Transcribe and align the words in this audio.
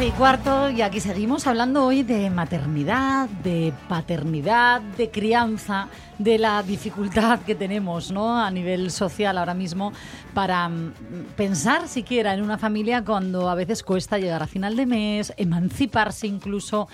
12 0.00 0.14
y 0.14 0.16
cuarto 0.16 0.70
y 0.70 0.80
aquí 0.80 0.98
seguimos 0.98 1.46
hablando 1.46 1.84
hoy 1.84 2.02
de 2.02 2.30
maternidad, 2.30 3.28
de 3.28 3.74
paternidad, 3.86 4.80
de 4.80 5.10
crianza, 5.10 5.88
de 6.16 6.38
la 6.38 6.62
dificultad 6.62 7.40
que 7.40 7.54
tenemos 7.54 8.10
¿no? 8.10 8.42
a 8.42 8.50
nivel 8.50 8.90
social 8.90 9.36
ahora 9.36 9.52
mismo 9.52 9.92
para 10.32 10.70
mm, 10.70 10.94
pensar 11.36 11.86
siquiera 11.86 12.32
en 12.32 12.40
una 12.40 12.56
familia 12.56 13.04
cuando 13.04 13.50
a 13.50 13.54
veces 13.54 13.82
cuesta 13.82 14.16
llegar 14.16 14.42
a 14.42 14.46
final 14.46 14.74
de 14.74 14.86
mes, 14.86 15.34
emanciparse 15.36 16.26
incluso. 16.26 16.88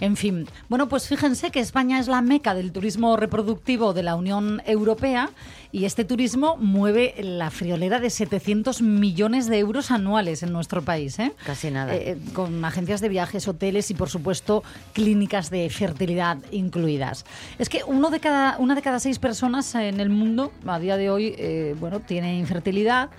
En 0.00 0.16
fin, 0.16 0.46
bueno, 0.68 0.88
pues 0.88 1.08
fíjense 1.08 1.50
que 1.50 1.60
España 1.60 1.98
es 1.98 2.08
la 2.08 2.20
meca 2.20 2.54
del 2.54 2.72
turismo 2.72 3.16
reproductivo 3.16 3.94
de 3.94 4.02
la 4.02 4.14
Unión 4.14 4.62
Europea 4.66 5.30
y 5.72 5.84
este 5.84 6.04
turismo 6.04 6.56
mueve 6.56 7.14
la 7.18 7.50
friolera 7.50 7.98
de 8.00 8.10
700 8.10 8.82
millones 8.82 9.46
de 9.46 9.58
euros 9.58 9.90
anuales 9.90 10.42
en 10.42 10.52
nuestro 10.52 10.82
país. 10.82 11.18
¿eh? 11.18 11.32
Casi 11.44 11.70
nada. 11.70 11.94
Eh, 11.94 12.18
con 12.32 12.64
agencias 12.64 13.00
de 13.00 13.08
viajes, 13.08 13.48
hoteles 13.48 13.90
y, 13.90 13.94
por 13.94 14.08
supuesto, 14.08 14.62
clínicas 14.92 15.50
de 15.50 15.68
fertilidad 15.70 16.38
incluidas. 16.50 17.24
Es 17.58 17.68
que 17.68 17.82
uno 17.86 18.10
de 18.10 18.20
cada, 18.20 18.58
una 18.58 18.74
de 18.74 18.82
cada 18.82 19.00
seis 19.00 19.18
personas 19.18 19.74
en 19.74 20.00
el 20.00 20.10
mundo, 20.10 20.52
a 20.66 20.78
día 20.78 20.96
de 20.96 21.10
hoy, 21.10 21.34
eh, 21.38 21.74
bueno, 21.78 22.00
tiene 22.00 22.38
infertilidad. 22.38 23.10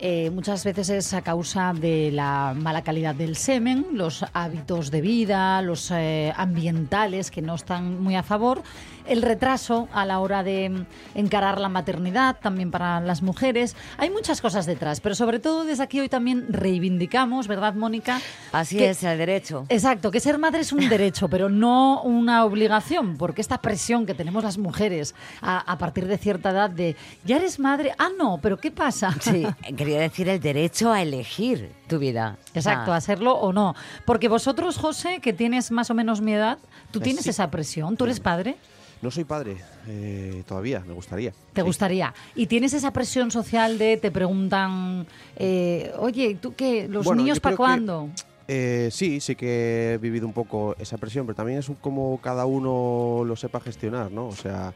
Eh, 0.00 0.30
muchas 0.30 0.62
veces 0.62 0.90
es 0.90 1.12
a 1.12 1.22
causa 1.22 1.72
de 1.72 2.10
la 2.12 2.54
mala 2.56 2.82
calidad 2.84 3.16
del 3.16 3.34
semen, 3.34 3.84
los 3.94 4.24
hábitos 4.32 4.92
de 4.92 5.00
vida, 5.00 5.60
los 5.62 5.90
eh, 5.90 6.32
ambientales 6.36 7.32
que 7.32 7.42
no 7.42 7.56
están 7.56 8.00
muy 8.00 8.14
a 8.14 8.22
favor, 8.22 8.62
el 9.08 9.22
retraso 9.22 9.88
a 9.92 10.04
la 10.06 10.20
hora 10.20 10.44
de 10.44 10.84
encarar 11.16 11.60
la 11.60 11.68
maternidad 11.68 12.36
también 12.40 12.70
para 12.70 13.00
las 13.00 13.22
mujeres. 13.22 13.74
Hay 13.96 14.10
muchas 14.10 14.40
cosas 14.40 14.66
detrás, 14.66 15.00
pero 15.00 15.16
sobre 15.16 15.40
todo 15.40 15.64
desde 15.64 15.82
aquí 15.82 15.98
hoy 15.98 16.08
también 16.08 16.46
reivindicamos, 16.48 17.48
¿verdad, 17.48 17.74
Mónica? 17.74 18.20
Así 18.52 18.76
Que- 18.76 18.90
es, 18.90 19.02
el 19.02 19.18
derecho. 19.18 19.64
Exacto, 19.68 20.12
que 20.12 20.20
ser 20.20 20.38
madre 20.38 20.60
es 20.60 20.72
un 20.72 20.80
derecho, 20.88 21.28
pero 21.28 21.48
no 21.48 22.02
una 22.02 22.44
obligación, 22.44 23.16
porque 23.16 23.40
esta 23.40 23.60
presión 23.60 24.06
que 24.06 24.14
tenemos 24.14 24.44
las 24.44 24.58
mujeres 24.58 25.16
a, 25.42 25.58
a 25.58 25.76
partir 25.78 26.06
de 26.06 26.18
cierta 26.18 26.50
edad 26.50 26.70
de, 26.70 26.94
ya 27.24 27.36
eres 27.36 27.58
madre, 27.58 27.92
ah, 27.98 28.10
no, 28.16 28.38
pero 28.40 28.58
¿qué 28.58 28.70
pasa? 28.70 29.12
Sí, 29.20 29.44
quería 29.88 30.00
decir 30.02 30.28
el 30.28 30.40
derecho 30.40 30.92
a 30.92 31.02
elegir 31.02 31.72
tu 31.88 31.98
vida. 31.98 32.36
Exacto, 32.54 32.92
Ah, 32.92 32.96
a 32.96 33.00
serlo 33.00 33.34
o 33.34 33.52
no. 33.52 33.74
Porque 34.04 34.28
vosotros, 34.28 34.76
José, 34.76 35.20
que 35.20 35.32
tienes 35.32 35.70
más 35.70 35.90
o 35.90 35.94
menos 35.94 36.20
mi 36.20 36.32
edad, 36.34 36.58
¿tú 36.90 36.98
Eh, 37.00 37.02
tienes 37.02 37.24
sí. 37.24 37.30
esa 37.30 37.50
presión? 37.50 37.96
¿Tú 37.96 38.04
eres 38.04 38.20
padre? 38.20 38.56
No 39.00 39.10
soy 39.10 39.24
padre 39.24 39.56
eh, 39.86 40.42
todavía, 40.46 40.80
me 40.86 40.92
gustaría. 40.92 41.30
¿Te 41.52 41.60
Sí. 41.60 41.66
gustaría? 41.66 42.12
¿Y 42.34 42.46
tienes 42.46 42.72
esa 42.74 42.92
presión 42.92 43.30
social 43.30 43.78
de 43.78 43.96
te 43.96 44.10
preguntan, 44.10 45.06
eh, 45.36 45.92
oye, 45.98 46.36
¿tú 46.40 46.54
qué? 46.54 46.88
¿Los 46.88 47.04
Bueno, 47.06 47.22
niños 47.22 47.38
para 47.40 47.54
creo 47.56 47.66
que- 47.66 47.70
cuándo? 47.72 48.08
Eh, 48.48 48.88
sí, 48.90 49.20
sí 49.20 49.36
que 49.36 49.92
he 49.94 49.98
vivido 49.98 50.26
un 50.26 50.32
poco 50.32 50.74
esa 50.78 50.96
presión, 50.98 51.26
pero 51.26 51.36
también 51.36 51.58
es 51.58 51.68
un- 51.68 51.76
como 51.76 52.18
cada 52.20 52.44
uno 52.46 53.22
lo 53.24 53.36
sepa 53.36 53.60
gestionar, 53.60 54.10
¿no? 54.10 54.26
O 54.28 54.34
sea, 54.34 54.72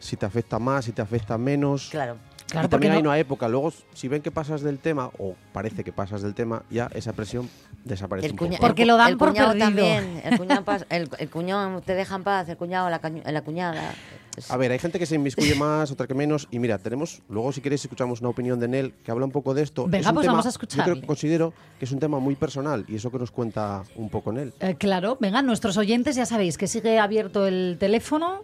si 0.00 0.16
te 0.16 0.26
afecta 0.26 0.58
más, 0.58 0.86
si 0.86 0.92
te 0.92 1.02
afecta 1.02 1.36
menos. 1.38 1.88
Claro. 1.90 2.16
Claro, 2.50 2.66
y 2.66 2.70
también 2.70 2.92
hay 2.94 3.02
no- 3.02 3.10
una 3.10 3.18
época, 3.18 3.46
luego 3.48 3.72
si 3.92 4.08
ven 4.08 4.22
que 4.22 4.30
pasas 4.30 4.62
del 4.62 4.78
tema, 4.78 5.10
o 5.18 5.34
parece 5.52 5.84
que 5.84 5.92
pasas 5.92 6.22
del 6.22 6.34
tema, 6.34 6.62
ya 6.70 6.88
esa 6.94 7.12
presión 7.12 7.48
desaparece 7.84 8.26
El 8.26 8.32
un 8.32 8.38
poco. 8.38 8.56
Porque 8.60 8.86
lo 8.86 8.96
dan 8.96 9.08
el 9.10 9.16
por 9.18 9.28
cuñado 9.30 9.48
perdido. 9.48 9.66
también. 9.66 10.22
El 10.24 10.38
cuñado, 10.38 10.62
pas- 10.64 10.86
el, 10.88 11.08
el 11.18 11.28
cuñado 11.30 11.80
te 11.82 11.94
deja 11.94 12.14
en 12.16 12.24
paz, 12.24 12.48
el 12.48 12.56
cuñado, 12.56 12.88
la, 12.88 13.00
la 13.30 13.42
cuñada. 13.42 13.92
Es- 14.36 14.50
A 14.50 14.56
ver, 14.56 14.70
hay 14.72 14.78
gente 14.78 14.98
que 14.98 15.04
se 15.06 15.16
inmiscuye 15.16 15.54
más, 15.56 15.90
otra 15.90 16.06
que 16.06 16.14
menos. 16.14 16.48
Y 16.50 16.58
mira, 16.58 16.78
tenemos, 16.78 17.20
luego 17.28 17.52
si 17.52 17.60
queréis 17.60 17.82
escuchamos 17.84 18.20
una 18.20 18.30
opinión 18.30 18.58
de 18.60 18.68
Nel 18.68 18.94
que 19.04 19.10
habla 19.10 19.26
un 19.26 19.32
poco 19.32 19.52
de 19.52 19.62
esto. 19.62 19.84
Venga, 19.84 19.98
Es 19.98 20.06
un 20.06 20.14
pues 20.14 20.24
tema- 20.24 20.32
vamos 20.38 20.46
a 20.46 20.50
Yo 20.50 20.58
creo 20.58 20.68
escucharle. 20.68 21.00
que 21.02 21.06
considero 21.06 21.52
que 21.78 21.84
es 21.84 21.92
un 21.92 21.98
tema 21.98 22.18
muy 22.18 22.34
personal 22.36 22.84
y 22.88 22.94
eso 22.96 23.10
que 23.10 23.18
nos 23.18 23.30
cuenta 23.30 23.82
un 23.96 24.08
poco 24.08 24.32
Nel. 24.32 24.54
Eh, 24.60 24.74
claro, 24.76 25.18
venga, 25.20 25.42
nuestros 25.42 25.76
oyentes 25.76 26.16
ya 26.16 26.24
sabéis 26.24 26.56
que 26.56 26.66
sigue 26.66 26.98
abierto 26.98 27.46
el 27.46 27.76
teléfono. 27.78 28.42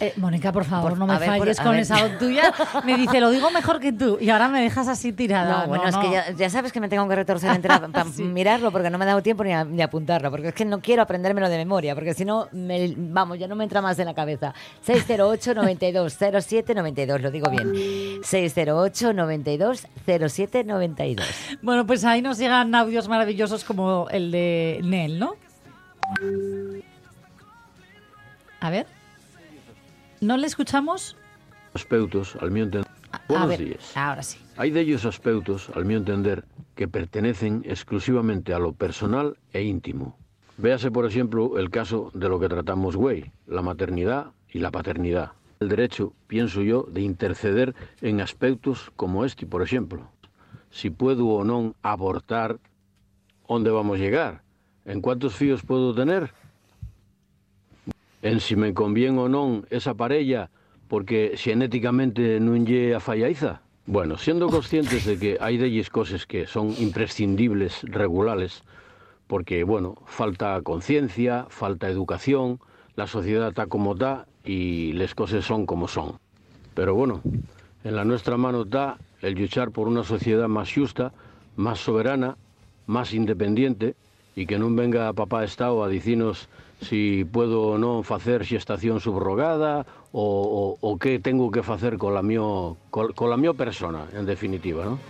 Eh, 0.00 0.12
Mónica, 0.16 0.52
por 0.52 0.64
favor, 0.64 0.90
Por- 0.90 0.98
no 0.98 1.08
me 1.08 1.18
ver, 1.18 1.28
falles 1.28 1.58
con 1.58 1.72
ver. 1.72 1.80
esa 1.80 2.00
voz 2.00 2.18
tuya. 2.18 2.52
Me 2.84 2.96
dice, 2.96 3.20
lo 3.20 3.30
digo 3.30 3.50
mejor 3.50 3.80
que 3.80 3.92
tú. 3.92 4.16
Y 4.20 4.30
ahora 4.30 4.46
me 4.46 4.60
dejas 4.60 4.86
así 4.86 5.12
tirada. 5.12 5.62
No, 5.62 5.66
bueno, 5.68 5.88
es 5.88 5.94
no. 5.96 6.00
que 6.00 6.10
ya, 6.12 6.30
ya 6.30 6.48
sabes 6.50 6.70
que 6.70 6.78
me 6.80 6.88
tengo 6.88 7.08
que 7.08 7.16
retorcer 7.16 7.50
entera 7.50 7.80
para 7.92 8.04
Sí. 8.10 8.22
mirarlo 8.22 8.70
porque 8.70 8.90
no 8.90 8.98
me 8.98 9.04
ha 9.04 9.08
dado 9.08 9.22
tiempo 9.22 9.42
ni 9.42 9.52
a, 9.52 9.64
ni 9.64 9.82
a 9.82 9.86
apuntarlo, 9.86 10.30
porque 10.30 10.48
es 10.48 10.54
que 10.54 10.64
no 10.64 10.80
quiero 10.80 11.02
aprendérmelo 11.02 11.48
de 11.48 11.56
memoria, 11.56 11.96
porque 11.96 12.14
si 12.14 12.24
no, 12.24 12.46
me- 12.52 12.94
vamos, 12.96 13.40
ya 13.40 13.48
no 13.48 13.56
me 13.56 13.64
entra 13.64 13.82
más 13.82 13.98
en 13.98 14.06
la 14.06 14.14
cabeza. 14.14 14.54
608 14.82 15.54
92 15.54 16.16
07 16.16 16.74
92, 16.76 17.20
lo 17.20 17.30
digo 17.32 17.50
bien. 17.50 18.20
608 18.22 19.12
92 19.14 19.86
07 20.06 20.62
92. 20.64 21.26
Bueno, 21.60 21.84
pues 21.86 22.04
ahí 22.04 22.22
nos 22.22 22.38
llegan 22.38 22.72
audios 22.76 23.08
maravillosos 23.08 23.64
como 23.64 24.06
el 24.10 24.30
de 24.30 24.78
Nel, 24.84 25.18
¿no? 25.18 25.34
A 28.60 28.70
ver. 28.70 28.86
¿No 30.20 30.36
le 30.36 30.46
escuchamos? 30.46 31.16
aspectos, 31.74 32.36
al 32.40 32.50
mío 32.50 32.64
entender. 32.64 32.90
A 33.12 33.20
Buenos 33.28 33.48
ver, 33.48 33.64
días. 33.64 33.96
ahora 33.96 34.22
sí. 34.22 34.38
Hay 34.56 34.70
de 34.70 34.80
ellos 34.80 35.04
aspectos, 35.04 35.70
al 35.74 35.84
mío 35.84 35.98
entender, 35.98 36.44
que 36.74 36.88
pertenecen 36.88 37.62
exclusivamente 37.64 38.52
a 38.52 38.58
lo 38.58 38.72
personal 38.72 39.36
e 39.52 39.62
íntimo. 39.62 40.16
Véase, 40.56 40.90
por 40.90 41.06
ejemplo, 41.06 41.56
el 41.58 41.70
caso 41.70 42.10
de 42.14 42.28
lo 42.28 42.40
que 42.40 42.48
tratamos 42.48 42.96
hoy, 42.96 43.30
la 43.46 43.62
maternidad 43.62 44.32
y 44.50 44.58
la 44.58 44.70
paternidad. 44.72 45.32
El 45.60 45.68
derecho, 45.68 46.12
pienso 46.26 46.62
yo, 46.62 46.82
de 46.90 47.02
interceder 47.02 47.74
en 48.00 48.20
aspectos 48.20 48.90
como 48.96 49.24
este, 49.24 49.46
por 49.46 49.62
ejemplo. 49.62 50.10
Si 50.70 50.90
puedo 50.90 51.26
o 51.28 51.44
no 51.44 51.74
abortar, 51.82 52.58
¿dónde 53.48 53.70
vamos 53.70 53.96
a 53.96 54.00
llegar? 54.00 54.42
¿En 54.84 55.00
cuántos 55.00 55.36
fíos 55.36 55.62
puedo 55.62 55.94
tener? 55.94 56.32
En 58.22 58.40
si 58.40 58.56
me 58.56 58.74
conviene 58.74 59.18
o 59.18 59.28
non 59.28 59.66
esa 59.70 59.94
parella 59.94 60.50
porque 60.88 61.36
xenéticamente 61.36 62.40
non 62.42 62.64
lle 62.64 62.96
a 62.96 63.00
fallaiza? 63.00 63.62
Bueno, 63.88 64.18
siendo 64.18 64.52
conscientes 64.52 65.08
de 65.08 65.16
que 65.16 65.30
hai 65.40 65.56
delles 65.56 65.88
cosas 65.88 66.28
que 66.28 66.44
son 66.44 66.76
imprescindibles 66.76 67.80
regulares, 67.88 68.60
porque, 69.28 69.64
bueno, 69.64 69.96
falta 70.04 70.60
conciencia, 70.60 71.46
falta 71.48 71.88
educación, 71.88 72.60
la 72.96 73.06
sociedad 73.06 73.48
está 73.48 73.66
como 73.66 73.92
está 73.92 74.26
y 74.44 74.92
las 74.92 75.14
cosas 75.14 75.44
son 75.44 75.64
como 75.64 75.88
son. 75.88 76.18
Pero 76.74 76.94
bueno, 76.94 77.22
en 77.84 77.96
la 77.96 78.04
nuestra 78.04 78.36
mano 78.36 78.62
está 78.62 78.98
el 79.22 79.34
luchar 79.34 79.70
por 79.70 79.88
una 79.88 80.04
sociedad 80.04 80.48
más 80.48 80.72
justa, 80.72 81.12
más 81.56 81.78
soberana, 81.78 82.36
más 82.86 83.12
independiente 83.14 83.94
y 84.34 84.46
que 84.46 84.58
non 84.58 84.76
venga 84.76 85.12
papá 85.12 85.44
Estado 85.44 85.82
a 85.84 85.88
dicinos 85.88 86.48
si 86.80 87.26
puedo 87.26 87.74
ou 87.74 87.78
non 87.78 88.06
facer 88.06 88.46
xestación 88.46 89.02
subrogada 89.02 89.82
ou, 90.14 90.78
o, 90.78 90.78
o 90.78 90.90
que 90.96 91.18
tengo 91.18 91.50
que 91.50 91.66
facer 91.66 91.98
cola 91.98 92.22
mio, 92.22 92.78
col, 92.94 93.12
cola 93.18 93.34
mio 93.34 93.58
persona, 93.58 94.06
en 94.14 94.24
definitiva, 94.24 94.86
non? 94.86 95.02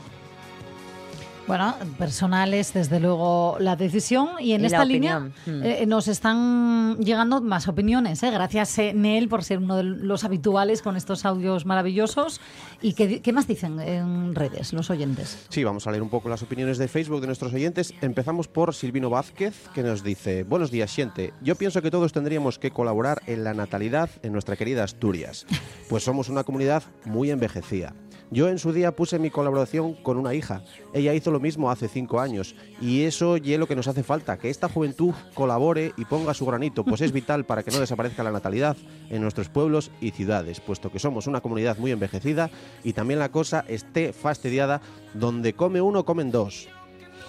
Bueno, 1.49 1.75
personal 1.97 2.53
es 2.53 2.75
desde 2.75 3.01
luego 3.01 3.57
la 3.59 3.75
decisión 3.75 4.29
y 4.39 4.53
en 4.53 4.63
Y 4.63 4.67
esta 4.67 4.85
línea 4.85 5.17
opinión. 5.17 5.61
Mm. 5.61 5.63
eh, 5.65 5.87
nos 5.87 6.07
están 6.07 6.99
llegando 6.99 7.41
más 7.41 7.69
opiniones. 7.69 8.23
¿eh? 8.23 8.31
Gracias, 8.31 8.79
eh, 8.79 8.93
Nel, 8.95 9.29
por 9.29 9.43
ser 9.43 9.59
uno 9.59 9.77
de 9.79 9.83
los 9.83 10.25
habituales 10.25 10.83
con 10.83 10.97
estos 10.97 11.25
audios 11.25 11.65
maravillosos. 11.65 12.43
¿Y 12.83 12.93
qué, 12.93 13.23
qué 13.23 13.33
más 13.33 13.49
dicen 13.49 13.81
en 13.81 14.35
redes 14.35 14.75
los 14.75 14.91
oyentes? 14.91 15.47
Sí, 15.49 15.65
vamos 15.65 15.87
a 15.87 15.91
leer 15.91 16.03
un 16.03 16.11
poco 16.11 16.29
las 16.29 16.43
opiniones 16.43 16.77
de 16.77 16.87
Facebook 16.87 17.23
de 17.23 17.27
nuestros 17.27 17.55
oyentes. 17.55 17.95
Empezamos 18.03 18.47
por 18.47 18.75
Silvino 18.75 19.09
Vázquez, 19.09 19.69
que 19.75 19.83
nos 19.83 20.03
dice: 20.05 20.45
Buenos 20.45 20.71
días, 20.71 20.91
Siente. 20.91 21.33
Yo 21.41 21.57
pienso 21.57 21.81
que 21.81 21.91
todos 21.91 22.13
tendríamos 22.13 22.59
que 22.59 22.71
colaborar 22.71 23.23
en 23.27 23.43
la 23.43 23.55
natalidad 23.55 24.11
en 24.23 24.33
nuestra 24.33 24.57
querida 24.57 24.85
Asturias, 24.85 25.47
pues 25.89 26.05
somos 26.05 26.29
una 26.29 26.45
comunidad 26.45 26.83
muy 27.07 27.31
envejecida. 27.31 27.95
Yo 28.31 28.49
en 28.49 28.59
su 28.59 28.73
día 28.73 28.95
puse 28.95 29.19
mi 29.19 29.31
colaboración 29.31 29.95
con 29.95 30.19
una 30.19 30.35
hija. 30.35 30.63
Ella 30.93 31.15
hizo 31.15 31.31
lo 31.31 31.41
mismo 31.41 31.71
hace 31.71 31.89
cinco 31.89 32.21
años. 32.21 32.55
Y 32.81 33.03
eso 33.03 33.37
es 33.37 33.59
lo 33.59 33.67
que 33.67 33.77
nos 33.77 33.89
hace 33.89 34.03
falta, 34.03 34.39
que 34.39 34.51
esta 34.51 34.69
juventud 34.69 35.15
colabore 35.35 35.93
y 35.97 36.05
ponga 36.05 36.35
su 36.35 36.45
granito, 36.45 36.85
pues 36.85 37.01
es 37.01 37.13
vital 37.13 37.47
para 37.47 37.63
que 37.63 37.71
no 37.71 37.81
desaparezca 37.81 38.23
la 38.23 38.31
natalidad 38.31 38.77
en 39.09 39.23
nuestros 39.23 39.49
pueblos 39.49 39.91
y 40.01 40.11
ciudades, 40.11 40.61
puesto 40.61 40.93
que 40.93 40.99
somos 40.99 41.27
una 41.27 41.41
comunidad 41.41 41.79
muy 41.79 41.91
envejecida 41.91 42.51
y 42.85 42.93
también 42.93 43.19
la 43.19 43.31
cosa 43.31 43.65
esté 43.67 44.13
fastidiada, 44.13 44.83
donde 45.15 45.55
come 45.55 45.81
uno, 45.81 46.05
comen 46.05 46.31
dos. 46.31 46.69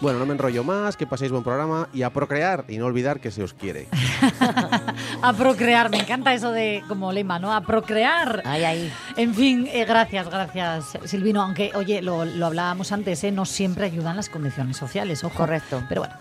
Bueno, 0.01 0.17
no 0.19 0.25
me 0.25 0.33
enrollo 0.33 0.63
más, 0.63 0.95
que 0.95 1.05
paséis 1.05 1.31
buen 1.31 1.43
programa 1.43 1.89
y 1.93 2.03
a 2.03 2.09
procrear 2.09 2.63
y 2.69 2.77
no 2.77 2.85
olvidar 2.85 3.19
que 3.19 3.31
se 3.31 3.43
os 3.43 3.53
quiere. 3.53 3.87
A 5.21 5.33
procrear, 5.33 5.89
me 5.89 5.97
encanta 5.97 6.33
eso 6.33 6.51
de 6.51 6.81
como 6.87 7.11
lema, 7.11 7.39
¿no? 7.39 7.53
A 7.53 7.61
procrear. 7.61 8.41
Ahí, 8.45 8.63
ahí. 8.63 8.93
En 9.17 9.35
fin, 9.35 9.67
eh, 9.71 9.83
gracias, 9.85 10.29
gracias, 10.29 10.97
Silvino. 11.03 11.41
Aunque, 11.41 11.71
oye, 11.75 12.01
lo, 12.01 12.23
lo 12.23 12.45
hablábamos 12.45 12.93
antes, 12.93 13.23
¿eh? 13.25 13.31
no 13.31 13.45
siempre 13.45 13.85
ayudan 13.85 14.15
las 14.15 14.29
condiciones 14.29 14.77
sociales, 14.77 15.23
ojo. 15.23 15.35
Correcto. 15.35 15.83
Pero 15.89 16.01
bueno, 16.01 16.15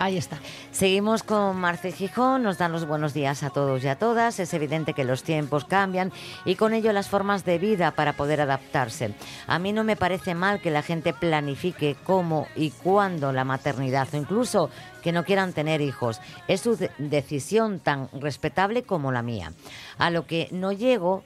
ahí 0.00 0.16
está. 0.16 0.38
Seguimos 0.72 1.22
con 1.22 1.60
Marce 1.60 1.92
Gijón, 1.92 2.42
nos 2.42 2.58
dan 2.58 2.72
los 2.72 2.86
buenos 2.86 3.14
días 3.14 3.42
a 3.42 3.50
todos 3.50 3.84
y 3.84 3.88
a 3.88 3.96
todas. 3.96 4.40
Es 4.40 4.52
evidente 4.54 4.94
que 4.94 5.04
los 5.04 5.22
tiempos 5.22 5.64
cambian 5.66 6.10
y 6.44 6.56
con 6.56 6.72
ello 6.72 6.92
las 6.92 7.08
formas 7.08 7.44
de 7.44 7.58
vida 7.58 7.92
para 7.92 8.14
poder 8.14 8.40
adaptarse. 8.40 9.14
A 9.46 9.58
mí 9.58 9.72
no 9.72 9.84
me 9.84 9.96
parece 9.96 10.34
mal 10.34 10.60
que 10.60 10.70
la 10.70 10.82
gente 10.82 11.12
planifique 11.12 11.96
cómo 12.02 12.48
y 12.56 12.70
cuándo 12.70 13.32
la 13.32 13.44
maternidad 13.44 14.08
o 14.12 14.16
incluso 14.16 14.70
que 15.02 15.12
no 15.12 15.24
quieran 15.24 15.52
tener 15.52 15.80
hijos. 15.80 16.20
Es 16.48 16.62
su 16.62 16.76
de- 16.76 16.90
decisión 16.98 17.78
tan 17.78 18.08
respetable 18.12 18.82
como 18.82 19.12
la 19.12 19.22
mía. 19.22 19.52
A 19.98 20.10
lo 20.10 20.26
que 20.26 20.48
no 20.50 20.72
llego 20.72 21.22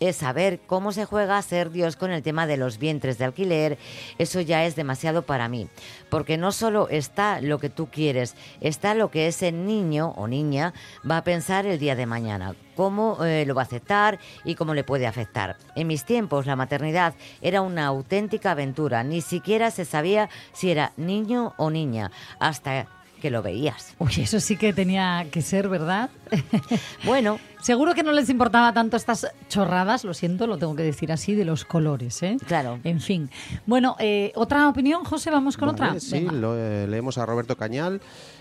es 0.00 0.16
saber 0.16 0.60
cómo 0.66 0.92
se 0.92 1.04
juega 1.04 1.38
a 1.38 1.42
ser 1.42 1.70
Dios 1.70 1.96
con 1.96 2.10
el 2.10 2.22
tema 2.22 2.46
de 2.46 2.56
los 2.56 2.78
vientres 2.78 3.18
de 3.18 3.24
alquiler. 3.24 3.78
Eso 4.18 4.40
ya 4.40 4.64
es 4.64 4.76
demasiado 4.76 5.22
para 5.22 5.48
mí. 5.48 5.68
Porque 6.10 6.36
no 6.36 6.52
solo 6.52 6.88
está 6.88 7.40
lo 7.40 7.58
que 7.58 7.70
tú 7.70 7.88
quieres, 7.90 8.34
está 8.60 8.94
lo 8.94 9.10
que 9.10 9.26
ese 9.26 9.52
niño 9.52 10.12
o 10.16 10.28
niña 10.28 10.74
va 11.08 11.18
a 11.18 11.24
pensar 11.24 11.66
el 11.66 11.78
día 11.78 11.96
de 11.96 12.06
mañana. 12.06 12.54
Cómo 12.76 13.24
eh, 13.24 13.44
lo 13.46 13.54
va 13.54 13.62
a 13.62 13.64
aceptar 13.64 14.18
y 14.44 14.54
cómo 14.54 14.74
le 14.74 14.84
puede 14.84 15.06
afectar. 15.06 15.56
En 15.74 15.86
mis 15.86 16.04
tiempos, 16.04 16.44
la 16.44 16.56
maternidad 16.56 17.14
era 17.40 17.62
una 17.62 17.86
auténtica 17.86 18.50
aventura. 18.50 19.02
Ni 19.02 19.22
siquiera 19.22 19.70
se 19.70 19.86
sabía 19.86 20.28
si 20.52 20.70
era 20.70 20.92
niño 20.96 21.54
o 21.56 21.70
niña. 21.70 22.10
Hasta 22.38 22.86
que 23.20 23.30
lo 23.30 23.42
veías. 23.42 23.94
Uy, 23.98 24.12
eso 24.18 24.40
sí 24.40 24.56
que 24.56 24.72
tenía 24.72 25.26
que 25.30 25.42
ser, 25.42 25.68
¿verdad? 25.68 26.10
Bueno, 27.04 27.38
Seguro 27.66 27.94
que 27.94 28.04
no 28.04 28.12
les 28.12 28.30
importaba 28.30 28.72
tanto 28.72 28.96
estas 28.96 29.26
chorradas, 29.48 30.04
lo 30.04 30.14
siento, 30.14 30.46
lo 30.46 30.56
tengo 30.56 30.76
que 30.76 30.84
decir 30.84 31.10
así, 31.10 31.34
de 31.34 31.44
los 31.44 31.64
colores, 31.64 32.22
¿eh? 32.22 32.36
Claro. 32.46 32.78
En 32.84 33.00
fin. 33.00 33.28
Bueno, 33.66 33.96
eh, 33.98 34.30
¿otra 34.36 34.68
opinión, 34.68 35.02
José? 35.02 35.32
¿Vamos 35.32 35.56
con 35.56 35.74
Vale, 35.74 35.96
otra? 35.96 35.98
Sí, 36.00 36.20
lo, 36.20 36.56
eh, 36.56 36.86
leemos 36.86 37.18
a 37.18 37.26
Roberto 37.26 37.56
Cañal. 37.56 38.00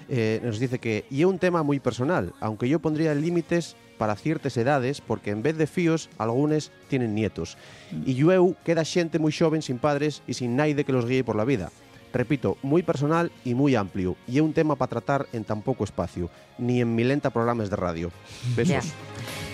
eh, 0.10 0.40
nos 0.44 0.60
dice 0.60 0.78
que, 0.78 1.06
y 1.10 1.22
es 1.22 1.26
un 1.26 1.40
tema 1.40 1.64
muy 1.64 1.80
personal, 1.80 2.34
aunque 2.40 2.70
yo 2.70 2.78
pondría 2.78 3.16
límites 3.16 3.76
para 3.98 4.16
ciertas 4.16 4.58
edades, 4.58 5.02
porque 5.02 5.32
en 5.32 5.42
vez 5.42 5.58
de 5.58 5.66
fíos, 5.66 6.08
algunos 6.20 6.72
tienen 6.88 7.16
nietos. 7.16 7.58
Y 8.06 8.14
yo 8.14 8.56
queda 8.64 8.86
xente 8.86 9.18
muy 9.18 9.32
joven, 9.32 9.64
sin 9.64 9.80
padres 9.80 10.22
y 10.28 10.36
sin 10.36 10.56
naide 10.56 10.84
que 10.84 10.94
los 10.94 11.08
guíe 11.08 11.24
por 11.24 11.36
la 11.36 11.46
vida. 11.46 11.72
Repito, 12.16 12.58
muy 12.64 12.82
personal 12.82 13.30
y 13.44 13.56
muy 13.56 13.76
amplio, 13.76 14.16
y 14.26 14.38
es 14.38 14.42
un 14.42 14.54
tema 14.54 14.78
para 14.78 14.90
tratar 14.90 15.28
en 15.34 15.44
tan 15.44 15.62
poco 15.62 15.84
espacio, 15.84 16.30
ni 16.58 16.80
en 16.80 16.96
milenta 16.96 17.30
programas 17.30 17.70
de 17.70 17.76
radio. 17.76 18.10
Besos. 18.56 18.86
Ya. 18.86 18.92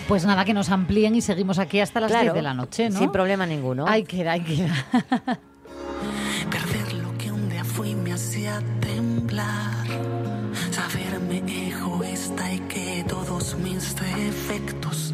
Pues 0.06 0.24
nada, 0.24 0.44
que 0.44 0.54
nos 0.54 0.70
amplíen 0.70 1.16
y 1.16 1.22
seguimos 1.22 1.58
aquí 1.58 1.80
hasta 1.80 1.98
las 1.98 2.12
claro, 2.12 2.26
10 2.26 2.34
de 2.34 2.42
la 2.42 2.54
noche, 2.54 2.88
¿no? 2.88 3.00
sin 3.00 3.10
problema 3.10 3.46
ninguno. 3.46 3.84
Ahí 3.88 4.04
queda, 4.04 4.32
ahí 4.32 4.42
queda. 4.42 4.74
Perder 6.52 6.92
lo 6.92 7.18
que 7.18 7.32
un 7.32 7.48
día 7.48 7.64
fui 7.64 7.96
me 7.96 8.12
hacía 8.12 8.62
temblar. 8.80 9.88
Saberme 10.70 11.42
egoísta 11.68 12.52
y 12.52 12.60
que 12.60 13.04
todos 13.08 13.56
mis 13.58 13.96
defectos 13.96 15.11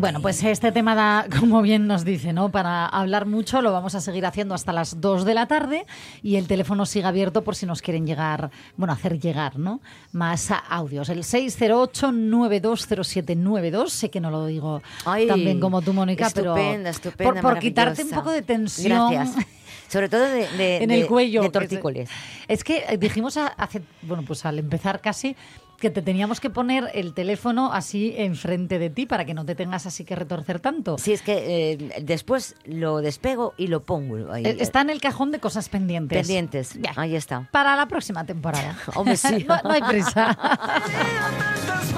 Bueno, 0.00 0.20
pues 0.22 0.42
este 0.42 0.72
tema 0.72 0.94
da, 0.94 1.26
como 1.40 1.60
bien 1.62 1.86
nos 1.86 2.04
dice, 2.04 2.32
¿no? 2.32 2.50
Para 2.50 2.86
hablar 2.86 3.26
mucho, 3.26 3.60
lo 3.60 3.70
vamos 3.72 3.94
a 3.94 4.00
seguir 4.00 4.24
haciendo 4.24 4.54
hasta 4.54 4.72
las 4.72 4.98
2 5.00 5.24
de 5.26 5.34
la 5.34 5.46
tarde 5.46 5.84
y 6.22 6.36
el 6.36 6.46
teléfono 6.46 6.86
sigue 6.86 7.06
abierto 7.06 7.42
por 7.44 7.54
si 7.54 7.66
nos 7.66 7.82
quieren 7.82 8.06
llegar, 8.06 8.50
bueno, 8.76 8.92
hacer 8.94 9.18
llegar, 9.20 9.58
¿no? 9.58 9.80
Más 10.12 10.50
audios. 10.70 11.08
El 11.10 11.18
608-920792, 11.22 13.88
sé 13.88 14.10
que 14.10 14.20
no 14.20 14.30
lo 14.30 14.46
digo 14.46 14.82
Ay, 15.04 15.26
tan 15.26 15.40
bien 15.40 15.60
como 15.60 15.82
tú, 15.82 15.92
Mónica, 15.92 16.30
pero 16.34 16.56
estupenda, 16.56 16.92
por, 17.32 17.40
por 17.52 17.58
quitarte 17.58 18.02
un 18.02 18.10
poco 18.10 18.30
de 18.30 18.42
tensión. 18.42 19.12
Gracias. 19.12 19.46
Sobre 19.88 20.08
todo 20.08 20.22
de, 20.22 20.48
de- 20.56 20.76
en 20.82 20.88
de- 20.88 21.00
el 21.00 21.06
cuello. 21.06 21.42
De 21.42 21.50
tortícolis. 21.50 22.08
Es 22.48 22.64
que 22.64 22.84
eh, 22.88 22.96
dijimos 22.96 23.36
a- 23.36 23.48
hace, 23.48 23.82
bueno, 24.02 24.22
pues 24.26 24.44
al 24.46 24.58
empezar 24.58 25.00
casi 25.00 25.36
que 25.80 25.90
te 25.90 26.02
teníamos 26.02 26.40
que 26.40 26.50
poner 26.50 26.90
el 26.94 27.14
teléfono 27.14 27.72
así 27.72 28.14
enfrente 28.16 28.78
de 28.78 28.90
ti 28.90 29.06
para 29.06 29.24
que 29.24 29.34
no 29.34 29.44
te 29.44 29.54
tengas 29.54 29.86
así 29.86 30.04
que 30.04 30.14
retorcer 30.14 30.60
tanto. 30.60 30.98
Sí, 30.98 31.12
es 31.12 31.22
que 31.22 31.72
eh, 31.72 32.02
después 32.02 32.54
lo 32.64 32.98
despego 32.98 33.54
y 33.56 33.66
lo 33.66 33.82
pongo 33.82 34.32
ahí. 34.32 34.44
Eh, 34.44 34.56
Está 34.60 34.82
en 34.82 34.90
el 34.90 35.00
cajón 35.00 35.32
de 35.32 35.40
cosas 35.40 35.68
pendientes. 35.68 36.18
pendientes. 36.18 36.74
Ya. 36.80 36.92
Ahí 36.96 37.16
está. 37.16 37.48
Para 37.50 37.74
la 37.74 37.86
próxima 37.86 38.24
temporada. 38.24 38.76
Hombre, 38.94 39.16
sí. 39.16 39.44
no, 39.48 39.60
no 39.62 39.70
hay 39.70 39.82
prisa. 39.82 40.38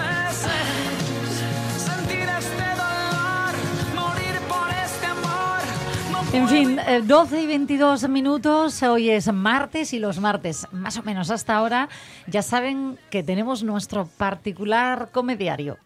En 6.34 6.48
fin, 6.48 6.78
eh, 6.78 7.02
12 7.04 7.42
y 7.42 7.46
22 7.46 8.08
minutos. 8.08 8.82
Hoy 8.82 9.10
es 9.10 9.30
martes 9.30 9.92
y 9.92 9.98
los 9.98 10.18
martes, 10.18 10.66
más 10.72 10.96
o 10.96 11.02
menos 11.02 11.30
hasta 11.30 11.54
ahora, 11.54 11.90
ya 12.26 12.40
saben 12.40 12.98
que 13.10 13.22
tenemos 13.22 13.62
nuestro 13.62 14.06
particular 14.06 15.10
comediario. 15.12 15.76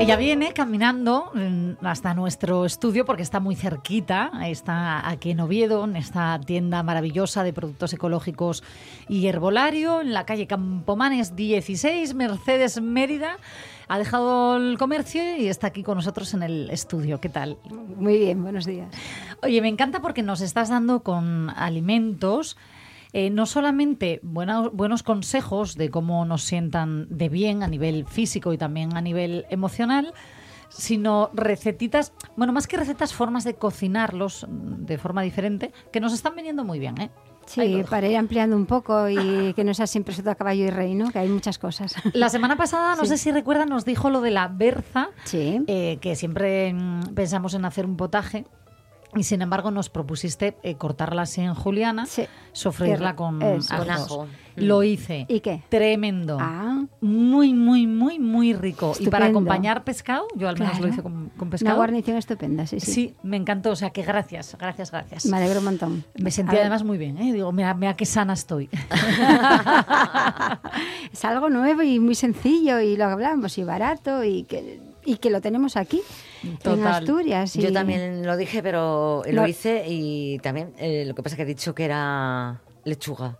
Ella 0.00 0.16
viene 0.16 0.54
caminando 0.54 1.30
mm, 1.34 1.84
hasta 1.84 2.14
nuestro 2.14 2.64
estudio 2.64 3.04
porque 3.04 3.22
está 3.22 3.38
muy 3.38 3.54
cerquita, 3.54 4.32
está 4.46 5.06
aquí 5.06 5.32
en 5.32 5.40
Oviedo, 5.40 5.84
en 5.84 5.94
esta 5.94 6.40
tienda 6.40 6.82
maravillosa 6.82 7.44
de 7.44 7.52
productos 7.52 7.92
ecológicos 7.92 8.64
y 9.10 9.26
herbolario, 9.26 10.00
en 10.00 10.14
la 10.14 10.24
calle 10.24 10.46
Campomanes 10.46 11.36
16, 11.36 12.14
Mercedes 12.14 12.80
Mérida. 12.80 13.36
Ha 13.88 13.98
dejado 13.98 14.56
el 14.56 14.78
comercio 14.78 15.36
y 15.36 15.48
está 15.48 15.66
aquí 15.66 15.82
con 15.82 15.96
nosotros 15.96 16.32
en 16.32 16.44
el 16.44 16.70
estudio. 16.70 17.20
¿Qué 17.20 17.28
tal? 17.28 17.58
Muy 17.96 18.18
bien, 18.18 18.42
buenos 18.42 18.64
días. 18.64 18.88
Oye, 19.42 19.60
me 19.60 19.68
encanta 19.68 20.00
porque 20.00 20.22
nos 20.22 20.40
estás 20.40 20.70
dando 20.70 21.02
con 21.02 21.50
alimentos 21.50 22.56
eh, 23.12 23.30
no 23.30 23.46
solamente 23.46 24.20
buena- 24.22 24.68
buenos 24.68 25.02
consejos 25.02 25.74
de 25.76 25.90
cómo 25.90 26.24
nos 26.24 26.42
sientan 26.42 27.06
de 27.10 27.28
bien 27.28 27.62
a 27.62 27.68
nivel 27.68 28.06
físico 28.06 28.52
y 28.52 28.58
también 28.58 28.96
a 28.96 29.00
nivel 29.00 29.46
emocional, 29.50 30.12
sino 30.68 31.30
recetitas, 31.34 32.12
bueno, 32.36 32.52
más 32.52 32.66
que 32.68 32.76
recetas, 32.76 33.12
formas 33.12 33.42
de 33.44 33.54
cocinarlos 33.54 34.46
de 34.48 34.98
forma 34.98 35.22
diferente, 35.22 35.72
que 35.92 36.00
nos 36.00 36.12
están 36.12 36.36
viniendo 36.36 36.64
muy 36.64 36.78
bien, 36.78 37.00
¿eh? 37.00 37.10
Sí, 37.46 37.82
para 37.90 38.06
ir 38.06 38.16
ampliando 38.16 38.54
un 38.54 38.66
poco 38.66 39.08
y 39.08 39.16
que 39.56 39.64
no 39.64 39.74
sea 39.74 39.88
siempre 39.88 40.14
soto 40.14 40.30
a 40.30 40.36
caballo 40.36 40.64
y 40.66 40.70
rey, 40.70 40.94
¿no? 40.94 41.10
Que 41.10 41.18
hay 41.18 41.28
muchas 41.28 41.58
cosas. 41.58 41.94
La 42.12 42.28
semana 42.28 42.56
pasada, 42.56 42.94
no 42.94 43.02
Sí. 43.02 43.08
sé 43.08 43.16
si 43.18 43.32
recuerdan, 43.32 43.68
nos 43.68 43.84
dijo 43.84 44.10
lo 44.10 44.20
de 44.20 44.30
la 44.30 44.46
berza, 44.46 45.08
Sí. 45.24 45.60
eh, 45.66 45.98
que 46.00 46.14
siempre 46.14 46.72
mm, 46.72 47.14
pensamos 47.16 47.54
en 47.54 47.64
hacer 47.64 47.86
un 47.86 47.96
potaje. 47.96 48.46
Y 49.16 49.24
sin 49.24 49.42
embargo 49.42 49.70
nos 49.70 49.88
propusiste 49.88 50.56
eh, 50.62 50.76
cortarla 50.76 51.22
así 51.22 51.40
en 51.40 51.54
juliana, 51.54 52.06
Sí. 52.06 52.24
sofreírla 52.52 53.16
con. 53.16 53.40
Con 53.40 53.90
ajo. 53.90 54.26
Lo 54.56 54.82
hice. 54.82 55.24
¿Y 55.28 55.40
qué? 55.40 55.62
Tremendo. 55.68 56.36
Ah. 56.40 56.84
Muy, 57.00 57.54
muy, 57.54 57.86
muy, 57.86 58.18
muy 58.18 58.52
rico. 58.52 58.92
Y 59.00 59.08
para 59.08 59.26
acompañar 59.26 59.84
pescado, 59.84 60.26
yo 60.36 60.48
al 60.48 60.56
menos 60.58 60.72
Claro. 60.72 60.86
lo 60.86 60.92
hice 60.92 61.02
con, 61.02 61.28
con 61.30 61.48
Una 61.48 61.50
pescado. 61.50 61.76
guarnición 61.76 62.16
estupenda, 62.18 62.66
sí, 62.66 62.78
sí. 62.78 62.92
Sí, 62.92 63.14
me 63.22 63.36
encantó. 63.36 63.70
O 63.70 63.76
sea, 63.76 63.90
que 63.90 64.02
gracias, 64.02 64.56
gracias, 64.58 64.90
gracias. 64.90 65.26
Me 65.26 65.38
alegro 65.38 65.60
un 65.60 65.64
montón. 65.64 66.04
Me 66.18 66.28
A 66.28 66.32
sentí 66.32 66.56
además 66.56 66.84
muy 66.84 66.98
bien, 66.98 67.16
¿eh? 67.18 67.32
Digo, 67.32 67.50
mira, 67.52 67.72
mira 67.74 67.96
qué 67.96 68.04
sana 68.06 68.34
estoy. 68.34 68.68
Es 71.12 71.24
algo 71.24 71.50
nuevo 71.50 71.82
y 71.82 71.98
muy 71.98 72.14
sencillo 72.14 72.80
y 72.80 72.96
lo 72.96 73.06
hablamos 73.06 73.58
y 73.58 73.64
barato 73.64 74.22
y 74.24 74.44
que, 74.44 74.80
y 75.04 75.16
que 75.16 75.30
lo 75.30 75.40
tenemos 75.40 75.76
aquí, 75.76 76.02
en. 76.64 76.86
Asturias. 76.86 77.56
y- 77.56 77.62
Yo 77.62 77.72
también 77.72 78.26
lo 78.26 78.36
dije, 78.36 78.62
pero 78.62 79.22
lo 79.30 79.46
hice 79.46 79.84
y 79.88 80.38
también 80.40 80.72
eh, 80.78 81.04
lo 81.06 81.14
que 81.14 81.22
pasa 81.22 81.36
que 81.36 81.42
he 81.42 81.46
dicho 81.46 81.74
que 81.74 81.84
era 81.84 82.60
lechuga. 82.84 83.38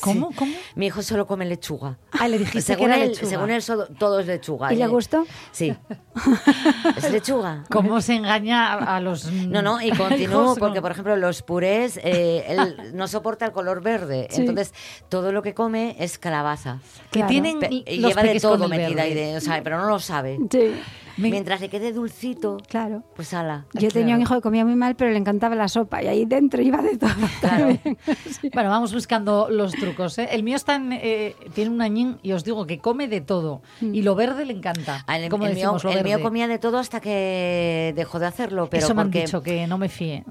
¿Cómo? 0.00 0.30
Sí. 0.30 0.36
¿Cómo? 0.38 0.52
Mi 0.74 0.86
hijo 0.86 1.02
solo 1.02 1.26
come 1.26 1.44
lechuga. 1.44 1.98
Ah, 2.12 2.26
le 2.26 2.38
dijiste 2.38 2.62
según 2.62 2.86
que 2.88 2.94
era 2.94 3.02
él, 3.04 3.10
lechuga. 3.10 3.28
Según 3.28 3.50
él, 3.50 3.60
solo- 3.60 3.86
todo 3.88 4.20
es 4.20 4.26
lechuga. 4.26 4.72
¿Y 4.72 4.76
le 4.76 4.84
Eh, 4.84 4.88
gustó? 4.88 5.26
Sí. 5.50 5.74
¿Es 6.96 7.10
lechuga? 7.12 7.64
¿Cómo 7.70 8.00
se 8.00 8.14
engaña 8.14 8.72
a 8.72 9.00
los 9.00 9.30
No, 9.30 9.60
no, 9.60 9.82
y 9.82 9.90
continúo 9.90 10.56
porque, 10.56 10.76
No. 10.76 10.82
por 10.82 10.92
ejemplo, 10.92 11.16
los 11.16 11.42
purés, 11.42 11.98
eh, 12.02 12.42
él 12.48 12.92
no 12.94 13.06
soporta 13.06 13.44
el 13.44 13.52
color 13.52 13.82
verde. 13.82 14.28
Sí. 14.30 14.40
Entonces, 14.40 14.72
todo 15.10 15.30
lo 15.30 15.42
que 15.42 15.52
come 15.52 15.94
es 15.98 16.18
calabaza. 16.18 16.78
Que 17.10 17.18
Claro. 17.20 17.28
tienen 17.28 17.60
Pe- 17.60 17.68
y 17.86 17.98
los 17.98 18.10
lleva 18.10 18.22
de 18.22 18.40
todo 18.40 18.68
metida 18.68 19.02
ahí, 19.02 19.12
de- 19.12 19.36
o 19.36 19.40
sea, 19.42 19.62
pero 19.62 19.78
no 19.78 19.88
lo 19.88 19.98
sabe. 20.00 20.38
Sí. 20.50 20.72
Me- 21.16 21.30
Mientras 21.30 21.60
le 21.60 21.68
quede 21.68 21.92
dulcito, 21.92 22.58
Claro. 22.68 23.02
pues 23.14 23.34
ala. 23.34 23.66
Yo 23.74 23.90
tenía 23.90 24.14
un 24.14 24.22
hijo 24.22 24.34
que 24.34 24.40
comía 24.40 24.64
muy 24.64 24.74
mal, 24.76 24.94
pero 24.96 25.10
le 25.10 25.18
encantaba 25.18 25.54
la 25.54 25.68
sopa 25.68 26.02
y 26.02 26.06
ahí 26.06 26.24
dentro 26.24 26.62
iba 26.62 26.80
de 26.82 26.96
todo. 26.98 27.10
Claro. 27.40 27.76
Bueno, 28.54 28.70
vamos 28.70 28.92
buscando 28.92 29.48
los 29.50 29.72
trucos. 29.72 30.18
¿eh? 30.18 30.28
El 30.32 30.42
mío 30.42 30.56
está 30.56 30.74
en, 30.76 30.92
eh, 30.92 31.34
tiene 31.54 31.70
un 31.70 31.80
añín 31.80 32.18
y 32.22 32.32
os 32.32 32.44
digo 32.44 32.66
que 32.66 32.78
come 32.78 33.08
de 33.08 33.20
todo. 33.20 33.62
Y 33.80 34.02
lo 34.02 34.14
verde 34.14 34.44
le 34.44 34.52
encanta. 34.52 35.04
Ah, 35.06 35.18
El, 35.18 35.28
como 35.30 35.46
el 35.46 35.54
mío, 35.54 35.72
decimos, 35.74 35.96
el 35.96 36.04
mío 36.04 36.20
comía 36.20 36.48
de 36.48 36.58
todo 36.58 36.78
hasta 36.78 37.00
que 37.00 37.92
dejó 37.96 38.18
de 38.18 38.26
hacerlo. 38.26 38.68
Pero 38.70 38.84
Eso 38.84 38.94
me 38.94 39.02
han 39.02 39.08
porque, 39.08 39.20
dicho, 39.22 39.42
que 39.42 39.66
no 39.66 39.78
me 39.78 39.88
fíe. 39.88 40.24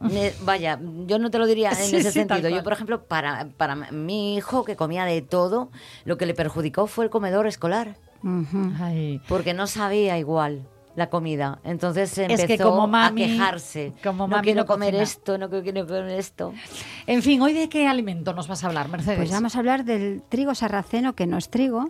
Vaya, 0.43 0.79
yo 1.07 1.19
no 1.19 1.31
te 1.31 1.37
lo 1.39 1.45
diría 1.47 1.69
en 1.71 1.75
Sí, 1.77 1.95
ese 1.97 2.11
sí, 2.11 2.19
sentido. 2.19 2.49
Yo, 2.49 2.63
por 2.63 2.73
ejemplo, 2.73 3.03
para, 3.05 3.47
para 3.57 3.75
mi 3.75 4.35
hijo 4.35 4.63
que 4.65 4.75
comía 4.75 5.05
de 5.05 5.21
todo, 5.21 5.69
lo 6.05 6.17
que 6.17 6.25
le 6.25 6.33
perjudicó 6.33 6.87
fue 6.87 7.05
el 7.05 7.09
comedor 7.11 7.47
escolar, 7.47 7.95
porque 9.27 9.53
no 9.53 9.67
sabía 9.67 10.17
igual 10.17 10.67
la 10.95 11.09
comida. 11.09 11.59
Entonces 11.63 12.09
se 12.09 12.25
Es 12.25 12.39
empezó 12.41 12.47
que 12.47 12.57
como 12.69 12.87
mami- 12.87 13.23
a 13.23 13.27
quejarse. 13.27 13.93
como 14.03 14.27
no 14.27 14.41
quiero 14.41 14.61
no 14.61 14.65
comer 14.65 14.89
cocina". 14.91 15.03
esto, 15.03 15.37
no 15.37 15.49
quiero 15.49 15.85
comer 15.87 16.09
esto. 16.19 16.53
En 17.07 17.21
fin, 17.21 17.41
¿hoy 17.41 17.53
de 17.53 17.69
qué 17.69 17.87
alimento 17.87 18.33
nos 18.33 18.47
vas 18.47 18.63
a 18.63 18.67
hablar, 18.67 18.89
Mercedes? 18.89 19.17
Pues 19.17 19.31
vamos 19.31 19.55
a 19.55 19.59
hablar 19.59 19.85
del 19.85 20.21
trigo 20.27 20.53
sarraceno, 20.55 21.13
que 21.13 21.27
no 21.27 21.37
es 21.37 21.49
trigo 21.49 21.87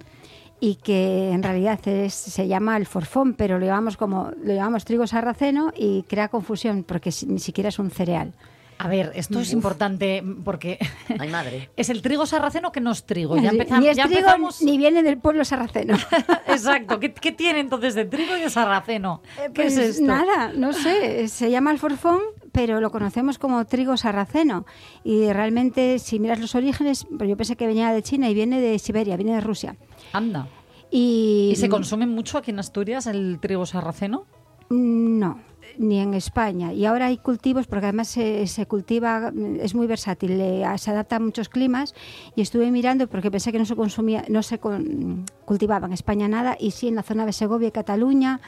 y 0.60 0.76
que 0.76 1.32
en 1.32 1.42
realidad 1.42 1.80
es- 1.88 2.14
se 2.14 2.48
llama 2.48 2.78
el 2.78 2.86
forfón, 2.86 3.34
pero 3.34 3.58
lo 3.58 3.66
llamamos 3.66 3.98
como 3.98 4.32
lo 4.44 4.54
llamamos 4.54 4.86
trigo 4.86 5.08
sarraceno 5.08 5.72
y 5.76 6.04
crea 6.04 6.28
confusión 6.28 6.84
porque 6.84 7.12
si- 7.12 7.26
ni 7.26 7.40
siquiera 7.40 7.70
es 7.70 7.80
un 7.80 7.90
cereal. 7.90 8.34
A 8.84 8.88
ver, 8.88 9.12
esto 9.16 9.40
es 9.40 9.54
importante 9.54 10.24
porque 10.44 10.78
Ay, 11.20 11.30
madre. 11.30 11.70
es 11.78 11.90
el 11.90 12.02
trigo 12.02 12.26
sarraceno 12.26 12.72
que 12.72 12.82
no 12.82 12.92
es 12.92 13.06
trigo. 13.06 13.38
Ya, 13.38 13.52
Sí, 13.52 13.58
empezam- 13.58 13.80
ni 13.80 13.88
es 13.90 13.98
ya 13.98 14.06
trigo 14.06 14.20
empezamos. 14.20 14.62
ni 14.62 14.78
viene 14.78 15.04
del 15.04 15.18
pueblo 15.18 15.46
sarraceno. 15.46 15.96
Exacto. 16.48 17.00
¿Qué, 17.00 17.14
qué 17.14 17.32
tiene 17.32 17.60
entonces 17.60 17.96
de 17.96 18.06
trigo 18.06 18.36
y 18.38 18.42
de 18.42 18.50
sarraceno? 18.50 19.22
¿Qué 19.36 19.50
Pues 19.64 19.78
es 19.78 19.90
esto? 19.98 20.04
Nada, 20.06 20.52
no 20.56 20.74
sé, 20.74 21.28
se 21.28 21.52
llama 21.52 21.72
alforfón, 21.72 22.20
pero 22.52 22.82
lo 22.82 22.92
conocemos 22.92 23.38
como 23.38 23.66
trigo 23.66 23.98
sarraceno. 23.98 24.66
Y 25.04 25.32
realmente, 25.32 26.00
si 26.00 26.20
miras 26.20 26.40
los 26.40 26.56
orígenes, 26.56 27.06
pues 27.18 27.30
yo 27.30 27.38
pensé 27.38 27.56
que 27.56 27.68
venía 27.68 27.92
de 27.94 28.02
China 28.02 28.30
y 28.30 28.34
viene 28.34 28.60
de 28.62 28.80
Siberia, 28.80 29.16
viene 29.16 29.34
de 29.36 29.42
Rusia. 29.42 29.76
Anda. 30.14 30.48
Y, 30.90 31.52
¿Y 31.54 31.56
se 31.56 31.70
consume 31.70 32.06
mucho 32.06 32.38
aquí 32.38 32.52
en 32.52 32.60
Asturias 32.60 33.08
el 33.08 33.40
trigo 33.40 33.66
sarraceno? 33.66 34.26
Mm, 34.70 35.20
No, 35.20 35.40
ni 35.78 36.00
en 36.00 36.14
España. 36.14 36.74
Y 36.74 36.86
ahora 36.86 37.08
hay 37.08 37.18
cultivos, 37.18 37.68
porque 37.68 37.86
además 37.88 38.08
se, 38.08 38.48
se 38.48 38.66
cultiva, 38.66 39.32
mm, 39.32 39.60
es 39.62 39.76
muy 39.76 39.88
versátil, 39.88 40.38
se 40.78 40.92
adapta 40.92 41.16
a 41.18 41.20
muchos 41.20 41.50
climas. 41.50 41.94
Y 42.36 42.42
estuve 42.42 42.72
mirando 42.72 43.08
porque 43.08 43.32
pensé 43.32 43.52
que 43.52 43.60
no 43.60 43.66
se 43.66 43.76
consumía, 43.76 44.24
no 44.30 44.44
se 44.44 44.60
con- 44.60 45.26
cultivaba 45.46 45.88
en 45.88 45.94
España 45.94 46.28
nada, 46.28 46.56
y 46.60 46.72
sí 46.72 46.88
en 46.88 46.96
la 46.96 47.04
zona 47.04 47.26
de 47.26 47.34
Segovia 47.34 47.70
y 47.70 47.72
Cataluña. 47.72 48.42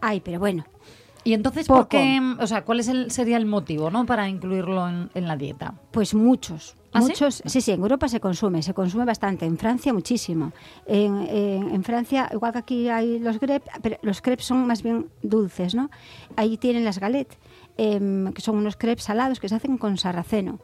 Hay, 0.00 0.20
pero 0.20 0.38
bueno, 0.38 0.64
Y 1.28 1.34
entonces, 1.34 1.66
Poco. 1.66 1.80
¿por 1.80 1.88
qué? 1.88 2.18
O 2.40 2.46
sea, 2.46 2.64
¿cuál 2.64 2.80
es 2.80 2.88
el, 2.88 3.10
sería 3.10 3.36
el 3.36 3.44
motivo, 3.44 3.90
no, 3.90 4.06
para 4.06 4.30
incluirlo 4.30 4.88
en, 4.88 5.10
en 5.14 5.28
la 5.28 5.36
dieta? 5.36 5.74
Pues 5.90 6.14
muchos. 6.14 6.74
¿Ah, 6.94 7.00
muchos, 7.00 7.42
sí? 7.44 7.60
sí, 7.60 7.70
en 7.72 7.80
Europa 7.82 8.08
se 8.08 8.18
consume, 8.18 8.62
se 8.62 8.72
consume 8.72 9.04
bastante, 9.04 9.44
en 9.44 9.58
Francia 9.58 9.92
muchísimo. 9.92 10.52
En, 10.86 11.18
en- 11.28 11.74
en 11.74 11.84
Francia, 11.84 12.30
igual 12.32 12.52
que 12.52 12.58
aquí 12.58 12.88
hay 12.88 13.18
los 13.18 13.38
crepes, 13.38 13.70
pero 13.82 13.98
los 14.00 14.22
crepes 14.22 14.46
son 14.46 14.66
más 14.66 14.82
bien 14.82 15.08
dulces, 15.22 15.74
¿no? 15.74 15.90
Ahí 16.36 16.56
tienen 16.56 16.86
las 16.86 16.98
galettes, 16.98 17.36
em, 17.76 18.32
que 18.32 18.40
son 18.40 18.56
unos 18.56 18.76
crepes 18.76 19.04
salados 19.04 19.38
que 19.38 19.50
se 19.50 19.54
hacen 19.56 19.76
con 19.76 19.98
sarraceno. 19.98 20.60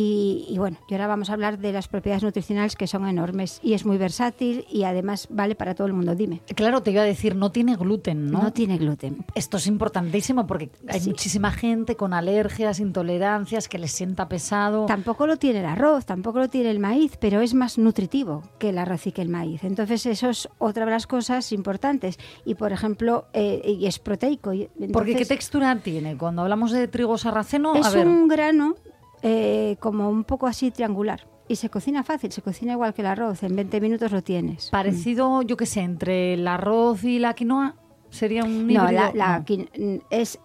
Y, 0.00 0.46
y 0.48 0.58
bueno, 0.58 0.76
y 0.88 0.94
ahora 0.94 1.08
vamos 1.08 1.28
a 1.28 1.32
hablar 1.32 1.58
de 1.58 1.72
las 1.72 1.88
propiedades 1.88 2.22
nutricionales 2.22 2.76
que 2.76 2.86
son 2.86 3.08
enormes 3.08 3.58
y 3.64 3.72
es 3.74 3.84
muy 3.84 3.98
versátil 3.98 4.64
y 4.70 4.84
además 4.84 5.26
vale 5.28 5.56
para 5.56 5.74
todo 5.74 5.88
el 5.88 5.92
mundo. 5.92 6.14
Dime, 6.14 6.40
Claro, 6.54 6.84
te 6.84 6.92
iba 6.92 7.02
a 7.02 7.04
decir, 7.04 7.34
no 7.34 7.50
tiene 7.50 7.74
gluten, 7.74 8.30
¿no? 8.30 8.40
no, 8.42 8.52
tiene 8.52 8.78
gluten. 8.78 9.24
Esto 9.34 9.56
es 9.56 9.66
importantísimo 9.66 10.46
porque 10.46 10.70
hay 10.86 11.00
Sí. 11.00 11.08
muchísima 11.10 11.50
gente 11.50 11.96
con 11.96 12.14
alergias, 12.14 12.78
intolerancias, 12.78 13.68
que 13.68 13.78
les 13.78 13.90
sienta 13.90 14.28
pesado. 14.28 14.86
Tampoco 14.86 15.26
lo 15.26 15.36
tiene 15.36 15.58
el 15.58 15.66
arroz, 15.66 16.06
tampoco 16.06 16.38
lo 16.38 16.48
tiene 16.48 16.70
el 16.70 16.78
maíz, 16.78 17.16
pero 17.18 17.40
es 17.40 17.54
más 17.54 17.76
nutritivo 17.76 18.44
que 18.60 18.68
el 18.68 18.78
arroz 18.78 19.04
y 19.08 19.10
que 19.10 19.22
el 19.22 19.28
maíz. 19.30 19.64
Entonces, 19.64 20.06
eso 20.06 20.30
es 20.30 20.48
otra 20.58 20.84
de 20.84 20.92
las 20.92 21.08
cosas 21.08 21.50
importantes. 21.50 22.20
Y, 22.44 22.54
por 22.54 22.70
ejemplo, 22.70 23.26
eh, 23.32 23.62
y 23.80 23.86
es 23.86 23.98
proteico. 23.98 24.52
y- 24.52 24.68
Porque 24.68 24.76
¿qué 24.86 25.10
entonces, 25.22 25.28
textura 25.28 25.74
tiene? 25.80 26.16
Cuando 26.16 26.42
hablamos 26.42 26.70
de 26.70 26.86
trigo 26.86 27.18
sarraceno, 27.18 27.74
a 27.74 27.78
Es 27.80 27.92
ver, 27.92 28.06
un 28.06 28.28
grano 28.28 28.76
eh, 29.22 29.76
como 29.80 30.08
un 30.10 30.24
poco 30.24 30.46
así 30.46 30.70
triangular. 30.70 31.26
Y 31.48 31.56
se 31.56 31.70
cocina 31.70 32.04
fácil, 32.04 32.30
se 32.30 32.42
cocina 32.42 32.72
igual 32.72 32.92
que 32.92 33.00
el 33.02 33.06
arroz. 33.06 33.42
En 33.42 33.56
20 33.56 33.80
minutos 33.80 34.12
lo 34.12 34.22
tienes. 34.22 34.68
parecido, 34.70 35.40
yo 35.42 35.56
qué 35.56 35.64
sé, 35.66 35.80
entre 35.80 36.34
el 36.34 36.46
arroz 36.46 37.04
y 37.04 37.18
la 37.18 37.32
quinoa, 37.34 37.74
sería 38.10 38.44
un 38.44 38.66
No, 38.66 38.72
híbrido. 38.84 38.92
la, 38.92 39.12
la 39.14 39.38
No. 39.38 39.44
quin- 39.46 40.02
es, 40.10 40.38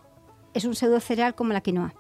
es 0.54 0.66
un 0.66 0.76
pseudo 0.76 1.00
cereal 1.02 1.36
como 1.36 1.52
la 1.52 1.60
quinoa. 1.62 1.94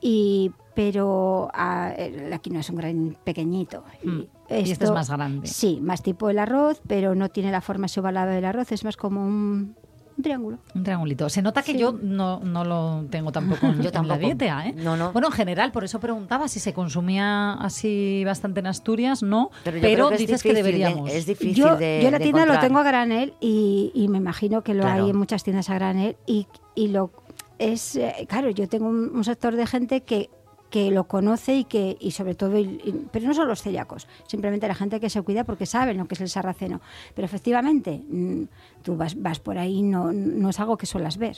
Y, 0.00 0.50
pero 0.74 1.48
ah, 1.54 1.92
eh, 1.96 2.26
la 2.28 2.38
quinoa 2.38 2.60
es 2.60 2.70
un 2.70 2.76
gran 2.76 3.16
pequeñito. 3.24 3.84
Mm. 4.04 4.20
Y 4.50 4.70
este 4.70 4.84
es 4.84 4.90
más 4.92 5.08
grande. 5.10 5.46
Sí, 5.46 5.78
más 5.80 6.02
tipo 6.02 6.28
el 6.28 6.38
arroz, 6.38 6.80
pero 6.86 7.14
no 7.14 7.28
tiene 7.30 7.50
la 7.50 7.60
forma 7.60 7.86
ovalada 7.96 8.32
del 8.32 8.44
arroz, 8.44 8.70
es 8.72 8.84
más 8.84 8.96
como 8.96 9.24
un, 9.24 9.76
un 10.16 10.22
triángulo. 10.22 10.58
Un 10.74 10.82
triangulito. 10.82 11.28
Se 11.28 11.42
nota 11.42 11.62
que 11.62 11.72
Sí. 11.72 11.78
yo 11.78 11.92
no, 12.00 12.40
no 12.40 12.64
lo 12.64 13.04
tengo 13.10 13.32
tampoco 13.32 13.66
en, 13.66 13.76
Yo 13.82 13.88
en 13.88 13.92
tampoco. 13.92 14.14
la 14.14 14.18
dieta, 14.26 14.66
¿eh? 14.66 14.72
No, 14.76 14.96
no. 14.96 15.12
Bueno, 15.12 15.28
en 15.28 15.32
general, 15.34 15.72
por 15.72 15.84
eso 15.84 16.00
preguntaba 16.00 16.48
si 16.48 16.58
se 16.60 16.72
consumía 16.72 17.52
así 17.54 18.22
bastante 18.24 18.60
en 18.60 18.66
Asturias, 18.68 19.22
no. 19.22 19.50
Pero 19.64 19.78
Pero, 19.80 20.08
que 20.08 20.16
dices 20.16 20.42
que 20.42 20.48
difícil 20.50 20.54
de- 20.54 20.62
deberíamos. 20.78 21.10
es 21.12 21.26
difícil 21.26 21.54
Yo, 21.54 21.76
de 21.76 22.00
yo 22.02 22.10
la 22.10 22.18
de 22.18 22.22
tienda 22.24 22.46
lo 22.46 22.58
tengo 22.60 22.78
a 22.78 22.82
granel 22.82 23.34
y, 23.40 23.92
y 23.94 24.08
me 24.08 24.18
imagino 24.18 24.62
que 24.62 24.74
lo 24.74 24.82
Claro. 24.82 25.04
hay 25.04 25.10
en 25.10 25.16
muchas 25.18 25.44
tiendas 25.44 25.68
a 25.70 25.74
granel 25.74 26.16
y, 26.26 26.46
y 26.74 26.88
lo 26.88 27.10
es 27.58 27.96
eh, 27.96 28.26
claro 28.28 28.50
yo 28.50 28.68
tengo 28.68 28.86
un, 28.88 29.10
un 29.16 29.24
sector 29.24 29.56
de 29.56 29.66
gente 29.66 30.02
que 30.02 30.28
que 30.70 30.90
lo 30.90 31.04
conoce 31.04 31.56
y 31.58 31.64
que 31.64 31.96
y 32.00 32.10
sobre 32.10 32.34
todo 32.34 32.58
y- 32.58 33.06
pero 33.12 33.26
no 33.28 33.34
son 33.34 33.46
los 33.48 33.62
celíacos 33.62 34.06
simplemente 34.26 34.66
la 34.66 34.74
gente 34.74 34.98
que 35.00 35.08
se 35.10 35.22
cuida 35.22 35.44
porque 35.44 35.64
saben 35.66 35.96
lo 35.96 36.06
que 36.06 36.14
es 36.14 36.20
el 36.20 36.28
sarraceno 36.28 36.80
pero 37.14 37.24
efectivamente 37.26 38.02
mm, 38.08 38.42
tú 38.82 38.96
vas, 38.96 39.20
vas 39.20 39.38
por 39.38 39.58
ahí 39.58 39.82
no, 39.82 40.12
no 40.12 40.50
es 40.50 40.58
algo 40.60 40.76
que 40.76 40.86
suelas 40.86 41.18
ver 41.18 41.36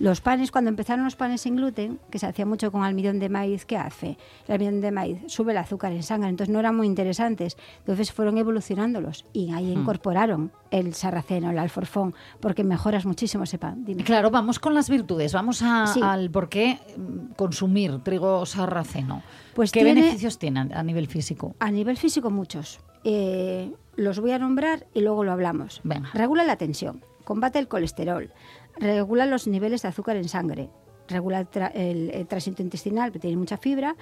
los 0.00 0.20
panes 0.20 0.50
cuando 0.50 0.68
empezaron 0.70 1.04
los 1.04 1.16
panes 1.16 1.42
sin 1.42 1.56
gluten 1.56 1.98
que 2.10 2.18
se 2.18 2.26
hacía 2.26 2.44
mucho 2.46 2.72
con 2.72 2.82
almidón 2.82 3.18
de 3.18 3.28
maíz 3.28 3.64
¿qué 3.66 3.76
hace? 3.76 4.18
el 4.48 4.54
almidón 4.54 4.80
de 4.80 4.90
maíz 4.90 5.18
sube 5.28 5.52
el 5.52 5.58
azúcar 5.58 5.92
en 5.92 6.02
sangre 6.02 6.28
entonces 6.28 6.52
no 6.52 6.58
eran 6.60 6.76
muy 6.76 6.86
interesantes 6.86 7.56
entonces 7.78 8.12
fueron 8.12 8.36
evolucionándolos 8.38 9.24
y 9.32 9.52
ahí 9.52 9.70
incorporaron 9.72 10.50
el 10.72 10.94
sarraceno 10.94 11.50
el 11.50 11.58
alforfón 11.58 12.14
porque 12.40 12.64
mejoras 12.64 13.06
muchísimo 13.06 13.44
ese 13.44 13.58
pan 13.58 13.84
Dime. 13.84 14.02
Claro, 14.04 14.30
vamos 14.30 14.58
con 14.58 14.74
las 14.74 14.88
virtudes. 14.88 15.32
Vamos 15.32 15.60
a- 15.62 15.86
Sí. 15.86 16.00
al 16.02 16.30
por 16.30 16.48
qué 16.48 16.78
mm, 16.96 17.34
consumir 17.34 17.98
trigo 18.02 18.44
sarraceno. 18.56 19.22
Pues 19.54 19.70
¿Qué 19.72 19.82
tiene- 19.84 20.00
beneficios 20.00 20.38
tiene 20.38 20.68
a 20.74 20.82
nivel 20.82 21.06
físico? 21.06 21.54
A 21.60 21.70
nivel 21.70 21.96
físico, 21.96 22.30
muchos. 22.30 22.80
Eh, 23.04 23.72
los 23.94 24.18
voy 24.20 24.32
a 24.32 24.38
nombrar 24.38 24.86
y 24.94 25.00
luego 25.00 25.22
lo 25.24 25.32
hablamos. 25.32 25.80
Venga. 25.84 26.10
Regula 26.12 26.44
la 26.44 26.56
tensión, 26.56 27.04
combate 27.24 27.58
el 27.58 27.68
colesterol, 27.68 28.32
regula 28.76 29.26
los 29.26 29.46
niveles 29.46 29.82
de 29.82 29.88
azúcar 29.88 30.16
en 30.16 30.28
sangre, 30.28 30.70
regula 31.08 31.38
el, 31.40 31.48
tra- 31.50 31.70
el- 31.74 32.10
el 32.10 32.26
tránsito 32.26 32.62
intestinal, 32.62 33.12
que 33.12 33.18
tiene 33.20 33.36
mucha 33.36 33.56
fibra, 33.56 33.94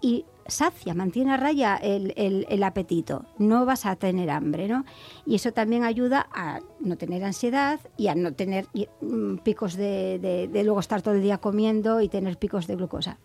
y 0.00 0.24
sacia, 0.46 0.94
mantiene 0.94 1.32
a 1.32 1.36
raya 1.36 1.76
el, 1.76 2.12
el- 2.16 2.46
el 2.48 2.62
apetito. 2.62 3.26
No 3.38 3.64
vas 3.64 3.86
a 3.86 3.96
tener 3.96 4.28
hambre, 4.30 4.66
¿no? 4.68 4.84
Y 5.26 5.34
eso 5.36 5.52
también 5.52 5.84
ayuda 5.84 6.26
a 6.32 6.60
no 6.80 6.96
tener 6.96 7.24
ansiedad 7.24 7.80
y 7.96 8.08
a 8.08 8.14
no 8.14 8.32
tener 8.32 8.66
mm, 9.00 9.36
picos 9.38 9.74
de, 9.76 10.18
de- 10.20 10.48
de 10.48 10.64
luego 10.64 10.80
estar 10.80 11.00
todo 11.02 11.14
el 11.14 11.22
día 11.22 11.38
comiendo 11.38 12.00
y 12.00 12.08
tener 12.08 12.38
picos 12.38 12.66
de 12.66 12.76
glucosa. 12.76 13.18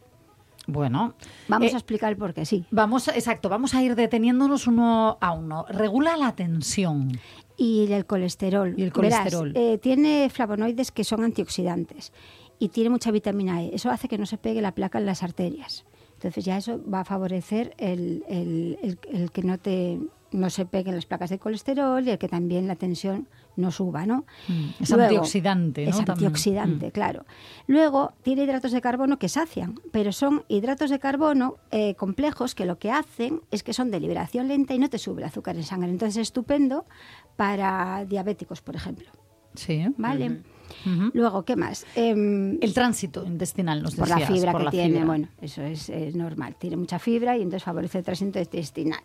Bueno, 0.67 1.15
Vamos 1.50 1.72
eh, 1.72 1.75
a 1.75 1.77
explicar 1.77 2.15
por 2.15 2.34
qué, 2.34 2.46
sí. 2.46 2.65
vamos, 2.72 3.08
exacto, 3.10 3.50
vamos 3.50 3.74
a 3.75 3.84
ir 3.84 3.96
deteniéndonos 3.96 4.65
uno 4.67 5.17
a 5.20 5.32
uno. 5.34 5.65
Regula 5.70 6.15
la 6.17 6.36
tensión. 6.36 7.20
Y 7.58 7.91
el 7.91 8.05
colesterol. 8.05 8.74
Y 8.77 8.84
el 8.84 8.91
Verás, 8.91 9.20
colesterol. 9.20 9.51
eh, 9.55 9.77
tiene 9.77 10.29
flavonoides 10.29 10.91
que 10.91 11.03
son 11.03 11.24
antioxidantes 11.24 12.13
y 12.60 12.70
tiene 12.70 12.89
mucha 12.89 13.12
vitamina 13.12 13.62
E. 13.62 13.72
Eso 13.75 13.89
hace 13.91 14.08
que 14.08 14.17
no 14.17 14.25
se 14.25 14.38
pegue 14.38 14.62
la 14.62 14.72
placa 14.74 15.00
en 15.00 15.05
las 15.05 15.22
arterias. 15.22 15.86
Entonces 16.13 16.46
ya 16.46 16.58
eso 16.58 16.79
va 16.89 17.01
a 17.01 17.05
favorecer 17.05 17.74
el, 17.77 18.24
el- 18.29 18.79
el- 18.82 19.00
el 19.12 19.32
que 19.32 19.43
no 19.43 19.58
te 19.58 20.00
no 20.33 20.49
se 20.49 20.65
peguen 20.65 20.95
las 20.95 21.05
placas 21.05 21.29
de 21.29 21.39
colesterol 21.39 22.05
y 22.05 22.09
el 22.11 22.17
que 22.17 22.27
también 22.27 22.67
la 22.67 22.75
tensión 22.75 23.27
no 23.55 23.71
suba, 23.71 24.05
¿no? 24.05 24.25
Mm, 24.47 24.69
es 24.83 24.89
Luego, 24.89 25.03
antioxidante, 25.05 25.83
¿no? 25.85 25.89
Es 25.91 25.99
antioxidante, 25.99 26.87
Mm. 26.87 26.91
claro. 26.91 27.25
Luego 27.67 28.13
tiene 28.23 28.43
hidratos 28.43 28.71
de 28.71 28.81
carbono 28.81 29.19
que 29.19 29.29
sacian, 29.29 29.79
pero 29.91 30.11
son 30.11 30.43
hidratos 30.47 30.89
de 30.89 30.99
carbono 30.99 31.57
eh, 31.71 31.95
complejos 31.95 32.55
que 32.55 32.65
lo 32.65 32.79
que 32.79 32.91
hacen 32.91 33.41
es 33.51 33.63
que 33.63 33.73
son 33.73 33.91
de 33.91 33.99
liberación 33.99 34.47
lenta 34.47 34.73
y 34.73 34.79
no 34.79 34.89
te 34.89 34.97
sube 34.97 35.21
el 35.21 35.27
azúcar 35.27 35.55
en 35.55 35.63
sangre. 35.63 35.89
Entonces 35.91 36.17
es 36.17 36.27
estupendo 36.29 36.85
para 37.35 38.05
diabéticos, 38.05 38.61
por 38.61 38.75
ejemplo. 38.75 39.07
Sí. 39.55 39.85
¿Vale? 39.97 40.41
Luego, 41.13 41.43
¿qué 41.43 41.55
más? 41.55 41.85
Em, 41.95 42.57
El 42.61 42.73
tránsito 42.73 43.25
intestinal, 43.25 43.81
nos 43.83 43.95
por 43.95 44.07
la 44.07 44.15
decías, 44.15 44.31
fibra 44.33 44.51
por 44.51 44.61
que 44.61 44.65
la 44.65 44.71
tiene, 44.71 44.87
fibra. 44.89 45.05
bueno, 45.05 45.27
eso 45.41 45.61
es, 45.61 45.89
eh, 45.89 46.11
normal, 46.13 46.55
tiene 46.57 46.77
mucha 46.77 46.99
fibra 46.99 47.37
y 47.37 47.41
entonces 47.41 47.63
favorece 47.63 47.99
el 47.99 48.03
tránsito 48.03 48.39
intestinal. 48.39 49.01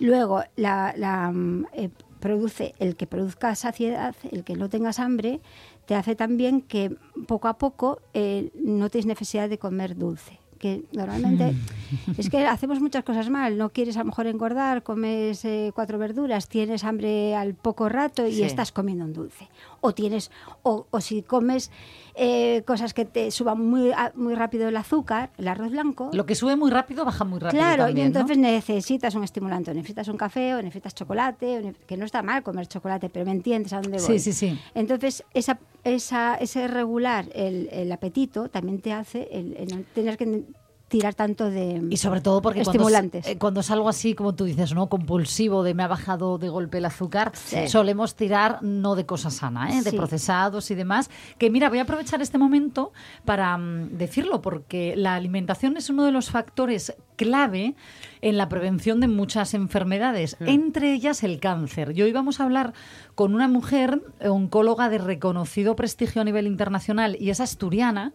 Luego, 0.00 0.42
la, 0.56 0.94
la, 0.96 1.30
mm, 1.32 1.66
eh, 1.74 1.90
produce 2.20 2.74
el 2.78 2.96
que 2.96 3.06
produzca 3.06 3.54
saciedad, 3.54 4.14
el 4.32 4.44
que 4.44 4.56
no 4.56 4.68
tengas 4.70 4.98
hambre, 4.98 5.40
te 5.86 5.94
hace 5.94 6.16
también 6.16 6.62
que 6.62 6.96
poco 7.26 7.48
a 7.48 7.58
poco 7.58 8.00
eh, 8.14 8.50
no 8.54 8.88
tienes 8.88 9.06
necesidad 9.06 9.48
de 9.50 9.58
comer 9.58 9.94
dulce. 9.96 10.38
Que 10.58 10.84
normalmente 10.92 11.54
es 12.18 12.30
que 12.30 12.46
hacemos 12.46 12.80
muchas 12.80 13.04
cosas 13.04 13.28
mal. 13.30 13.56
No 13.58 13.70
quieres 13.70 13.96
a 13.96 14.00
lo 14.00 14.06
mejor 14.06 14.26
engordar, 14.26 14.82
comes 14.82 15.44
eh, 15.44 15.72
cuatro 15.74 15.98
verduras, 15.98 16.48
tienes 16.48 16.84
hambre 16.84 17.34
al 17.34 17.54
poco 17.54 17.88
rato 17.88 18.26
y 18.26 18.32
Sí. 18.34 18.42
estás 18.42 18.72
comiendo 18.72 19.04
un 19.04 19.12
dulce. 19.12 19.48
O 19.80 19.92
tienes, 19.92 20.30
o, 20.62 20.86
o 20.90 21.00
si 21.00 21.22
comes 21.22 21.70
eh, 22.14 22.62
cosas 22.66 22.94
que 22.94 23.04
te 23.04 23.30
suban 23.30 23.60
muy, 23.60 23.92
muy 24.14 24.34
rápido 24.34 24.68
el 24.68 24.76
azúcar, 24.76 25.30
el 25.36 25.48
arroz 25.48 25.70
blanco. 25.72 26.10
Lo 26.12 26.24
que 26.26 26.34
sube 26.34 26.56
muy 26.56 26.70
rápido 26.70 27.04
baja 27.04 27.24
muy 27.24 27.38
rápido. 27.38 27.60
Claro, 27.62 27.84
también, 27.86 27.98
y 28.06 28.10
¿no? 28.10 28.16
entonces 28.18 28.38
necesitas 28.38 29.14
un 29.14 29.24
estimulante, 29.24 29.70
o 29.70 29.74
necesitas 29.74 30.08
un 30.08 30.16
café, 30.16 30.54
o 30.54 30.62
necesitas 30.62 30.94
chocolate, 30.94 31.58
o 31.58 31.86
que 31.86 31.96
no 31.96 32.04
está 32.06 32.22
mal 32.22 32.42
comer 32.42 32.66
chocolate, 32.66 33.10
pero 33.10 33.26
me 33.26 33.32
entiendes 33.32 33.72
a 33.72 33.80
dónde 33.82 33.98
Sí, 33.98 34.06
voy. 34.12 34.18
sí, 34.20 34.32
sí. 34.32 34.58
Entonces, 34.74 35.24
esa, 35.34 35.58
esa, 35.82 36.36
ese 36.36 36.66
regular 36.68 37.26
el, 37.34 37.68
el 37.72 37.92
apetito 37.92 38.48
también 38.48 38.80
te 38.80 38.92
hace 38.92 39.28
el, 39.32 39.54
el 39.58 39.84
tener 39.94 40.16
que 40.16 40.44
tirar 40.88 41.14
tanto 41.14 41.50
de 41.50 41.82
Y 41.90 41.96
sobre 41.96 42.20
todo 42.20 42.40
porque 42.42 42.62
cuando, 42.62 42.72
estimulantes. 42.82 43.26
es- 43.26 43.32
eh, 43.32 43.38
cuando 43.38 43.60
es 43.60 43.70
algo 43.70 43.88
así, 43.88 44.14
como 44.14 44.34
tú 44.34 44.44
dices, 44.44 44.74
¿no? 44.74 44.88
Compulsivo, 44.88 45.62
de 45.62 45.74
me 45.74 45.82
ha 45.82 45.88
bajado 45.88 46.38
de 46.38 46.48
golpe 46.48 46.78
el 46.78 46.84
azúcar, 46.84 47.32
Sí. 47.34 47.68
solemos 47.68 48.14
tirar 48.14 48.58
no 48.62 48.94
de 48.94 49.06
cosas 49.06 49.34
sanas, 49.34 49.74
¿eh? 49.74 49.82
de 49.82 49.90
Sí. 49.90 49.96
procesados 49.96 50.70
y 50.70 50.74
demás. 50.74 51.10
Que 51.38 51.50
mira, 51.50 51.68
voy 51.68 51.78
a 51.78 51.82
aprovechar 51.82 52.22
este 52.22 52.38
momento 52.38 52.92
para 53.24 53.56
mm, 53.56 53.96
decirlo, 53.96 54.40
porque 54.42 54.94
la 54.96 55.14
alimentación 55.14 55.76
es 55.76 55.90
uno 55.90 56.04
de 56.04 56.12
los 56.12 56.30
factores 56.30 56.94
clave 57.16 57.74
en 58.20 58.36
la 58.36 58.48
prevención 58.48 59.00
de 59.00 59.08
muchas 59.08 59.54
enfermedades, 59.54 60.36
entre 60.40 60.92
ellas 60.92 61.22
el 61.22 61.40
cáncer. 61.40 61.92
Y 61.94 62.02
hoy 62.02 62.12
vamos 62.12 62.40
a 62.40 62.44
hablar 62.44 62.72
con 63.14 63.34
una 63.34 63.48
mujer 63.48 64.02
oncóloga 64.20 64.88
de 64.88 64.98
reconocido 64.98 65.76
prestigio 65.76 66.22
a 66.22 66.24
nivel 66.24 66.46
internacional 66.46 67.16
y 67.20 67.30
es 67.30 67.40
asturiana, 67.40 68.12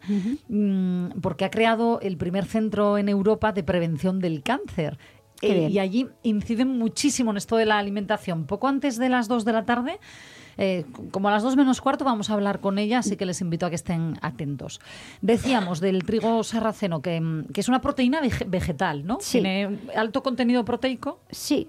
mm, 0.47 1.19
porque 1.21 1.45
ha 1.45 1.51
creado 1.51 1.99
el 2.01 2.17
primer 2.17 2.45
centro 2.45 2.97
en 2.97 3.09
Europa 3.09 3.51
de 3.51 3.63
prevención 3.63 4.19
del 4.19 4.43
cáncer. 4.43 4.97
Eh, 5.41 5.69
y 5.71 5.79
allí 5.79 6.07
inciden 6.23 6.77
muchísimo 6.77 7.31
en 7.31 7.37
esto 7.37 7.55
de 7.55 7.65
la 7.65 7.77
alimentación. 7.77 8.45
Poco 8.45 8.67
antes 8.67 8.97
de 8.97 9.09
las 9.09 9.27
2 9.27 9.45
de 9.45 9.53
la 9.53 9.65
tarde, 9.65 9.99
eh, 10.61 10.85
como 11.11 11.29
a 11.29 11.31
las 11.31 11.41
2 11.41 11.55
menos 11.55 11.79
cuarto, 11.81 12.03
vamos 12.03 12.29
a 12.29 12.33
hablar 12.33 12.59
con 12.59 12.77
ella, 12.77 12.99
así 12.99 13.15
que 13.15 13.25
les 13.25 13.39
invito 13.41 13.65
a 13.65 13.69
que 13.69 13.75
estén 13.75 14.15
atentos. 14.21 14.81
Decíamos 15.21 15.79
del 15.79 16.03
trigo 16.03 16.43
sarraceno, 16.43 17.01
que, 17.01 17.19
mm, 17.21 17.45
que 17.53 17.61
es 17.61 17.69
una 17.69 17.79
proteína 17.81 18.21
vege- 18.21 18.45
vegetal, 18.47 19.05
¿no? 19.07 19.17
Sí. 19.21 19.39
Tiene 19.41 19.79
alto 19.95 20.21
contenido 20.21 20.65
proteico. 20.65 21.19
Sí. 21.31 21.67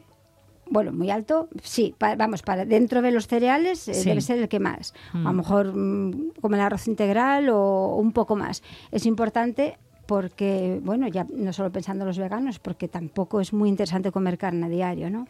Bueno, 0.72 0.92
muy 0.92 1.10
alto, 1.10 1.48
sí. 1.62 1.94
vamos, 1.98 2.42
para 2.42 2.64
dentro 2.64 3.02
de 3.02 3.10
los 3.10 3.26
cereales 3.26 3.88
eh, 3.88 3.94
Sí. 3.94 4.08
debe 4.08 4.20
ser 4.20 4.38
el 4.38 4.48
que 4.48 4.60
más. 4.60 4.94
A 5.12 5.18
lo 5.18 5.32
mejor 5.32 5.72
mm, 5.74 6.32
como 6.40 6.54
el 6.54 6.60
arroz 6.60 6.86
integral 6.86 7.48
o 7.48 7.96
un 7.96 8.12
poco 8.12 8.36
más. 8.36 8.62
Es 8.92 9.04
importante 9.06 9.78
porque, 10.06 10.80
bueno, 10.82 11.06
ya 11.08 11.26
no 11.32 11.52
solo 11.52 11.70
pensando 11.70 12.02
en 12.04 12.08
los 12.08 12.18
veganos, 12.18 12.58
porque 12.58 12.88
tampoco 12.88 13.40
es 13.40 13.52
muy 13.52 13.68
interesante 13.68 14.10
comer 14.12 14.38
carne 14.38 14.66
a 14.66 14.68
diario, 14.68 15.10
¿no? 15.10 15.26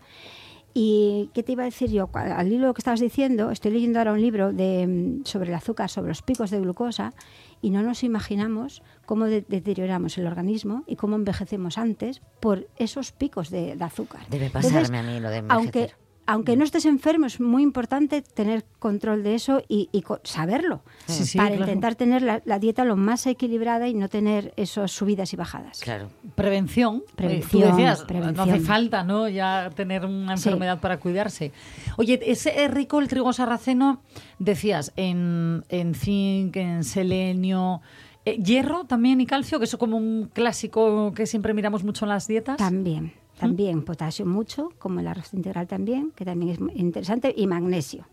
¿Y 0.72 1.30
qué 1.34 1.42
te 1.42 1.52
iba 1.52 1.62
a 1.62 1.66
decir 1.66 1.90
yo? 1.90 2.08
Al 2.14 2.52
hilo 2.52 2.72
que 2.74 2.80
estabas 2.80 3.00
diciendo, 3.00 3.50
estoy 3.50 3.72
leyendo 3.72 3.98
ahora 3.98 4.12
un 4.12 4.20
libro 4.20 4.52
de, 4.52 4.86
mm, 4.86 5.24
sobre 5.24 5.48
el 5.48 5.54
azúcar, 5.56 5.90
sobre 5.90 6.08
los 6.10 6.22
picos 6.22 6.50
de 6.50 6.60
glucosa, 6.60 7.12
y 7.60 7.70
no 7.70 7.82
nos 7.82 8.04
imaginamos 8.04 8.82
cómo 9.04 9.24
de- 9.26 9.44
deterioramos 9.48 10.16
el 10.18 10.26
organismo 10.26 10.84
y 10.86 10.94
cómo 10.96 11.16
envejecemos 11.16 11.76
antes 11.76 12.22
por 12.40 12.68
esos 12.76 13.10
picos 13.12 13.50
de, 13.50 13.74
de 13.74 13.84
azúcar. 13.84 14.20
Debe 14.30 14.46
Entonces, 14.46 14.72
pasarme 14.72 14.98
a 14.98 15.02
mí 15.02 15.18
lo 15.20 15.28
de 15.30 15.38
envejecer. 15.38 15.50
aunque 15.50 15.92
no 16.36 16.64
estés 16.64 16.84
enfermo, 16.86 17.26
es 17.26 17.40
muy 17.40 17.62
importante 17.62 18.22
tener 18.22 18.64
control 18.78 19.22
de 19.22 19.34
eso 19.34 19.62
y, 19.68 19.88
saberlo 20.24 20.82
Sí, 21.06 21.24
sí, 21.24 21.38
para 21.38 21.50
claro. 21.50 21.64
intentar 21.64 21.94
tener 21.94 22.22
la, 22.22 22.40
la 22.44 22.58
dieta 22.58 22.84
lo 22.84 22.96
más 22.96 23.26
equilibrada 23.26 23.88
y 23.88 23.94
no 23.94 24.08
tener 24.08 24.52
esas 24.56 24.92
subidas 24.92 25.32
y 25.32 25.36
bajadas. 25.36 25.80
Claro. 25.80 26.08
Prevención. 26.34 27.02
Eh, 27.06 27.12
Prevención, 27.16 27.62
Tú 27.62 27.68
decías, 27.76 28.06
no 28.34 28.42
hace 28.42 28.60
falta, 28.60 29.04
¿no? 29.04 29.28
Ya 29.28 29.70
tener 29.74 30.04
una 30.04 30.36
Sí. 30.36 30.48
enfermedad 30.48 30.80
para 30.80 30.98
cuidarse. 30.98 31.52
Oye, 31.96 32.20
ese 32.24 32.64
es 32.64 32.70
rico 32.70 33.00
el 33.00 33.08
trigo 33.08 33.32
sarraceno, 33.32 34.00
decías, 34.38 34.92
en, 34.96 35.64
en 35.68 35.94
zinc, 35.94 36.56
en 36.56 36.84
selenio, 36.84 37.80
eh, 38.24 38.36
hierro 38.42 38.84
también 38.84 39.20
y 39.20 39.26
calcio, 39.26 39.58
que 39.58 39.64
eso 39.64 39.78
como 39.78 39.96
un 39.96 40.30
clásico 40.32 41.12
que 41.14 41.26
siempre 41.26 41.54
miramos 41.54 41.84
mucho 41.84 42.04
en 42.04 42.10
las 42.10 42.26
dietas. 42.28 42.56
También, 42.58 43.12
también 43.40 43.84
potasio 43.84 44.26
mucho, 44.26 44.70
como 44.78 45.00
el 45.00 45.06
arroz 45.06 45.32
integral 45.32 45.66
también, 45.66 46.12
que 46.14 46.26
también 46.26 46.50
es 46.52 46.76
interesante, 46.76 47.34
y 47.34 47.46
magnesio. 47.46 48.06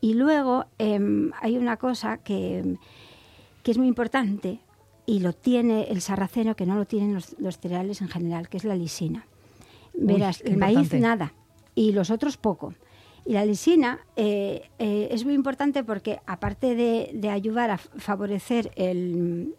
Y 0.00 0.14
luego 0.14 0.66
em, 0.78 1.30
hay 1.40 1.56
una 1.56 1.76
cosa 1.76 2.18
que, 2.18 2.76
que 3.62 3.70
es 3.70 3.78
muy 3.78 3.86
importante 3.86 4.60
y 5.06 5.20
lo 5.20 5.32
tiene 5.32 5.84
el 5.84 6.00
sarraceno, 6.00 6.56
que 6.56 6.66
no 6.66 6.74
lo 6.74 6.86
tienen 6.86 7.14
los, 7.14 7.36
los 7.38 7.58
cereales 7.58 8.00
en 8.02 8.08
general, 8.08 8.48
que 8.48 8.56
es 8.56 8.64
la 8.64 8.74
lisina. 8.74 9.26
Verás, 9.94 10.42
el 10.42 10.56
maíz 10.56 10.92
nada 10.94 11.34
y 11.76 11.92
los 11.92 12.10
otros 12.10 12.36
poco. 12.36 12.74
Y 13.24 13.34
la 13.34 13.44
lisina 13.44 14.00
eh, 14.16 14.68
eh, 14.80 15.08
es 15.12 15.24
muy 15.24 15.34
importante 15.34 15.84
porque 15.84 16.20
aparte 16.26 16.74
de, 16.74 17.10
de 17.14 17.30
ayudar 17.30 17.70
a 17.70 17.78
favorecer 17.78 18.72
el, 18.74 19.54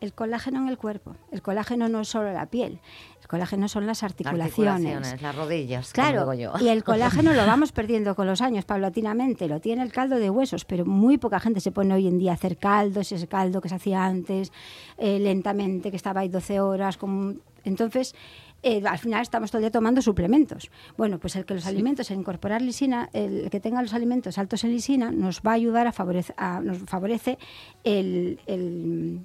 el 0.00 0.12
colágeno 0.12 0.60
en 0.60 0.68
el 0.68 0.78
cuerpo, 0.78 1.16
el 1.30 1.42
colágeno 1.42 1.88
no 1.88 2.00
es 2.00 2.08
solo 2.08 2.32
la 2.32 2.46
piel, 2.46 2.80
el 3.19 3.19
colágeno 3.30 3.68
son 3.68 3.86
las 3.86 4.02
articulaciones. 4.02 4.50
Articulaciones, 4.68 5.22
las 5.22 5.34
rodillas, 5.34 5.92
como 5.94 6.06
Claro, 6.08 6.30
digo 6.30 6.52
yo. 6.58 6.64
y 6.64 6.68
el 6.68 6.84
colágeno 6.84 7.32
lo 7.32 7.46
vamos 7.46 7.72
perdiendo 7.72 8.14
con 8.14 8.26
los 8.26 8.42
años, 8.42 8.64
paulatinamente. 8.66 9.48
Lo 9.48 9.60
tiene 9.60 9.82
el 9.82 9.92
caldo 9.92 10.16
de 10.16 10.28
huesos, 10.28 10.64
pero 10.66 10.84
muy 10.84 11.16
poca 11.16 11.40
gente 11.40 11.60
se 11.60 11.70
pone 11.72 11.94
hoy 11.94 12.06
en 12.08 12.18
día 12.18 12.32
a 12.32 12.34
hacer 12.34 12.58
caldos, 12.58 13.10
ese 13.12 13.26
caldo 13.26 13.60
que 13.62 13.68
se 13.70 13.76
hacía 13.76 14.04
antes, 14.04 14.52
eh, 14.98 15.18
lentamente, 15.18 15.90
que 15.90 15.96
estaba 15.96 16.20
ahí 16.20 16.28
12 16.28 16.60
horas. 16.60 16.96
Con... 16.98 17.40
Entonces, 17.64 18.14
eh, 18.62 18.82
al 18.86 18.98
final 18.98 19.22
estamos 19.22 19.50
todo 19.50 19.58
el 19.58 19.62
día 19.62 19.70
tomando 19.70 20.02
suplementos. 20.02 20.70
Bueno, 20.98 21.18
pues 21.18 21.36
el 21.36 21.46
que 21.46 21.54
los 21.54 21.66
alimentos, 21.66 22.10
el 22.10 22.18
incorporar 22.18 22.60
lisina, 22.60 23.08
el 23.14 23.48
que 23.48 23.60
tenga 23.60 23.80
los 23.80 23.94
alimentos 23.94 24.36
altos 24.36 24.64
en 24.64 24.72
lisina, 24.72 25.10
nos 25.10 25.40
va 25.40 25.52
a 25.52 25.54
ayudar 25.54 25.86
a 25.86 25.92
favorecer, 25.92 26.34
nos 26.62 26.78
favorece 26.80 27.38
el- 27.84 28.38
el 28.46 29.20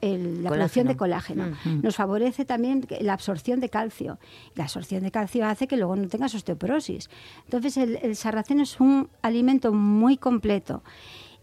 el- 0.00 0.42
la 0.44 0.50
producción 0.50 0.86
de 0.86 0.96
colágeno. 0.96 1.44
Nos 1.82 1.96
favorece 1.96 2.44
también 2.44 2.86
la 3.00 3.12
absorción 3.14 3.60
de 3.60 3.68
calcio. 3.68 4.18
La 4.54 4.64
absorción 4.64 5.02
de 5.02 5.10
calcio 5.10 5.46
hace 5.46 5.66
que 5.66 5.76
luego 5.76 5.96
no 5.96 6.08
tengas 6.08 6.34
osteoporosis. 6.34 7.08
Entonces, 7.44 7.76
el, 7.76 7.96
el 8.02 8.14
sarraceno 8.16 8.62
es 8.62 8.78
un 8.80 9.08
alimento 9.22 9.72
muy 9.72 10.16
completo. 10.16 10.82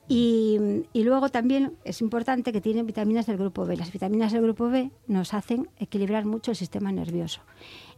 Y, 0.07 0.59
y 0.93 1.03
luego 1.03 1.29
también 1.29 1.73
es 1.83 1.99
importante 1.99 2.51
que 2.53 2.61
tiene 2.61 2.83
vitaminas 2.83 3.25
del 3.25 3.37
grupo 3.37 3.65
B. 3.65 3.75
Las 3.75 3.91
vitaminas 3.91 4.31
del 4.31 4.43
grupo 4.43 4.69
B 4.69 4.91
nos 5.07 5.33
hacen 5.33 5.67
equilibrar 5.79 6.25
mucho 6.25 6.51
el 6.51 6.57
sistema 6.57 6.91
nervioso. 6.91 7.41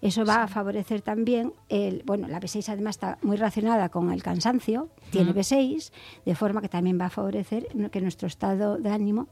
Eso 0.01 0.23
va 0.23 0.43
a 0.43 0.47
favorecer 0.47 1.01
también, 1.01 1.51
el, 1.67 2.03
bueno, 2.05 2.29
la 2.29 2.39
B6 2.39 2.69
además 2.69 2.95
está 2.95 3.17
muy 3.23 3.35
relacionada 3.35 3.89
con 3.89 4.11
el 4.13 4.23
cansancio, 4.23 4.87
tiene 5.11 5.33
B6, 5.33 5.91
de 6.25 6.35
forma 6.35 6.61
que 6.61 6.69
también 6.69 6.97
va 7.01 7.07
a 7.07 7.09
favorecer 7.09 7.67
que 7.91 7.99
nuestro 7.99 8.27
estado 8.29 8.77
de 8.77 8.89
ánimo 8.89 9.27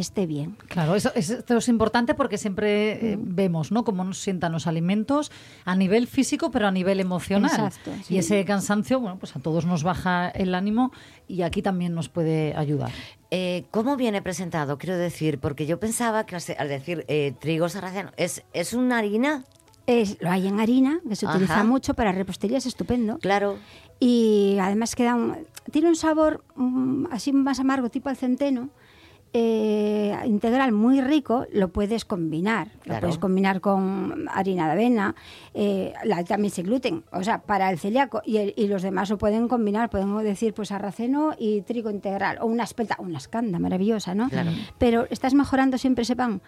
esté 0.00 0.26
bien. 0.26 0.56
Claro, 0.68 0.94
eso, 0.94 1.10
es- 1.14 1.30
esto 1.30 1.56
es 1.58 1.68
importante 1.68 2.14
porque 2.14 2.38
siempre 2.38 3.12
eh, 3.12 3.18
vemos 3.20 3.72
¿no? 3.72 3.84
cómo 3.84 4.04
nos 4.04 4.18
sientan 4.18 4.52
los 4.52 4.66
alimentos 4.66 5.30
a 5.64 5.74
nivel 5.76 6.06
físico, 6.06 6.50
pero 6.50 6.66
a 6.68 6.70
nivel 6.70 7.00
emocional. 7.00 7.50
Exacto, 7.50 7.92
sí. 8.04 8.14
Y 8.14 8.18
ese 8.18 8.44
cansancio, 8.44 9.00
bueno, 9.00 9.18
pues 9.18 9.34
a 9.36 9.40
todos 9.40 9.64
nos 9.66 9.82
baja 9.82 10.28
el 10.28 10.54
ánimo 10.54 10.92
y 11.28 11.42
aquí 11.42 11.62
también 11.62 11.94
nos 11.94 12.08
puede 12.08 12.54
ayudar. 12.56 12.90
Eh, 13.30 13.64
¿Cómo 13.70 13.96
viene 13.96 14.22
presentado? 14.22 14.78
Quiero 14.78 14.96
decir, 14.96 15.38
porque 15.38 15.66
yo 15.66 15.80
pensaba 15.80 16.26
que 16.26 16.36
al 16.36 16.68
decir 16.68 17.04
eh, 17.08 17.34
trigo 17.40 17.68
sarraceno, 17.68 18.12
¿es, 18.16 18.42
¿es 18.52 18.72
una 18.72 18.98
harina? 18.98 19.44
Es, 19.86 20.16
lo 20.20 20.30
hay 20.30 20.48
en 20.48 20.58
harina, 20.58 21.00
que 21.08 21.14
se 21.14 21.26
Ajá. 21.26 21.36
utiliza 21.36 21.62
mucho 21.64 21.94
para 21.94 22.10
repostería, 22.12 22.58
es 22.58 22.66
estupendo. 22.66 23.18
Claro. 23.18 23.56
Y 24.00 24.56
además 24.60 24.94
queda 24.96 25.14
un- 25.14 25.36
tiene 25.70 25.88
un 25.88 25.96
sabor 25.96 26.44
mm, 26.56 27.06
así 27.12 27.32
más 27.32 27.60
amargo, 27.60 27.88
tipo 27.88 28.08
al 28.08 28.16
centeno. 28.16 28.68
Eh, 29.38 30.16
integral 30.24 30.72
muy 30.72 31.02
rico, 31.02 31.46
lo 31.52 31.68
puedes 31.68 32.06
combinar. 32.06 32.68
Lo 32.86 32.98
puedes 33.00 33.18
combinar 33.18 33.60
con 33.60 34.26
harina 34.32 34.64
de 34.66 34.72
avena, 34.72 35.14
eh, 35.52 35.92
la, 36.04 36.24
también 36.24 36.50
sin 36.52 36.64
gluten. 36.64 37.04
O 37.12 37.22
sea, 37.22 37.42
para 37.42 37.68
el 37.70 37.78
celíaco 37.78 38.22
y, 38.24 38.38
el- 38.38 38.54
y 38.56 38.66
los 38.66 38.80
demás 38.80 39.10
lo 39.10 39.18
pueden 39.18 39.46
combinar. 39.46 39.90
Podemos 39.90 40.22
decir, 40.22 40.54
pues 40.54 40.68
sarraceno 40.68 41.34
y 41.38 41.60
trigo 41.62 41.90
integral. 41.90 42.38
O 42.40 42.46
una 42.46 42.64
espelta, 42.64 42.96
una 42.98 43.18
escanda 43.18 43.58
maravillosa, 43.58 44.14
¿no? 44.14 44.30
Claro. 44.30 44.50
Pero 44.78 45.06
estás 45.10 45.34
mejorando 45.34 45.76
siempre 45.76 46.02
ese 46.02 46.16
pan 46.16 46.40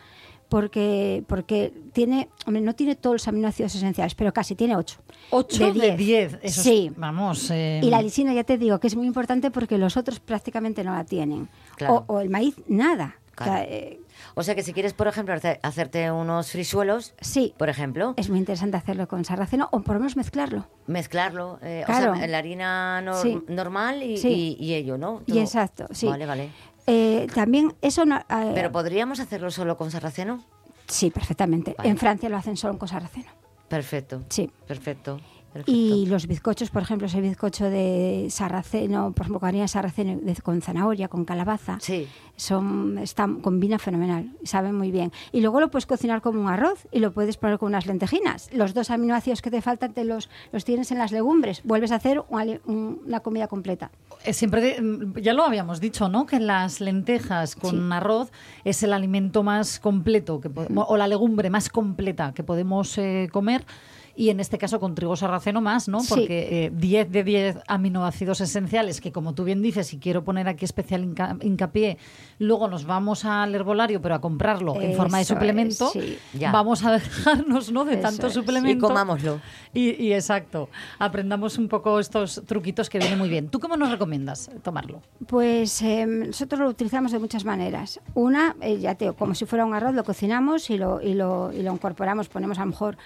porque, 0.49 1.25
porque 1.27 1.73
tiene, 1.93 2.29
hombre, 2.47 2.63
no 2.63 2.75
tiene 2.75 2.97
todos 2.97 3.15
los 3.15 3.29
aminoácidos 3.29 3.75
esenciales, 3.75 4.15
pero 4.15 4.33
casi 4.33 4.55
tiene 4.55 4.77
8. 4.77 4.99
8 5.31 5.73
de 5.75 5.97
10. 5.97 6.35
Eso 6.35 6.39
es- 6.43 6.55
Sí. 6.55 6.91
vamos. 6.97 7.51
eh, 7.51 7.81
Y 7.83 7.91
la 7.91 8.01
lisina, 8.03 8.33
ya 8.33 8.45
te 8.45 8.59
digo, 8.59 8.79
que 8.81 8.87
es 8.87 8.97
muy 8.97 9.07
importante 9.07 9.51
porque 9.51 9.79
los 9.79 9.97
otros 9.97 10.21
prácticamente 10.21 10.83
no 10.85 10.95
la 10.95 11.05
tienen. 11.05 11.49
Claro. 11.77 12.05
O, 12.09 12.15
o 12.15 12.21
el 12.21 12.31
maíz, 12.31 12.55
nada. 12.67 13.17
Claro. 13.35 13.53
O 13.53 13.55
sea, 13.57 13.65
eh, 13.65 14.01
O 14.35 14.43
sea 14.43 14.57
que 14.57 14.65
si 14.65 14.73
quieres, 14.73 14.95
por 14.95 15.07
ejemplo, 15.07 15.33
hacer- 15.33 15.61
hacerte 15.63 16.11
unos 16.11 16.51
frisuelos, 16.51 17.15
sí, 17.21 17.55
por 17.57 17.69
ejemplo, 17.69 18.15
es 18.17 18.29
muy 18.31 18.39
interesante 18.41 18.77
hacerlo 18.77 19.07
con 19.07 19.25
sarraceno 19.25 19.69
o 19.71 19.81
por 19.81 19.95
lo 19.95 20.01
menos 20.01 20.17
mezclarlo. 20.17 20.67
mezclarlo, 20.89 21.61
eh, 21.63 21.85
Claro. 21.87 22.13
o 22.13 22.17
sea, 22.17 22.27
la 22.27 22.39
harina 22.39 23.01
nor- 23.01 23.23
Sí. 23.23 23.39
normal 23.47 24.03
y, 24.03 24.17
Sí. 24.19 24.57
y- 24.59 24.65
y 24.65 24.75
ello, 24.75 24.99
¿no? 24.99 25.23
Y 25.27 25.33
Todo. 25.33 25.41
exacto, 25.43 25.87
sí. 25.93 26.07
Vale, 26.09 26.27
vale. 26.27 26.51
Eh, 26.91 27.27
también 27.35 27.75
eso 27.83 28.07
no, 28.07 28.17
eh, 28.17 28.53
Pero 28.55 28.73
podríamos 28.73 29.21
hacerlo 29.21 29.51
solo 29.51 29.77
con 29.77 29.91
sarraceno. 29.91 30.43
sí, 30.87 31.11
perfectamente. 31.11 31.75
Vale. 31.77 31.91
En 31.91 31.99
Francia 31.99 32.31
lo 32.31 32.37
hacen 32.39 32.57
solo 32.57 32.79
con 32.79 32.89
sarraceno. 32.89 33.27
Perfecto. 33.69 34.23
Sí. 34.31 34.51
Perfecto. 34.67 35.21
Perfecto. 35.53 35.73
Y 35.73 36.07
los 36.07 36.27
bizcochos, 36.27 36.71
por 36.71 36.83
ejemplo, 36.83 37.07
ese 37.07 37.21
bizcocho 37.21 37.65
de 37.65 38.27
sarraceno, 38.31 39.13
por 39.13 39.27
ejemplo, 39.27 39.47
harina 39.47 39.69
sarraceno 39.69 40.19
con 40.43 40.61
zanahoria, 40.63 41.09
con 41.09 41.25
calabaza, 41.25 41.79
Sí. 41.81 42.07
son, 42.37 42.99
están, 42.99 43.41
combina 43.41 43.79
fenomenal, 43.79 44.31
saben 44.45 44.75
muy 44.75 44.91
bien. 44.91 45.13
Y 45.33 45.41
luego 45.41 45.61
lo 45.61 45.71
puedes 45.71 45.87
cocinar 45.87 46.21
como 46.23 46.41
un 46.41 46.49
arroz 46.49 46.87
y 46.93 47.01
lo 47.01 47.13
puedes 47.13 47.37
poner 47.37 47.59
con 47.59 47.69
unas 47.69 47.87
lentejinas. 47.87 48.49
Los 48.53 48.75
dos 48.75 48.91
aminoácidos 48.91 49.43
que 49.43 49.51
te 49.51 49.61
faltan 49.63 49.93
te 49.93 50.05
los, 50.05 50.29
los 50.53 50.65
tienes 50.65 50.91
en 50.93 50.99
las 50.99 51.13
legumbres. 51.13 51.63
Vuelves 51.65 51.93
a 51.93 51.97
hacer 51.97 52.23
un 52.29 52.39
ali- 52.41 52.61
un- 52.67 53.01
una 53.07 53.21
comida 53.21 53.49
completa. 53.49 53.91
Eh, 54.25 54.33
Siempre, 54.33 54.81
mm, 54.81 55.19
ya 55.21 55.33
lo 55.33 55.45
habíamos 55.45 55.81
dicho, 55.81 56.09
¿no? 56.09 56.27
Que 56.27 56.41
las 56.41 56.81
lentejas 56.81 57.55
con 57.57 57.71
Sí. 57.71 57.89
arroz 57.93 58.31
es 58.65 58.83
el 58.83 58.93
alimento 58.93 59.43
más 59.43 59.81
completo 59.81 60.41
que 60.41 60.49
o 60.75 60.97
la 60.97 61.09
legumbre 61.09 61.51
más 61.51 61.69
completa 61.69 62.33
que 62.35 62.43
podemos 62.43 62.97
eh, 62.99 63.29
comer. 63.33 63.65
Y 64.21 64.31
en 64.31 64.41
este 64.41 64.59
caso 64.59 64.81
con 64.81 64.97
trigo 64.97 65.15
sarraceno 65.15 65.61
más, 65.61 65.87
¿no? 65.87 66.01
Sí. 66.01 66.09
Porque 66.09 66.65
eh, 66.67 66.71
10 66.75 67.13
de 67.13 67.23
10 67.23 67.59
aminoácidos 67.69 68.41
esenciales, 68.41 69.01
que 69.01 69.13
como 69.13 69.33
tú 69.33 69.45
bien 69.45 69.63
dices, 69.63 69.95
y 69.95 69.99
quiero 69.99 70.25
poner 70.25 70.49
aquí 70.49 70.65
especial 70.65 71.05
hinca- 71.05 71.37
hincapié, 71.41 71.99
luego 72.41 72.67
nos 72.67 72.85
vamos 72.85 73.25
al 73.25 73.55
herbolario, 73.55 74.03
pero 74.03 74.17
a 74.17 74.21
comprarlo 74.21 74.81
en 74.81 74.95
forma 74.97 75.19
de 75.19 75.23
es, 75.23 75.29
suplemento, 75.29 75.89
sí. 75.91 76.19
Vamos 76.51 76.85
a 76.85 76.91
dejarnos, 76.99 77.71
¿no? 77.71 77.85
De 77.85 77.93
Eso 77.93 78.03
tanto 78.03 78.27
es. 78.27 78.33
Suplemento. 78.33 78.87
Y 78.87 78.89
comámoslo. 78.89 79.41
Y, 79.73 79.91
y 80.05 80.13
exacto, 80.13 80.69
aprendamos 80.99 81.57
un 81.57 81.69
poco 81.69 82.01
estos 82.01 82.43
truquitos 82.45 82.91
que 82.91 82.99
vienen 82.99 83.19
muy 83.21 83.29
bien. 83.29 83.49
¿Tú 83.51 83.61
cómo 83.61 83.77
nos 83.77 83.89
recomiendas 83.91 84.51
tomarlo? 84.65 85.01
Pues 85.29 85.81
eh, 85.83 86.07
nosotros 86.07 86.61
lo 86.61 86.69
utilizamos 86.69 87.13
de 87.13 87.21
muchas 87.21 87.45
maneras. 87.45 88.01
Una, 88.15 88.57
eh, 88.63 88.79
ya 88.81 88.97
te 88.97 89.05
digo, 89.05 89.15
como 89.15 89.37
si 89.37 89.45
fuera 89.47 89.65
un 89.65 89.75
arroz, 89.75 89.95
lo 89.95 90.03
cocinamos 90.03 90.71
y 90.71 90.77
lo, 90.77 91.01
y 91.01 91.15
lo, 91.15 91.53
y 91.53 91.63
lo 91.63 91.73
incorporamos, 91.73 92.29
ponemos 92.29 92.59
a 92.59 92.63
lo 92.63 92.67
mejor 92.73 92.97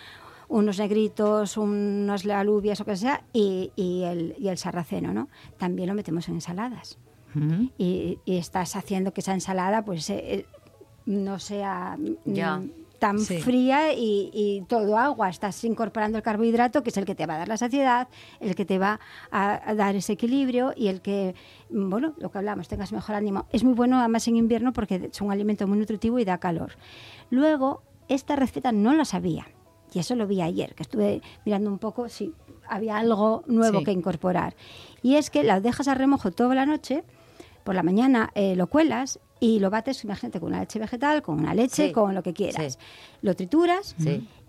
unos 0.52 0.78
negritos, 0.78 1.56
unas 1.56 2.26
alubias 2.26 2.80
o 2.80 2.84
que 2.84 2.96
sea, 2.96 3.24
y, 3.32 3.72
y 3.74 4.02
el, 4.04 4.34
y 4.38 4.48
el 4.48 4.58
sarraceno, 4.58 5.12
¿no? 5.14 5.28
También 5.58 5.88
lo 5.88 5.94
metemos 5.94 6.28
en 6.28 6.34
ensaladas. 6.34 6.98
Y, 7.78 8.18
y 8.26 8.36
estás 8.36 8.76
haciendo 8.76 9.14
que 9.14 9.22
esa 9.22 9.32
ensalada 9.32 9.82
pues 9.86 10.10
eh, 10.10 10.20
eh, 10.22 10.46
no 11.06 11.38
sea 11.38 11.96
mm, 11.98 12.34
Ya. 12.34 12.60
tan 12.98 13.18
Sí. 13.18 13.38
fría 13.40 13.94
y, 13.94 14.30
y 14.34 14.62
todo 14.68 14.98
agua. 14.98 15.30
Estás 15.30 15.64
incorporando 15.64 16.18
el 16.18 16.22
carbohidrato, 16.22 16.82
que 16.82 16.90
es 16.90 16.96
el 16.98 17.06
que 17.06 17.14
te 17.14 17.24
va 17.24 17.36
a 17.36 17.38
dar 17.38 17.48
la 17.48 17.56
saciedad, 17.56 18.08
el 18.38 18.54
que 18.54 18.66
te 18.66 18.78
va 18.78 19.00
a, 19.30 19.70
a 19.70 19.74
dar 19.74 19.96
ese 19.96 20.12
equilibrio 20.12 20.74
y 20.76 20.88
el 20.88 21.00
que, 21.00 21.34
mm, 21.70 21.88
bueno, 21.88 22.12
lo 22.18 22.30
que 22.30 22.36
hablamos, 22.36 22.68
tengas 22.68 22.92
mejor 22.92 23.14
ánimo. 23.14 23.46
Es 23.50 23.64
muy 23.64 23.72
bueno 23.72 23.98
además 23.98 24.28
en 24.28 24.36
invierno 24.36 24.74
porque 24.74 25.08
es 25.10 25.20
un 25.22 25.32
alimento 25.32 25.66
muy 25.66 25.78
nutritivo 25.78 26.18
y 26.18 26.26
da 26.26 26.36
calor. 26.36 26.72
Luego, 27.30 27.82
esta 28.08 28.36
receta 28.36 28.70
no 28.72 28.92
la 28.92 29.06
sabía. 29.06 29.46
Y 29.92 29.98
eso 29.98 30.14
lo 30.16 30.26
vi 30.26 30.40
ayer, 30.40 30.74
que 30.74 30.82
estuve 30.82 31.20
mirando 31.44 31.70
un 31.70 31.78
poco 31.78 32.08
si 32.08 32.32
había 32.68 32.96
algo 32.98 33.42
nuevo 33.46 33.80
Sí. 33.80 33.84
que 33.84 33.92
incorporar. 33.92 34.54
Y 35.02 35.16
es 35.16 35.30
que 35.30 35.42
la 35.42 35.60
dejas 35.60 35.88
a 35.88 35.94
remojo 35.94 36.30
toda 36.30 36.54
la 36.54 36.64
noche, 36.66 37.04
por 37.64 37.74
la 37.74 37.82
mañana 37.82 38.30
eh, 38.34 38.56
lo 38.56 38.66
cuelas 38.68 39.20
y 39.38 39.58
lo 39.58 39.70
bates, 39.70 40.02
imagínate, 40.04 40.40
con 40.40 40.48
una 40.50 40.60
leche 40.60 40.78
vegetal, 40.78 41.22
con 41.22 41.38
una 41.38 41.54
leche, 41.54 41.88
Sí, 41.88 41.92
con 41.92 42.14
lo 42.14 42.22
que 42.22 42.32
quieras. 42.32 42.74
sí. 42.74 42.78
Lo 43.22 43.34
trituras 43.36 43.94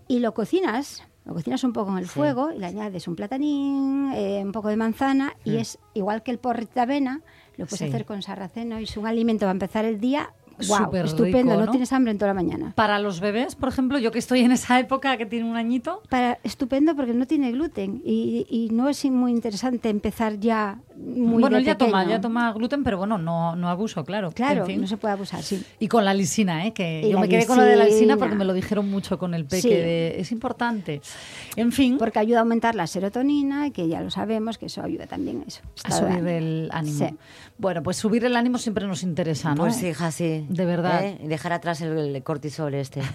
y 0.08 0.18
lo 0.20 0.32
cocinas. 0.34 1.02
Lo 1.26 1.32
cocinas 1.32 1.64
un 1.64 1.72
poco 1.72 1.90
en 1.90 1.96
el 1.98 2.06
fuego 2.06 2.52
y 2.52 2.58
le 2.58 2.66
añades 2.66 3.08
un 3.08 3.16
platanín, 3.16 4.12
eh, 4.14 4.42
un 4.44 4.52
poco 4.52 4.68
de 4.68 4.76
manzana 4.76 5.34
y 5.42 5.56
es 5.56 5.78
igual 5.94 6.22
que 6.22 6.30
el 6.30 6.38
porrito 6.38 6.72
de 6.74 6.80
avena, 6.82 7.22
lo 7.56 7.64
puedes 7.66 7.80
hacer 7.88 8.04
con 8.04 8.20
sarraceno 8.20 8.78
y 8.78 8.84
es 8.84 8.94
un 8.98 9.06
alimento 9.06 9.40
para 9.46 9.52
empezar 9.52 9.86
el 9.86 9.98
día. 10.00 10.34
Wow, 10.68 10.78
Súper 10.84 11.04
estupendo, 11.06 11.38
rico, 11.52 11.60
no 11.60 11.64
¿no? 11.66 11.70
tienes 11.70 11.92
hambre 11.92 12.12
en 12.12 12.18
toda 12.18 12.28
la 12.28 12.34
mañana. 12.34 12.72
Para 12.74 12.98
los 12.98 13.20
bebés, 13.20 13.54
por 13.56 13.68
ejemplo, 13.68 13.98
yo 13.98 14.10
que 14.12 14.18
estoy 14.18 14.40
en 14.40 14.52
esa 14.52 14.78
época 14.80 15.16
que 15.16 15.26
tiene 15.26 15.48
un 15.48 15.56
añito, 15.56 16.02
Para, 16.08 16.38
estupendo 16.44 16.94
porque 16.96 17.12
no 17.14 17.26
tiene 17.26 17.50
gluten 17.52 18.00
y, 18.04 18.46
y 18.48 18.68
no 18.72 18.88
es 18.88 19.04
muy 19.06 19.32
interesante 19.32 19.88
empezar 19.88 20.38
ya 20.38 20.78
muy 20.96 21.40
bueno, 21.40 21.56
de 21.56 21.60
él 21.62 21.66
ya 21.66 21.76
toma, 21.76 22.04
ya 22.06 22.20
toma 22.20 22.52
gluten, 22.52 22.84
pero 22.84 22.98
bueno, 22.98 23.18
no, 23.18 23.56
no 23.56 23.68
abuso, 23.68 24.04
claro. 24.04 24.30
Claro, 24.30 24.60
En 24.62 24.66
fin. 24.66 24.80
no 24.80 24.86
se 24.86 24.96
puede 24.96 25.12
abusar, 25.14 25.42
sí. 25.42 25.62
Y 25.80 25.88
con 25.88 26.04
la 26.04 26.14
lisina, 26.14 26.66
¿eh? 26.66 26.72
que 26.72 27.02
Y 27.04 27.10
yo 27.10 27.18
me 27.18 27.28
quedé 27.28 27.46
con 27.46 27.56
lo 27.58 27.64
de 27.64 27.74
la 27.76 27.84
lisina 27.86 28.16
porque 28.16 28.36
me 28.36 28.44
lo 28.44 28.52
dijeron 28.52 28.88
mucho 28.90 29.18
con 29.18 29.34
el 29.34 29.44
peque. 29.44 29.62
Sí. 29.62 29.68
de- 29.70 30.20
es 30.20 30.30
importante. 30.32 31.00
En 31.56 31.72
fin, 31.72 31.98
Porque 31.98 32.18
ayuda 32.20 32.38
a 32.38 32.40
aumentar 32.42 32.74
la 32.74 32.86
serotonina, 32.86 33.70
que 33.70 33.88
ya 33.88 34.00
lo 34.02 34.10
sabemos 34.10 34.56
que 34.58 34.66
eso 34.66 34.82
ayuda 34.82 35.06
también 35.06 35.42
a 35.44 35.48
eso. 35.48 35.60
a 35.84 35.90
subir 35.90 36.26
el 36.28 36.68
ánimo. 36.72 37.08
Sí. 37.08 37.14
Bueno, 37.58 37.82
pues 37.82 37.96
subir 37.96 38.24
el 38.24 38.36
ánimo 38.36 38.58
siempre 38.58 38.86
nos 38.86 39.02
interesa, 39.02 39.50
¿no? 39.54 39.62
Pues 39.62 39.76
sí, 39.76 39.88
hija, 39.88 40.10
sí. 40.10 40.43
De 40.48 40.64
verdad. 40.64 41.04
¿Eh? 41.04 41.18
Y 41.22 41.26
dejar 41.28 41.52
atrás 41.52 41.80
el, 41.80 41.96
el 41.96 42.22
cortisol 42.22 42.74
este. 42.74 43.02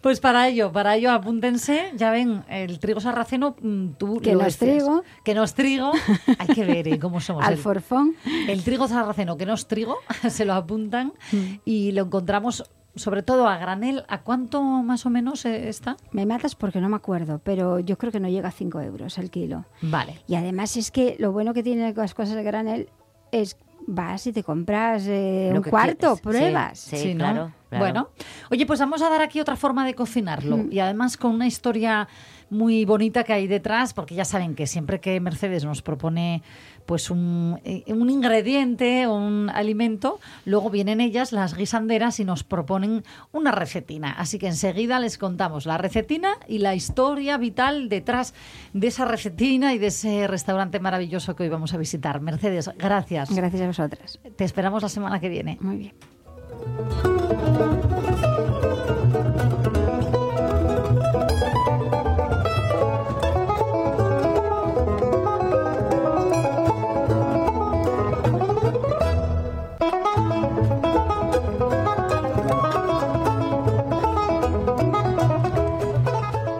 Pues 0.00 0.20
para 0.20 0.48
ello, 0.48 0.70
para 0.70 0.96
ello 0.96 1.10
apúntense, 1.12 1.92
ya 1.96 2.10
ven, 2.10 2.44
el 2.50 2.78
trigo 2.78 3.00
sarraceno, 3.00 3.56
mm, 3.62 3.92
tú 3.96 4.20
Que 4.20 4.34
lo 4.34 4.40
no 4.42 4.46
es 4.46 4.58
trigo. 4.58 5.02
Que 5.24 5.34
no 5.34 5.42
es 5.44 5.54
trigo, 5.54 5.92
hay 6.38 6.46
que 6.54 6.64
ver 6.66 6.86
¿eh? 6.88 6.98
cómo 6.98 7.20
somos. 7.22 7.42
el- 7.46 7.52
Alforfón. 7.54 8.14
El 8.46 8.62
trigo 8.62 8.86
sarraceno, 8.86 9.38
que 9.38 9.46
no 9.46 9.54
es 9.54 9.66
trigo, 9.66 9.96
se 10.28 10.44
lo 10.44 10.52
apuntan 10.52 11.14
Mm. 11.32 11.36
y 11.64 11.92
lo 11.92 12.02
encontramos 12.02 12.64
sobre 12.96 13.22
todo 13.22 13.48
a 13.48 13.56
granel. 13.56 14.04
¿A 14.08 14.20
cuánto 14.20 14.60
más 14.62 15.06
o 15.06 15.10
menos 15.10 15.46
eh, 15.46 15.70
está? 15.70 15.96
Me 16.12 16.26
matas 16.26 16.54
porque 16.54 16.82
no 16.82 16.90
me 16.90 16.96
acuerdo, 16.96 17.40
pero 17.42 17.78
yo 17.80 17.96
creo 17.96 18.12
que 18.12 18.20
no 18.20 18.28
llega 18.28 18.48
a 18.50 18.52
5 18.52 18.82
euros 18.82 19.16
el 19.16 19.30
kilo. 19.30 19.64
Vale. 19.80 20.20
Y 20.28 20.34
además 20.34 20.76
es 20.76 20.90
que 20.90 21.16
lo 21.18 21.32
bueno 21.32 21.54
que 21.54 21.62
tienen 21.62 21.94
las 21.96 22.12
cosas 22.12 22.34
de 22.34 22.42
granel 22.42 22.90
es 23.32 23.56
vas 23.86 24.26
y 24.26 24.32
te 24.32 24.42
compras 24.42 25.04
eh, 25.06 25.52
un 25.54 25.62
cuarto, 25.62 26.16
quieres. 26.16 26.20
pruebas. 26.20 26.78
Sí, 26.78 27.14
¿no? 27.14 27.18
claro, 27.24 27.52
claro. 27.68 27.84
Bueno, 27.84 28.08
oye, 28.50 28.66
pues 28.66 28.80
vamos 28.80 29.02
a 29.02 29.08
dar 29.10 29.20
aquí 29.20 29.40
otra 29.40 29.56
forma 29.56 29.84
de 29.86 29.94
cocinarlo 29.94 30.56
Mm. 30.56 30.72
y 30.72 30.78
además 30.80 31.16
con 31.16 31.32
una 31.32 31.46
historia 31.46 32.08
muy 32.54 32.84
bonita 32.84 33.24
que 33.24 33.32
hay 33.32 33.46
detrás, 33.46 33.92
porque 33.92 34.14
ya 34.14 34.24
saben 34.24 34.54
que 34.54 34.66
siempre 34.66 35.00
que 35.00 35.20
Mercedes 35.20 35.64
nos 35.64 35.82
propone 35.82 36.42
pues 36.86 37.10
un, 37.10 37.60
eh, 37.64 37.84
un 37.88 38.10
ingrediente 38.10 39.06
o 39.06 39.14
un 39.14 39.50
alimento, 39.50 40.20
luego 40.44 40.70
vienen 40.70 41.00
ellas, 41.00 41.32
las 41.32 41.54
guisanderas, 41.54 42.20
y 42.20 42.24
nos 42.24 42.44
proponen 42.44 43.04
una 43.32 43.52
recetina. 43.52 44.12
Así 44.12 44.38
que 44.38 44.46
enseguida 44.46 45.00
les 45.00 45.18
contamos 45.18 45.66
la 45.66 45.78
recetina 45.78 46.34
y 46.46 46.58
la 46.58 46.74
historia 46.74 47.38
vital 47.38 47.88
detrás 47.88 48.34
de 48.72 48.86
esa 48.86 49.04
recetina 49.04 49.74
y 49.74 49.78
de 49.78 49.86
ese 49.88 50.26
restaurante 50.26 50.80
maravilloso 50.80 51.34
que 51.36 51.44
hoy 51.44 51.48
vamos 51.48 51.74
a 51.74 51.78
visitar. 51.78 52.20
Mercedes, 52.20 52.70
gracias. 52.76 53.34
Gracias 53.34 53.62
a 53.62 53.66
vosotras. 53.66 54.20
Te 54.36 54.44
esperamos 54.44 54.82
la 54.82 54.88
semana 54.88 55.20
que 55.20 55.28
viene. 55.28 55.58
Muy 55.60 55.76
bien. 55.76 55.94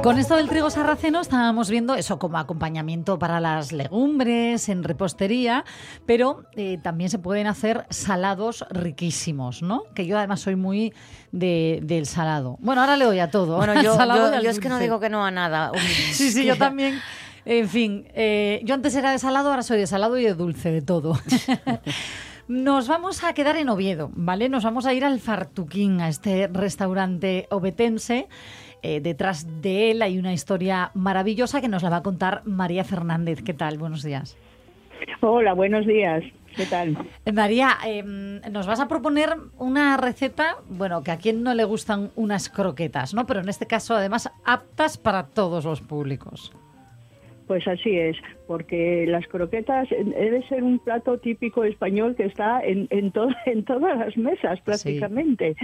Con 0.04 0.18
esto 0.18 0.36
del 0.36 0.50
trigo 0.50 0.68
sarraceno 0.68 1.22
estábamos 1.22 1.70
viendo 1.70 1.94
eso 1.94 2.18
como 2.18 2.36
acompañamiento 2.36 3.18
para 3.18 3.40
las 3.40 3.72
legumbres, 3.72 4.68
en 4.68 4.84
repostería, 4.84 5.64
pero 6.04 6.44
eh, 6.56 6.78
también 6.82 7.08
se 7.08 7.18
pueden 7.18 7.46
hacer 7.46 7.86
salados 7.88 8.66
riquísimos, 8.68 9.62
¿no? 9.62 9.84
Que 9.94 10.04
yo 10.04 10.18
además 10.18 10.40
soy 10.40 10.56
muy 10.56 10.92
de- 11.32 11.80
del 11.82 12.04
salado. 12.04 12.58
Bueno, 12.60 12.82
ahora 12.82 12.98
le 12.98 13.06
doy 13.06 13.18
a 13.20 13.30
todo. 13.30 13.56
Bueno, 13.56 13.72
al 13.72 13.82
yo, 13.82 13.96
yo, 14.42 14.50
es 14.50 14.60
que 14.60 14.68
no 14.68 14.78
digo 14.78 15.00
que 15.00 15.08
no 15.08 15.24
a 15.24 15.30
nada. 15.30 15.72
Uy, 15.74 15.78
Sí, 16.12 16.30
sí, 16.32 16.44
yo 16.44 16.58
también. 16.58 17.00
En 17.46 17.66
fin, 17.70 18.06
eh, 18.14 18.60
yo 18.64 18.74
antes 18.74 18.94
era 18.94 19.10
de 19.10 19.18
salado, 19.18 19.48
ahora 19.48 19.62
soy 19.62 19.78
de 19.78 19.86
salado 19.86 20.18
y 20.18 20.24
de 20.24 20.34
dulce, 20.34 20.70
de 20.70 20.82
todo. 20.82 21.18
Nos 22.48 22.88
vamos 22.88 23.24
a 23.24 23.32
quedar 23.32 23.56
en 23.56 23.70
Oviedo, 23.70 24.10
¿vale? 24.12 24.50
Nos 24.50 24.64
vamos 24.64 24.84
a 24.84 24.92
ir 24.92 25.02
al 25.02 25.18
Fartuquín, 25.18 26.02
a 26.02 26.10
este 26.10 26.46
restaurante 26.48 27.46
obetense. 27.50 28.28
Eh, 28.86 29.00
detrás 29.00 29.62
de 29.62 29.90
él 29.90 30.02
hay 30.02 30.18
una 30.18 30.34
historia 30.34 30.90
maravillosa 30.92 31.62
que 31.62 31.68
nos 31.68 31.82
la 31.82 31.88
va 31.88 31.96
a 31.96 32.02
contar 32.02 32.42
María 32.44 32.84
Fernández. 32.84 33.42
¿Qué 33.42 33.54
tal? 33.54 33.78
Buenos 33.78 34.02
días. 34.02 34.36
Hola, 35.22 35.54
buenos 35.54 35.86
días. 35.86 36.22
¿Qué 36.54 36.66
tal? 36.66 36.98
María, 37.32 37.78
eh, 37.86 38.02
nos 38.02 38.66
vas 38.66 38.80
a 38.80 38.86
proponer 38.86 39.30
una 39.56 39.96
receta, 39.96 40.58
bueno, 40.68 41.02
que 41.02 41.12
a 41.12 41.16
quien 41.16 41.42
no 41.42 41.54
le 41.54 41.64
gustan 41.64 42.10
unas 42.14 42.50
croquetas, 42.50 43.14
¿no? 43.14 43.24
Pero 43.24 43.40
en 43.40 43.48
este 43.48 43.66
caso, 43.66 43.96
además, 43.96 44.30
aptas 44.44 44.98
para 44.98 45.28
todos 45.28 45.64
los 45.64 45.80
públicos. 45.80 46.52
Pues 47.46 47.68
así 47.68 47.98
es, 47.98 48.16
porque 48.46 49.04
las 49.06 49.26
croquetas 49.28 49.92
eh, 49.92 50.02
debe 50.02 50.42
ser 50.48 50.62
un 50.62 50.78
plato 50.78 51.18
típico 51.18 51.62
español 51.64 52.14
que 52.16 52.24
está 52.24 52.62
en, 52.64 52.86
en, 52.88 53.10
to- 53.12 53.28
en 53.46 53.64
todas 53.64 53.98
las 53.98 54.16
mesas 54.16 54.60
prácticamente 54.62 55.54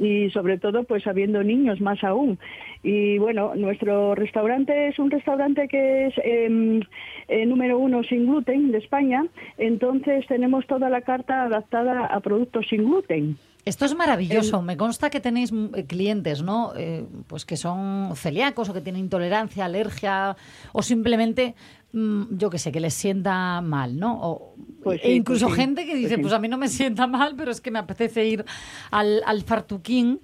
y 0.00 0.30
sobre 0.30 0.56
todo 0.58 0.84
pues 0.84 1.06
habiendo 1.06 1.42
niños 1.42 1.78
más 1.80 2.02
aún. 2.04 2.38
Y 2.82 3.18
bueno, 3.18 3.54
nuestro 3.54 4.14
restaurante 4.14 4.88
es 4.88 4.98
un 4.98 5.10
restaurante 5.10 5.68
que 5.68 6.06
es 6.06 6.14
em, 6.24 6.80
eh, 7.28 7.44
número 7.44 7.78
uno 7.78 8.02
sin 8.04 8.26
gluten 8.26 8.72
de 8.72 8.78
España, 8.78 9.26
entonces 9.58 10.26
tenemos 10.28 10.66
toda 10.66 10.88
la 10.88 11.02
carta 11.02 11.42
adaptada 11.44 12.06
a 12.06 12.20
productos 12.20 12.66
sin 12.68 12.84
gluten. 12.84 13.36
Esto 13.66 13.84
es 13.84 13.94
maravilloso. 13.96 14.62
Me 14.62 14.76
consta 14.76 15.10
que 15.10 15.20
tenéis 15.20 15.50
mm, 15.52 15.74
eh, 15.74 15.84
clientes, 15.86 16.40
¿no? 16.42 16.72
Eh, 16.76 17.04
pues 17.26 17.44
que 17.44 17.56
son 17.58 18.12
celíacos 18.16 18.68
o 18.68 18.72
que 18.72 18.80
tienen 18.80 19.00
intolerancia, 19.02 19.64
alergia 19.64 20.36
o 20.72 20.82
simplemente, 20.82 21.54
mm, 21.92 22.36
yo 22.38 22.48
qué 22.48 22.58
sé, 22.58 22.70
que 22.72 22.78
les 22.80 22.94
sienta 22.94 23.60
mal, 23.60 23.98
¿no? 23.98 24.18
O, 24.22 24.54
Pues 24.84 25.00
e 25.02 25.12
incluso 25.14 25.46
pues 25.46 25.56
sí, 25.56 25.60
gente 25.62 25.84
que 25.84 25.90
pues 25.90 26.02
dice, 26.02 26.14
sí. 26.14 26.20
pues 26.22 26.32
a 26.32 26.38
mí 26.38 26.46
no 26.48 26.58
me 26.58 26.68
sienta 26.68 27.06
mal, 27.08 27.34
pero 27.36 27.50
es 27.50 27.60
que 27.60 27.72
me 27.72 27.80
apetece 27.80 28.24
ir 28.24 28.44
al, 28.92 29.20
al 29.26 29.42
fartuquín, 29.42 30.20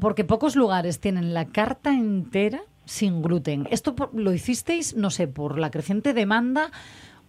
porque 0.00 0.24
pocos 0.24 0.54
lugares 0.56 1.00
tienen 1.00 1.34
la 1.34 1.46
carta 1.46 1.90
entera 1.92 2.62
sin 2.84 3.20
gluten. 3.20 3.66
¿Esto 3.72 3.96
por- 3.96 4.14
lo 4.14 4.32
hicisteis, 4.32 4.94
no 4.94 5.10
sé, 5.10 5.26
por 5.26 5.58
la 5.58 5.72
creciente 5.72 6.14
demanda 6.14 6.70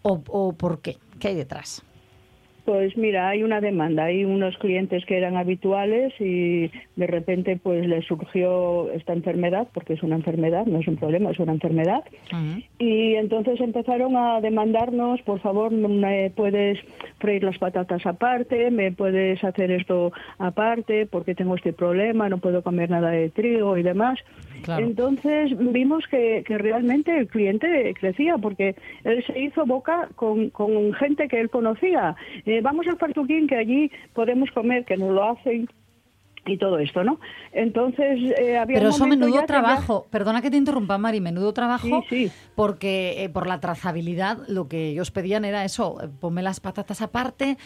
o, 0.04 0.22
o 0.28 0.54
por 0.54 0.82
qué? 0.82 1.00
¿Qué 1.20 1.30
hay 1.30 1.36
detrás? 1.36 1.82
Pues 2.68 2.98
mira, 2.98 3.30
hay 3.30 3.44
una 3.44 3.62
demanda, 3.62 4.04
hay 4.04 4.26
unos 4.26 4.58
clientes 4.58 5.06
que 5.06 5.16
eran 5.16 5.38
habituales 5.38 6.14
y 6.20 6.70
de 6.98 7.08
repente 7.08 7.56
pues 7.56 7.88
les 7.88 8.04
surgió 8.04 8.92
esta 8.92 9.14
enfermedad, 9.14 9.70
porque 9.74 9.94
es 9.94 10.04
una 10.04 10.18
enfermedad, 10.18 10.66
no 10.66 10.80
es 10.80 10.88
un 10.90 10.98
problema, 10.98 11.32
es 11.32 11.40
una 11.40 11.54
enfermedad. 11.54 12.04
Y 12.78 13.16
entonces 13.16 13.62
empezaron 13.62 14.18
a 14.18 14.42
demandarnos, 14.42 15.22
por 15.22 15.40
favor, 15.40 15.72
me 15.72 16.30
puedes 16.32 16.78
freír 17.20 17.46
las 17.46 17.58
patatas 17.58 18.06
aparte, 18.06 18.70
me 18.70 18.92
puedes 18.92 19.42
hacer 19.46 19.72
esto 19.72 20.12
aparte, 20.38 21.06
porque 21.06 21.36
tengo 21.36 21.56
este 21.56 21.72
problema, 21.72 22.28
no 22.28 22.40
puedo 22.40 22.64
comer 22.64 22.90
nada 22.90 23.12
de 23.12 23.30
trigo 23.30 23.78
y 23.78 23.84
demás. 23.84 24.20
Claro. 24.64 24.86
Entonces 24.86 25.52
vimos 25.58 26.04
que, 26.08 26.44
que 26.46 26.58
realmente 26.58 27.18
el 27.18 27.28
cliente 27.28 27.94
crecía, 27.98 28.38
porque 28.38 28.76
él 29.06 29.24
se 29.26 29.40
hizo 29.40 29.66
boca 29.66 30.10
con, 30.16 30.50
con 30.50 30.94
gente 30.96 31.30
que 31.30 31.40
él 31.40 31.50
conocía. 31.50 32.16
Eh, 32.46 32.57
vamos 32.62 32.88
al 32.88 32.98
Fartuquín, 32.98 33.48
que 33.48 33.56
allí 33.58 33.92
podemos 34.14 34.50
comer, 34.52 34.86
que 34.86 34.98
nos 34.98 35.12
lo 35.12 35.24
hacen. 35.32 35.68
Y 36.50 36.56
todo 36.58 36.80
esto, 36.80 37.04
¿no? 37.04 37.20
Entonces, 37.52 38.20
eh, 38.40 38.58
había 38.58 38.78
Pero 38.78 38.88
un 38.90 38.96
eso 38.96 39.06
menudo 39.06 39.36
ya- 39.36 39.46
trabajo, 39.46 40.08
perdona 40.10 40.42
que 40.42 40.50
te 40.50 40.56
interrumpa, 40.56 40.98
Mari, 40.98 41.20
menudo 41.20 41.52
trabajo, 41.54 42.06
Sí, 42.08 42.28
sí. 42.28 42.32
porque 42.56 43.24
eh, 43.26 43.30
por 43.30 43.48
la 43.48 43.60
trazabilidad 43.60 44.38
lo 44.48 44.70
que 44.70 44.88
ellos 44.92 45.12
pedían 45.12 45.44
era 45.44 45.66
eso, 45.66 45.98
eh, 46.02 46.08
ponme 46.22 46.42
las 46.42 46.62
patatas 46.62 47.02
aparte. 47.02 47.58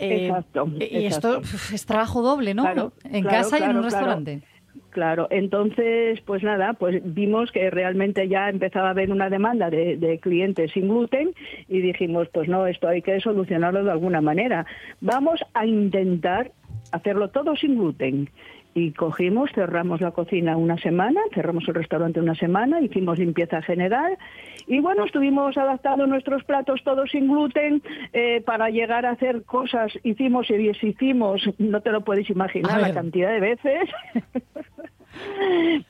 eh, 0.00 0.26
Exacto, 0.26 0.66
Y 0.80 1.06
esto 1.06 1.36
exacto. 1.36 1.74
es 1.76 1.86
trabajo 1.86 2.22
doble, 2.22 2.54
¿no? 2.54 2.62
Claro, 2.64 2.92
en 3.04 3.22
claro, 3.22 3.38
casa 3.44 3.60
y 3.60 3.62
en 3.70 3.76
un 3.76 3.84
restaurante. 3.84 4.42
Claro, 4.90 5.26
entonces, 5.30 6.20
pues 6.20 6.42
nada, 6.44 6.74
pues 6.74 7.02
vimos 7.02 7.50
que 7.50 7.68
realmente 7.70 8.28
ya 8.28 8.48
empezaba 8.48 8.88
a 8.88 8.90
haber 8.90 9.10
una 9.10 9.28
demanda 9.28 9.68
de, 9.68 9.96
de 9.96 10.18
clientes 10.18 10.70
sin 10.72 10.88
gluten 10.88 11.34
y 11.68 11.80
dijimos, 11.80 12.28
pues 12.32 12.48
no, 12.48 12.66
esto 12.66 12.88
hay 12.88 13.02
que 13.02 13.20
solucionarlo 13.20 13.82
de 13.82 13.90
alguna 13.90 14.20
manera. 14.20 14.66
Vamos 15.00 15.40
a 15.52 15.66
intentar 15.66 16.52
hacerlo 16.92 17.28
todo 17.28 17.56
sin 17.56 17.76
gluten. 17.76 18.30
Y 18.74 18.92
cogimos, 18.92 19.50
cerramos 19.54 20.00
la 20.00 20.10
cocina 20.10 20.56
una 20.56 20.76
semana, 20.78 21.20
cerramos 21.32 21.66
el 21.68 21.74
restaurante 21.74 22.20
una 22.20 22.34
semana, 22.34 22.80
hicimos 22.80 23.18
limpieza 23.18 23.62
general 23.62 24.18
y 24.66 24.80
bueno, 24.80 25.04
estuvimos 25.04 25.56
adaptando 25.56 26.06
nuestros 26.06 26.42
platos 26.44 26.82
todos 26.84 27.10
sin 27.10 27.28
gluten 27.28 27.82
eh, 28.12 28.42
para 28.44 28.70
llegar 28.70 29.06
a 29.06 29.10
hacer 29.10 29.44
cosas. 29.44 29.92
Hicimos 30.02 30.50
y 30.50 30.54
deshicimos, 30.54 31.42
no 31.58 31.80
te 31.82 31.90
lo 31.90 32.02
puedes 32.02 32.28
imaginar 32.30 32.80
la 32.80 32.92
cantidad 32.92 33.30
de 33.30 33.40
veces. 33.40 33.88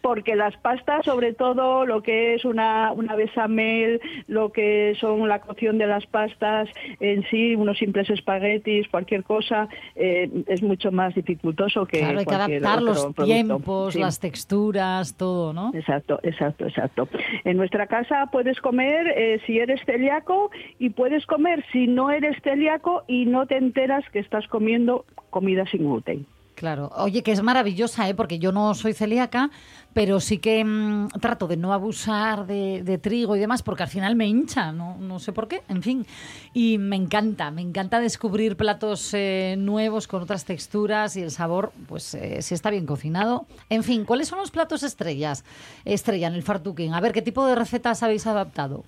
Porque 0.01 0.37
las 0.37 0.57
pastas, 0.59 1.05
sobre 1.05 1.33
todo 1.33 1.87
lo 1.87 2.03
que 2.03 2.35
es 2.35 2.45
una, 2.45 2.93
una 2.93 3.15
bechamel, 3.15 4.01
lo 4.27 4.51
que 4.53 4.95
son 5.01 5.29
la 5.29 5.41
cocción 5.41 5.79
de 5.79 5.87
las 5.87 6.07
pastas 6.07 6.69
en 7.01 7.25
sí, 7.31 7.55
unos 7.55 7.79
simples 7.79 8.09
espaguetis, 8.11 8.89
cualquier 8.89 9.25
cosa, 9.25 9.69
eh, 9.95 10.31
es 10.47 10.63
mucho 10.63 10.91
más 10.93 11.15
dificultoso 11.15 11.87
que 11.87 11.99
Claro, 11.99 12.19
hay 12.21 12.25
que 12.27 12.35
adaptar 12.35 12.83
los 12.83 12.99
producto. 13.01 13.25
tiempos, 13.25 13.93
Sí. 13.95 14.01
las 14.01 14.21
texturas, 14.21 15.17
todo, 15.17 15.53
¿no? 15.53 15.71
Exacto, 15.75 16.21
exacto, 16.23 16.67
exacto. 16.67 17.09
En 17.45 17.57
nuestra 17.57 17.87
casa 17.87 18.29
puedes 18.33 18.61
comer 18.61 19.07
eh, 19.17 19.41
si 19.47 19.59
eres 19.59 19.81
celíaco 19.85 20.51
y 20.79 20.91
puedes 20.91 21.27
comer 21.27 21.65
si 21.73 21.87
no 21.87 22.11
eres 22.11 22.37
celíaco 22.43 23.03
y 23.07 23.27
no 23.27 23.47
te 23.47 23.57
enteras 23.57 24.05
que 24.13 24.19
estás 24.19 24.47
comiendo 24.49 25.05
comida 25.31 25.65
sin 25.67 25.83
gluten. 25.85 26.27
Claro. 26.55 26.91
Oye, 26.97 27.23
que 27.25 27.33
es 27.33 27.43
maravillosa, 27.43 28.09
¿eh? 28.09 28.15
porque 28.15 28.39
yo 28.39 28.53
no 28.53 28.75
soy 28.75 28.95
celíaca, 28.95 29.51
pero 29.93 30.21
sí 30.21 30.39
que 30.39 30.65
mm, 30.65 31.09
trato 31.21 31.49
de 31.49 31.57
no 31.57 31.73
abusar 31.73 32.47
de, 32.47 32.99
trigo 33.03 33.35
y 33.35 33.41
demás, 33.41 33.63
porque 33.63 33.83
al 33.83 33.89
final 33.89 34.15
me 34.15 34.29
hincha, 34.29 34.71
no, 34.71 34.97
no 34.99 35.19
sé 35.19 35.33
por 35.33 35.49
qué, 35.49 35.63
en 35.69 35.83
fin. 35.83 36.07
Y 36.53 36.79
me 36.79 36.95
encanta, 36.95 37.51
me 37.51 37.61
encanta 37.61 37.99
descubrir 37.99 38.57
platos 38.57 39.11
eh, 39.15 39.57
nuevos 39.59 40.07
con 40.07 40.23
otras 40.23 40.45
texturas 40.45 41.17
y 41.17 41.23
el 41.23 41.33
sabor, 41.33 41.73
pues 41.89 42.15
eh, 42.15 42.41
si 42.41 42.55
está 42.55 42.71
bien 42.71 42.87
cocinado. 42.87 43.47
En 43.69 43.83
fin, 43.83 44.05
¿cuáles 44.05 44.29
son 44.29 44.39
los 44.39 44.53
platos 44.53 44.85
estrellas? 44.85 45.45
Estrella 45.85 46.29
en 46.29 46.35
el 46.35 46.45
fartuquín. 46.45 46.95
A 46.95 47.01
ver, 47.01 47.13
¿qué 47.13 47.23
tipo 47.23 47.45
de 47.47 47.57
recetas 47.57 48.05
habéis 48.05 48.29
adaptado? 48.29 48.85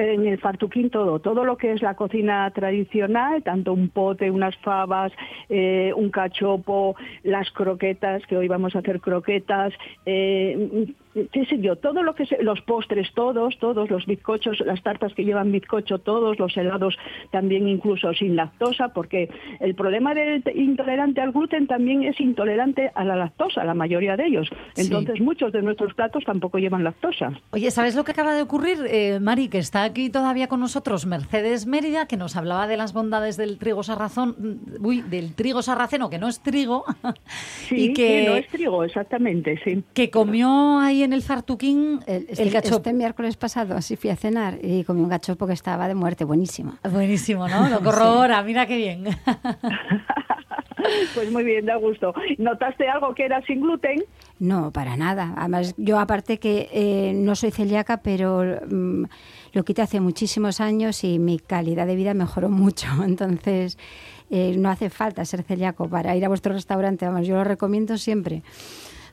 En 0.00 0.26
el 0.26 0.38
fartuquín 0.38 0.88
todo, 0.88 1.18
todo 1.18 1.44
lo 1.44 1.58
que 1.58 1.72
es 1.72 1.82
la 1.82 1.94
cocina 1.94 2.50
tradicional, 2.52 3.42
tanto 3.42 3.74
un 3.74 3.90
pote, 3.90 4.30
unas 4.30 4.56
fabas, 4.56 5.12
eh, 5.50 5.92
un 5.94 6.10
cachopo, 6.10 6.96
las 7.22 7.50
croquetas, 7.50 8.24
que 8.26 8.38
hoy 8.38 8.48
vamos 8.48 8.74
a 8.74 8.78
hacer 8.78 9.00
croquetas, 9.00 9.74
eh, 10.06 10.86
qué 11.32 11.44
sé 11.46 11.58
yo, 11.58 11.76
todo 11.76 12.02
lo 12.02 12.14
que 12.14 12.26
se- 12.26 12.42
los 12.42 12.60
postres, 12.62 13.12
todos, 13.14 13.58
todos, 13.58 13.90
los 13.90 14.06
bizcochos, 14.06 14.60
las 14.60 14.82
tartas 14.82 15.12
que 15.14 15.24
llevan 15.24 15.50
bizcocho, 15.52 15.98
todos, 15.98 16.38
los 16.38 16.56
helados 16.56 16.96
también 17.30 17.68
incluso 17.68 18.12
sin 18.14 18.36
lactosa, 18.36 18.88
porque 18.88 19.28
el 19.60 19.74
problema 19.74 20.14
del 20.14 20.42
intolerante 20.54 21.20
al 21.20 21.32
gluten 21.32 21.66
también 21.66 22.04
es 22.04 22.20
intolerante 22.20 22.90
a 22.94 23.04
la 23.04 23.16
lactosa, 23.16 23.64
la 23.64 23.74
mayoría 23.74 24.16
de 24.16 24.26
ellos. 24.26 24.48
Sí. 24.74 24.82
Entonces 24.82 25.20
muchos 25.20 25.52
de 25.52 25.62
nuestros 25.62 25.94
platos 25.94 26.24
tampoco 26.24 26.58
llevan 26.58 26.84
lactosa. 26.84 27.32
Oye, 27.50 27.70
¿sabes 27.70 27.96
lo 27.96 28.04
que 28.04 28.12
acaba 28.12 28.34
de 28.34 28.42
ocurrir, 28.42 28.78
eh, 28.88 29.18
Mari? 29.20 29.48
Que 29.48 29.58
está 29.58 29.82
aquí 29.84 30.10
todavía 30.10 30.46
con 30.48 30.60
nosotros 30.60 31.06
Mercedes 31.06 31.66
Mérida, 31.66 32.06
que 32.06 32.16
nos 32.16 32.36
hablaba 32.36 32.66
de 32.66 32.76
las 32.76 32.92
bondades 32.92 33.36
del 33.36 33.58
trigo 33.58 33.82
sarrazón, 33.82 34.36
mm, 34.38 34.84
uy, 34.86 35.02
del 35.02 35.34
trigo 35.34 35.62
sarraceno, 35.62 36.08
que 36.10 36.18
no 36.18 36.28
es 36.28 36.40
trigo, 36.40 36.84
Sí, 37.68 37.86
y 37.90 37.92
que, 37.92 38.24
no 38.26 38.36
es 38.36 38.46
trigo, 38.48 38.84
exactamente, 38.84 39.58
sí. 39.64 39.82
que 39.94 40.10
comió 40.10 40.78
ahí 40.78 40.99
en 41.02 41.12
el 41.12 41.22
fartuquín 41.22 42.00
El, 42.06 42.22
el, 42.22 42.26
este, 42.28 42.50
cachopo. 42.50 42.76
este 42.76 42.92
miércoles 42.92 43.36
pasado 43.36 43.76
así 43.76 43.96
fui 43.96 44.10
a 44.10 44.16
cenar 44.16 44.58
y 44.62 44.84
comí 44.84 45.00
un 45.00 45.08
cachopo 45.08 45.46
que 45.46 45.52
estaba 45.52 45.88
de 45.88 45.94
muerte, 45.94 46.24
buenísimo. 46.24 46.74
Buenísimo, 46.90 47.48
¿no? 47.48 47.68
Lo 47.68 47.80
corrobora, 47.80 48.42
mira 48.44 48.66
qué 48.66 48.76
bien. 48.76 49.04
Pues 51.14 51.30
muy 51.30 51.44
bien, 51.44 51.66
da 51.66 51.76
gusto. 51.76 52.14
¿Notaste 52.38 52.88
algo 52.88 53.14
que 53.14 53.24
era 53.24 53.42
sin 53.42 53.60
gluten? 53.60 54.02
No, 54.38 54.70
para 54.72 54.96
nada. 54.96 55.34
Además, 55.36 55.74
yo 55.76 55.98
aparte 55.98 56.38
que 56.38 56.68
eh, 56.72 57.12
no 57.14 57.34
soy 57.34 57.50
celíaca, 57.50 57.98
pero 57.98 58.42
mm, 58.68 59.04
lo 59.52 59.64
quité 59.64 59.82
hace 59.82 60.00
muchísimos 60.00 60.60
años 60.60 61.04
y 61.04 61.18
mi 61.18 61.38
calidad 61.38 61.86
de 61.86 61.96
vida 61.96 62.14
mejoró 62.14 62.48
mucho. 62.64 62.86
Entonces, 63.04 63.78
eh, 64.30 64.54
no 64.56 64.70
hace 64.70 64.90
falta 64.90 65.24
ser 65.24 65.42
celíaco 65.42 65.88
para 65.88 66.16
ir 66.16 66.24
a 66.24 66.28
vuestro 66.28 66.52
restaurante. 66.54 67.04
Vamos, 67.06 67.26
yo 67.26 67.36
lo 67.36 67.44
recomiendo 67.44 67.98
siempre. 67.98 68.42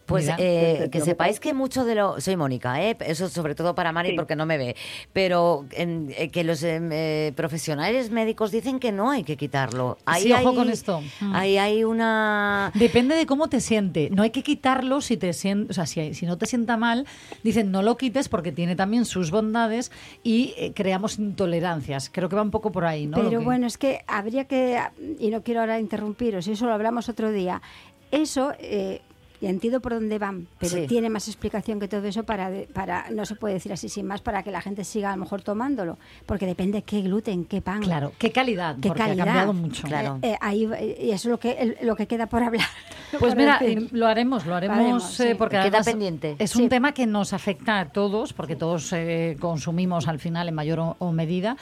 Pues 0.08 0.24
Mira. 0.24 0.38
eh, 0.40 0.90
que 0.90 1.02
sepáis 1.02 1.40
que 1.42 1.54
mucho 1.54 1.84
de 1.84 1.94
lo... 1.96 2.20
Soy 2.22 2.38
Mónica, 2.38 2.82
¿eh? 2.82 2.96
eso 3.02 3.28
sobre 3.28 3.56
todo 3.56 3.76
para 3.76 3.92
Mari 3.92 4.12
Sí. 4.12 4.16
porque 4.16 4.38
no 4.38 4.46
me 4.46 4.58
ve, 4.58 4.76
pero 5.12 5.66
en- 5.72 6.14
eh, 6.18 6.30
que 6.30 6.46
los 6.46 6.64
em, 6.64 6.90
eh, 6.94 7.34
profesionales 7.36 8.10
médicos 8.10 8.50
dicen 8.52 8.80
que 8.80 8.94
no 8.94 9.12
hay 9.12 9.24
que 9.26 9.36
quitarlo. 9.36 9.98
Ahí 10.06 10.24
Sí, 10.24 10.32
ojo 10.32 10.50
hay- 10.50 10.56
con 10.56 10.70
esto. 10.70 11.02
Mm. 11.20 11.36
Ahí 11.36 11.58
hay 11.58 11.84
una... 11.84 12.72
Depende 12.74 13.16
de 13.16 13.26
cómo 13.26 13.50
te 13.50 13.60
siente. 13.60 14.10
No 14.10 14.24
hay 14.24 14.30
que 14.30 14.44
quitarlo 14.44 15.02
si 15.02 15.18
te 15.18 15.32
sien- 15.34 15.68
o 15.70 15.74
sea, 15.74 15.86
si, 15.86 16.14
si 16.14 16.26
no 16.26 16.38
te 16.38 16.46
sienta 16.46 16.78
mal, 16.78 17.06
dicen 17.44 17.70
no 17.72 17.82
lo 17.82 17.98
quites 17.98 18.30
porque 18.30 18.54
tiene 18.54 18.78
también 18.78 19.04
sus 19.04 19.30
bondades 19.30 19.92
y 20.24 20.54
eh, 20.58 20.72
creamos 20.74 21.20
intolerancias. 21.20 22.10
Creo 22.14 22.30
que 22.30 22.38
va 22.38 22.44
un 22.44 22.52
poco 22.52 22.72
por 22.72 22.86
ahí, 22.86 23.08
¿no? 23.08 23.18
Pero 23.18 23.30
que- 23.32 23.38
bueno, 23.40 23.68
es 23.68 23.78
que 23.78 24.06
habría 24.08 24.46
que, 24.46 24.80
y 25.20 25.30
no 25.32 25.44
quiero 25.44 25.60
ahora 25.60 25.82
interrumpiros, 25.82 26.48
eso 26.48 26.66
lo 26.66 26.72
hablamos 26.74 27.10
otro 27.10 27.30
día, 27.32 27.62
eso, 28.10 28.54
eh, 28.60 29.02
ya 29.42 29.50
entiendo 29.50 29.80
por 29.82 29.94
dónde 29.94 30.18
van, 30.20 30.48
pero 30.60 30.72
Sí. 30.78 30.88
tiene 30.88 31.10
más 31.10 31.28
explicación 31.28 31.80
que 31.80 31.88
todo 31.88 32.04
eso 32.06 32.24
para, 32.24 32.50
de- 32.50 32.68
para, 32.74 33.10
no 33.12 33.26
se 33.26 33.36
puede 33.36 33.54
decir 33.56 33.72
así 33.74 33.90
sin 33.90 34.06
más, 34.08 34.22
para 34.22 34.44
que 34.44 34.52
la 34.52 34.62
gente 34.62 34.84
siga 34.84 35.10
a 35.12 35.16
lo 35.16 35.22
mejor 35.24 35.42
tomándolo, 35.42 35.98
porque 36.26 36.46
depende 36.46 36.82
qué 36.82 37.02
gluten, 37.02 37.46
qué 37.46 37.62
pan. 37.62 37.82
Claro, 37.82 38.14
qué 38.18 38.32
calidad, 38.32 38.76
Qué 38.82 38.88
porque 38.90 39.04
calidad. 39.04 39.22
ha 39.22 39.26
cambiado 39.26 39.54
mucho. 39.54 39.88
Claro. 39.88 40.20
Eh, 40.22 40.32
eh, 40.34 40.38
ahí, 40.42 40.66
eh, 40.78 40.98
y 41.04 41.12
eso 41.12 41.28
es 41.28 41.32
lo 41.32 41.40
que, 41.40 41.52
el- 41.52 41.78
lo 41.84 41.96
que 41.96 42.08
queda 42.08 42.28
por 42.28 42.42
hablar. 42.44 42.66
Pues 43.20 43.34
por 43.34 43.38
mira, 43.38 43.58
decir. 43.60 43.78
eh, 43.84 43.88
lo 43.92 44.06
haremos, 44.08 44.46
lo 44.46 44.54
haremos, 44.56 44.78
haremos, 44.78 45.20
eh, 45.22 45.30
sí. 45.30 45.36
porque 45.38 45.62
Queda 45.62 45.82
pendiente. 45.82 46.36
es 46.40 46.52
Sí. 46.52 46.62
un 46.62 46.68
tema 46.70 46.92
que 46.94 47.06
nos 47.08 47.32
afecta 47.32 47.80
a 47.80 47.90
todos, 47.90 48.34
porque 48.34 48.56
todos 48.58 48.92
eh, 48.92 49.38
consumimos 49.40 50.08
al 50.10 50.20
final 50.20 50.50
en 50.50 50.56
mayor 50.56 50.80
o, 50.80 50.96
o 51.00 51.12
medida, 51.14 51.56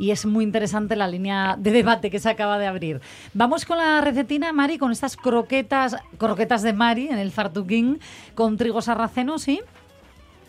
y 0.00 0.12
es 0.12 0.24
muy 0.24 0.44
interesante 0.44 0.96
la 0.96 1.06
línea 1.06 1.56
de 1.58 1.70
debate 1.70 2.10
que 2.10 2.18
se 2.18 2.30
acaba 2.30 2.58
de 2.58 2.66
abrir. 2.66 3.00
Vamos 3.34 3.66
con 3.66 3.76
la 3.76 4.00
recetina, 4.00 4.50
Mari, 4.50 4.78
con 4.78 4.92
estas 4.92 5.14
croquetas, 5.14 5.94
croquetas 6.16 6.62
de 6.62 6.72
Mari 6.72 7.08
en 7.08 7.18
el 7.18 7.30
fartuquín 7.30 8.00
con 8.34 8.56
trigo 8.56 8.80
sarraceno, 8.80 9.38
¿sí? 9.38 9.60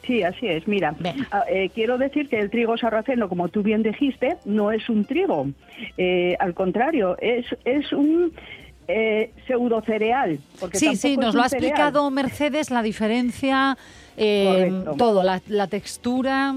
Sí, 0.08 0.24
así 0.24 0.48
es. 0.48 0.68
Mira, 0.70 0.96
ah, 1.32 1.44
eh, 1.50 1.70
quiero 1.76 1.98
decir 1.98 2.30
que 2.30 2.40
el 2.40 2.50
trigo 2.50 2.78
sarraceno, 2.78 3.28
como 3.28 3.50
tú 3.50 3.62
bien 3.62 3.84
dijiste, 3.84 4.38
no 4.46 4.72
es 4.72 4.88
un 4.90 5.04
trigo. 5.04 5.50
Eh, 5.98 6.38
al 6.40 6.54
contrario, 6.54 7.18
es, 7.20 7.46
es 7.66 7.92
un 7.92 8.32
eh, 8.88 9.32
pseudo 9.46 9.82
cereal. 9.82 10.40
Porque 10.62 10.78
Sí, 10.80 10.96
sí, 10.96 11.18
nos 11.18 11.36
lo 11.36 11.42
ha 11.44 11.50
cereal. 11.50 11.72
explicado 11.72 12.10
Mercedes, 12.10 12.72
la 12.72 12.82
diferencia, 12.82 13.78
eh, 14.18 14.72
todo, 14.98 15.24
la, 15.24 15.42
la 15.48 15.68
textura. 15.68 16.56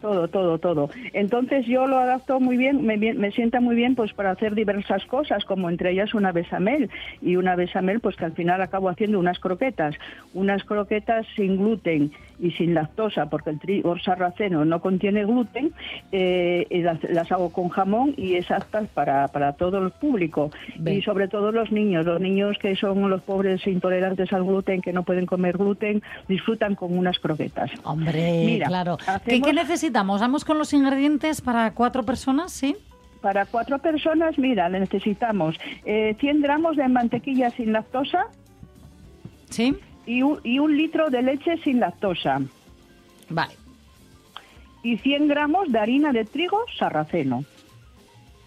Todo, 0.00 0.28
todo, 0.28 0.58
todo. 0.58 0.90
Entonces 1.14 1.66
yo 1.66 1.86
lo 1.86 1.98
adapto 1.98 2.38
muy 2.38 2.56
bien, 2.56 2.84
me, 2.84 2.96
me 2.96 3.30
sienta 3.32 3.60
muy 3.60 3.74
bien 3.74 3.94
pues 3.94 4.12
para 4.12 4.30
hacer 4.30 4.54
diversas 4.54 5.04
cosas, 5.06 5.44
como 5.44 5.70
entre 5.70 5.92
ellas 5.92 6.14
una 6.14 6.32
besamel. 6.32 6.90
Y 7.22 7.36
una 7.36 7.56
besamel 7.56 8.00
pues 8.00 8.16
que 8.16 8.26
al 8.26 8.32
final 8.32 8.60
acabo 8.60 8.88
haciendo 8.88 9.18
unas 9.18 9.38
croquetas. 9.38 9.94
Unas 10.34 10.64
croquetas 10.64 11.26
sin 11.34 11.56
gluten 11.56 12.12
y 12.38 12.50
sin 12.52 12.74
lactosa, 12.74 13.26
porque 13.26 13.50
el 13.50 13.58
trigo 13.58 13.98
sarraceno 13.98 14.64
no 14.64 14.80
contiene 14.80 15.24
gluten, 15.24 15.72
eh, 16.12 16.66
las, 16.70 17.02
las 17.04 17.30
hago 17.32 17.50
con 17.50 17.68
jamón 17.68 18.14
y 18.16 18.34
es 18.34 18.50
aptas 18.50 18.88
para, 18.88 19.28
para 19.28 19.54
todo 19.54 19.78
el 19.78 19.90
público. 19.90 20.50
Y 20.84 21.02
sobre 21.02 21.28
todo 21.28 21.52
los 21.52 21.72
niños, 21.72 22.04
los 22.04 22.20
niños 22.20 22.56
que 22.60 22.76
son 22.76 23.08
los 23.08 23.22
pobres 23.22 23.66
intolerantes 23.66 24.32
al 24.32 24.44
gluten, 24.44 24.80
que 24.82 24.92
no 24.92 25.02
pueden 25.02 25.26
comer 25.26 25.56
gluten, 25.56 26.02
disfrutan 26.28 26.74
con 26.74 26.96
unas 26.96 27.18
croquetas. 27.18 27.70
Hombre, 27.84 28.42
Mira, 28.44 28.66
claro. 28.66 28.96
¿Qué, 28.98 29.10
hacemos- 29.10 29.46
qué 29.46 29.52
necesitamos? 29.52 30.20
Vamos 30.20 30.44
con 30.44 30.58
los 30.58 30.72
ingredientes 30.72 31.40
para 31.40 31.72
cuatro 31.72 32.02
personas, 32.04 32.52
¿sí? 32.52 32.76
Para 33.22 33.46
cuatro 33.46 33.78
personas, 33.78 34.38
mira, 34.38 34.68
necesitamos 34.68 35.56
eh, 35.84 36.14
100 36.20 36.42
gramos 36.42 36.76
de 36.76 36.86
mantequilla 36.88 37.50
sin 37.50 37.72
lactosa 37.72 38.26
¿Sí? 39.50 39.74
Y 40.06 40.22
un, 40.22 40.40
y 40.44 40.58
un 40.58 40.76
litro 40.76 41.10
de 41.10 41.22
leche 41.22 41.56
sin 41.62 41.80
lactosa 41.80 42.40
Vale. 43.28 43.54
y 44.82 44.96
100 44.98 45.28
gramos 45.28 45.70
de 45.70 45.78
harina 45.78 46.12
de 46.12 46.24
trigo 46.24 46.58
sarraceno. 46.78 47.44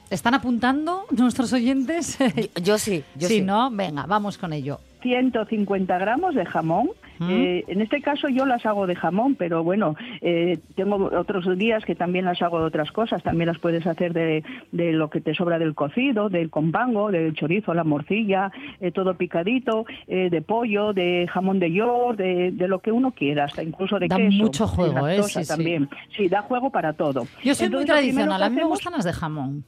¿Están 0.09 0.33
apuntando 0.33 1.05
nuestros 1.11 1.53
oyentes? 1.53 2.17
Yo, 2.17 2.63
yo 2.63 2.77
sí, 2.79 3.03
yo 3.15 3.27
sí, 3.27 3.35
sí. 3.35 3.41
¿no? 3.41 3.69
Venga, 3.69 4.05
vamos 4.07 4.37
con 4.37 4.53
ello. 4.53 4.79
150 5.01 5.97
gramos 5.97 6.35
de 6.35 6.45
jamón. 6.45 6.89
Mm. 7.19 7.29
Eh, 7.31 7.63
en 7.67 7.81
este 7.81 8.01
caso 8.01 8.29
yo 8.29 8.45
las 8.45 8.65
hago 8.65 8.87
de 8.87 8.95
jamón, 8.95 9.35
pero 9.35 9.63
bueno, 9.63 9.95
eh, 10.21 10.57
tengo 10.75 11.09
otros 11.17 11.57
días 11.57 11.83
que 11.83 11.95
también 11.95 12.25
las 12.25 12.41
hago 12.41 12.59
de 12.59 12.65
otras 12.65 12.91
cosas. 12.91 13.21
También 13.23 13.47
las 13.47 13.59
puedes 13.59 13.85
hacer 13.85 14.13
de, 14.13 14.43
de 14.71 14.93
lo 14.93 15.09
que 15.09 15.19
te 15.19 15.33
sobra 15.35 15.59
del 15.59 15.75
cocido, 15.75 16.29
del 16.29 16.49
compango, 16.49 17.11
del 17.11 17.33
chorizo, 17.33 17.73
la 17.73 17.83
morcilla, 17.83 18.51
eh, 18.79 18.91
todo 18.91 19.15
picadito, 19.15 19.85
eh, 20.07 20.29
de 20.29 20.41
pollo, 20.41 20.93
de 20.93 21.27
jamón 21.29 21.59
de 21.59 21.71
york, 21.73 22.17
de, 22.17 22.51
de 22.51 22.67
lo 22.67 22.79
que 22.79 22.91
uno 22.91 23.11
quiera, 23.11 23.45
hasta 23.45 23.63
incluso 23.63 23.99
de 23.99 24.07
Da 24.07 24.15
queso. 24.15 24.37
mucho 24.37 24.67
juego, 24.67 25.07
¿eh? 25.07 25.21
Sí, 25.23 25.45
también. 25.45 25.89
Sí, 26.15 26.27
da 26.29 26.41
juego 26.41 26.69
para 26.69 26.93
todo. 26.93 27.27
Yo 27.43 27.53
soy 27.55 27.67
muy 27.69 27.81
Entonces, 27.81 27.85
tradicional, 27.87 28.41
a 28.43 28.49
mí 28.49 28.55
me 28.55 28.63
gustan 28.65 28.93
las 28.93 29.03
de 29.05 29.13
jamón. 29.13 29.63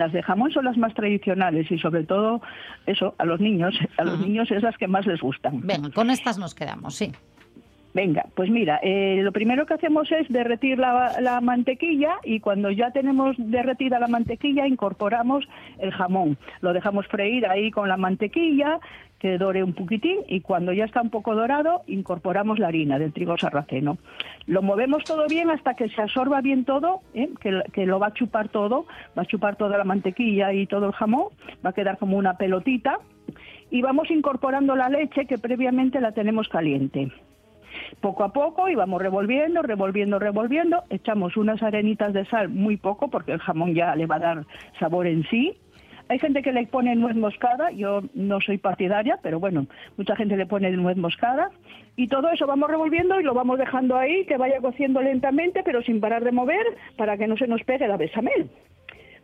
Las 0.00 0.12
de 0.12 0.22
jamón 0.22 0.50
son 0.50 0.64
las 0.64 0.76
más 0.76 0.94
tradicionales 0.94 1.70
y 1.70 1.78
sobre 1.78 2.04
todo 2.04 2.40
eso 2.86 3.14
a 3.18 3.24
los 3.24 3.38
niños, 3.38 3.78
a 3.98 4.04
los 4.04 4.18
niños 4.18 4.50
es 4.50 4.62
las 4.62 4.76
que 4.76 4.88
más 4.88 5.06
les 5.06 5.20
gustan. 5.20 5.60
Venga, 5.60 5.90
con 5.90 6.10
estas 6.10 6.38
nos 6.38 6.54
quedamos, 6.54 6.96
sí. 6.96 7.12
Venga, 7.92 8.24
pues 8.36 8.50
mira, 8.50 8.78
eh, 8.82 9.20
lo 9.22 9.32
primero 9.32 9.66
que 9.66 9.74
hacemos 9.74 10.10
es 10.12 10.28
derretir 10.28 10.78
la, 10.78 11.20
la 11.20 11.40
mantequilla 11.40 12.18
y 12.22 12.38
cuando 12.38 12.70
ya 12.70 12.92
tenemos 12.92 13.34
derretida 13.36 13.98
la 13.98 14.06
mantequilla 14.06 14.66
incorporamos 14.66 15.44
el 15.78 15.90
jamón. 15.90 16.38
Lo 16.60 16.72
dejamos 16.72 17.06
freír 17.08 17.46
ahí 17.46 17.72
con 17.72 17.88
la 17.88 17.96
mantequilla, 17.96 18.78
que 19.20 19.38
dore 19.38 19.62
un 19.62 19.74
poquitín 19.74 20.20
y 20.26 20.40
cuando 20.40 20.72
ya 20.72 20.86
está 20.86 21.02
un 21.02 21.10
poco 21.10 21.34
dorado 21.34 21.82
incorporamos 21.86 22.58
la 22.58 22.68
harina 22.68 22.98
del 22.98 23.12
trigo 23.12 23.36
sarraceno. 23.36 23.98
Lo 24.46 24.62
movemos 24.62 25.04
todo 25.04 25.26
bien 25.28 25.50
hasta 25.50 25.74
que 25.74 25.88
se 25.90 26.02
absorba 26.02 26.40
bien 26.40 26.64
todo, 26.64 27.02
¿eh? 27.14 27.28
que, 27.40 27.62
que 27.72 27.86
lo 27.86 28.00
va 28.00 28.08
a 28.08 28.14
chupar 28.14 28.48
todo, 28.48 28.86
va 29.16 29.22
a 29.22 29.26
chupar 29.26 29.56
toda 29.56 29.78
la 29.78 29.84
mantequilla 29.84 30.52
y 30.52 30.66
todo 30.66 30.86
el 30.86 30.92
jamón, 30.92 31.26
va 31.64 31.70
a 31.70 31.74
quedar 31.74 31.98
como 31.98 32.16
una 32.16 32.34
pelotita 32.38 32.98
y 33.70 33.82
vamos 33.82 34.10
incorporando 34.10 34.74
la 34.74 34.88
leche 34.88 35.26
que 35.26 35.38
previamente 35.38 36.00
la 36.00 36.12
tenemos 36.12 36.48
caliente 36.48 37.12
poco 38.00 38.24
a 38.24 38.32
poco 38.32 38.68
y 38.68 38.74
vamos 38.74 39.00
revolviendo, 39.00 39.62
revolviendo, 39.62 40.18
revolviendo. 40.18 40.84
Echamos 40.90 41.36
unas 41.36 41.62
arenitas 41.62 42.12
de 42.12 42.24
sal, 42.26 42.48
muy 42.48 42.76
poco, 42.76 43.08
porque 43.08 43.32
el 43.32 43.40
jamón 43.40 43.74
ya 43.74 43.94
le 43.94 44.06
va 44.06 44.16
a 44.16 44.20
dar 44.20 44.46
sabor 44.78 45.06
en 45.06 45.24
sí. 45.28 45.56
Hay 46.10 46.18
gente 46.18 46.42
que 46.42 46.50
le 46.50 46.66
pone 46.66 46.96
nuez 46.96 47.14
moscada, 47.14 47.70
yo 47.70 48.02
no 48.14 48.40
soy 48.40 48.58
partidaria, 48.58 49.20
pero 49.22 49.38
bueno, 49.38 49.68
mucha 49.96 50.16
gente 50.16 50.36
le 50.36 50.44
pone 50.44 50.68
nuez 50.72 50.96
moscada. 50.96 51.52
Y 51.94 52.08
todo 52.08 52.32
eso 52.32 52.48
vamos 52.48 52.68
revolviendo 52.68 53.20
y 53.20 53.22
lo 53.22 53.32
vamos 53.32 53.60
dejando 53.60 53.96
ahí, 53.96 54.24
que 54.26 54.36
vaya 54.36 54.60
cociendo 54.60 55.00
lentamente, 55.00 55.62
pero 55.62 55.82
sin 55.82 56.00
parar 56.00 56.24
de 56.24 56.32
mover, 56.32 56.66
para 56.96 57.16
que 57.16 57.28
no 57.28 57.36
se 57.36 57.46
nos 57.46 57.62
pegue 57.62 57.86
la 57.86 57.96
bechamel. 57.96 58.50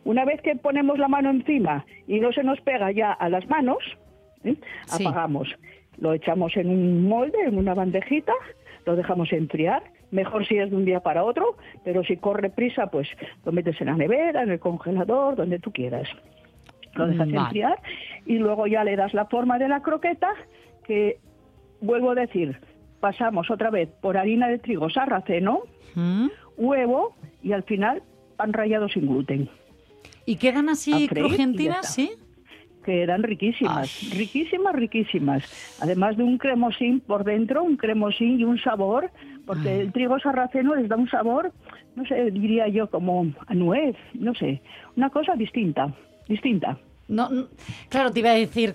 Una 0.05 0.23
vez 0.23 0.41
que 0.41 0.55
ponemos 0.55 0.97
la 0.97 1.09
mano 1.09 1.29
encima 1.29 1.85
y 2.07 2.21
no 2.21 2.31
se 2.31 2.41
nos 2.41 2.61
pega 2.61 2.89
ya 2.93 3.11
a 3.11 3.27
las 3.27 3.45
manos, 3.49 3.83
¿eh? 4.45 4.55
Sí. 4.85 5.05
apagamos. 5.05 5.53
Lo 5.97 6.13
echamos 6.13 6.55
en 6.55 6.69
un 6.69 7.05
molde, 7.05 7.37
en 7.47 7.57
una 7.57 7.73
bandejita, 7.73 8.31
lo 8.85 8.95
dejamos 8.95 9.33
enfriar. 9.33 9.83
Mejor 10.11 10.47
si 10.47 10.57
es 10.57 10.69
de 10.69 10.75
un 10.77 10.85
día 10.85 11.01
para 11.01 11.25
otro, 11.25 11.57
pero 11.83 12.01
si 12.05 12.15
corre 12.15 12.49
prisa, 12.49 12.87
pues 12.87 13.09
lo 13.43 13.51
metes 13.51 13.81
en 13.81 13.87
la 13.87 13.97
nevera, 13.97 14.43
en 14.43 14.51
el 14.51 14.59
congelador, 14.61 15.35
donde 15.35 15.59
tú 15.59 15.73
quieras. 15.73 16.07
Lo 16.97 17.07
dejas 17.07 17.27
Vale. 17.27 17.37
enfriar 17.37 17.79
y 18.25 18.37
luego 18.37 18.67
ya 18.67 18.83
le 18.83 18.95
das 18.95 19.13
la 19.13 19.25
forma 19.25 19.57
de 19.59 19.69
la 19.69 19.81
croqueta, 19.81 20.29
que 20.85 21.19
vuelvo 21.81 22.11
a 22.11 22.15
decir, 22.15 22.59
pasamos 22.99 23.49
otra 23.51 23.69
vez 23.69 23.89
por 24.01 24.17
harina 24.17 24.47
de 24.47 24.59
trigo 24.59 24.89
sarraceno, 24.89 25.61
¿Mm? 25.95 26.27
huevo 26.57 27.15
y 27.43 27.53
al 27.53 27.63
final 27.63 28.03
pan 28.35 28.53
rallado 28.53 28.89
sin 28.89 29.07
gluten. 29.07 29.49
¿Y 30.25 30.35
quedan 30.35 30.69
así 30.69 31.07
freír 31.07 31.39
está. 31.39 31.83
sí? 31.83 32.11
quedan 32.87 33.21
riquísimas, 33.21 34.15
riquísimas, 34.15 34.73
riquísimas. 34.73 35.77
Además 35.81 36.15
de 36.15 36.23
un 36.23 36.37
cremosín 36.37 37.01
por 37.01 37.25
dentro, 37.25 37.61
un 37.61 37.75
cremosín 37.75 38.39
y 38.39 38.45
un 38.45 38.57
sabor, 38.59 39.11
porque 39.45 39.81
el 39.81 39.91
trigo 39.91 40.17
sarraceno 40.19 40.73
les 40.73 40.87
da 40.87 40.95
un 40.95 41.09
sabor, 41.09 41.51
no 41.97 42.05
sé, 42.05 42.31
diría 42.31 42.69
yo 42.69 42.89
como 42.89 43.27
a 43.45 43.53
nuez, 43.53 43.97
no 44.13 44.33
sé, 44.35 44.61
una 44.95 45.09
cosa 45.09 45.35
distinta, 45.35 45.93
distinta. 46.29 46.77
No, 47.09 47.29
no- 47.29 47.47
claro, 47.89 48.11
te 48.11 48.19
iba 48.19 48.31
a 48.31 48.33
decir, 48.33 48.73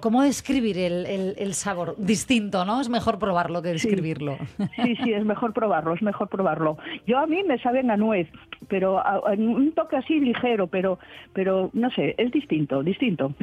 ¿cómo 0.00 0.22
describir 0.22 0.78
el, 0.78 1.06
el- 1.06 1.34
el 1.38 1.54
sabor? 1.54 1.96
Distinto, 1.98 2.64
¿no? 2.64 2.80
Es 2.80 2.88
mejor 2.88 3.18
probarlo 3.18 3.62
que 3.62 3.70
describirlo. 3.70 4.38
Sí, 4.84 4.94
sí, 5.02 5.12
es 5.12 5.24
mejor 5.24 5.52
probarlo, 5.52 5.92
es 5.94 6.02
mejor 6.02 6.28
probarlo. 6.28 6.78
Yo 7.06 7.18
a 7.18 7.26
mí 7.26 7.42
me 7.42 7.58
saben 7.58 7.90
a 7.90 7.96
nuez, 7.96 8.28
pero 8.68 8.98
a- 8.98 9.16
a 9.16 9.32
un 9.32 9.72
toque 9.72 9.96
así 9.96 10.20
ligero, 10.20 10.68
pero, 10.68 10.98
pero 11.32 11.70
no 11.72 11.90
sé, 11.90 12.14
es 12.16 12.30
distinto, 12.30 12.82
distinto. 12.82 13.34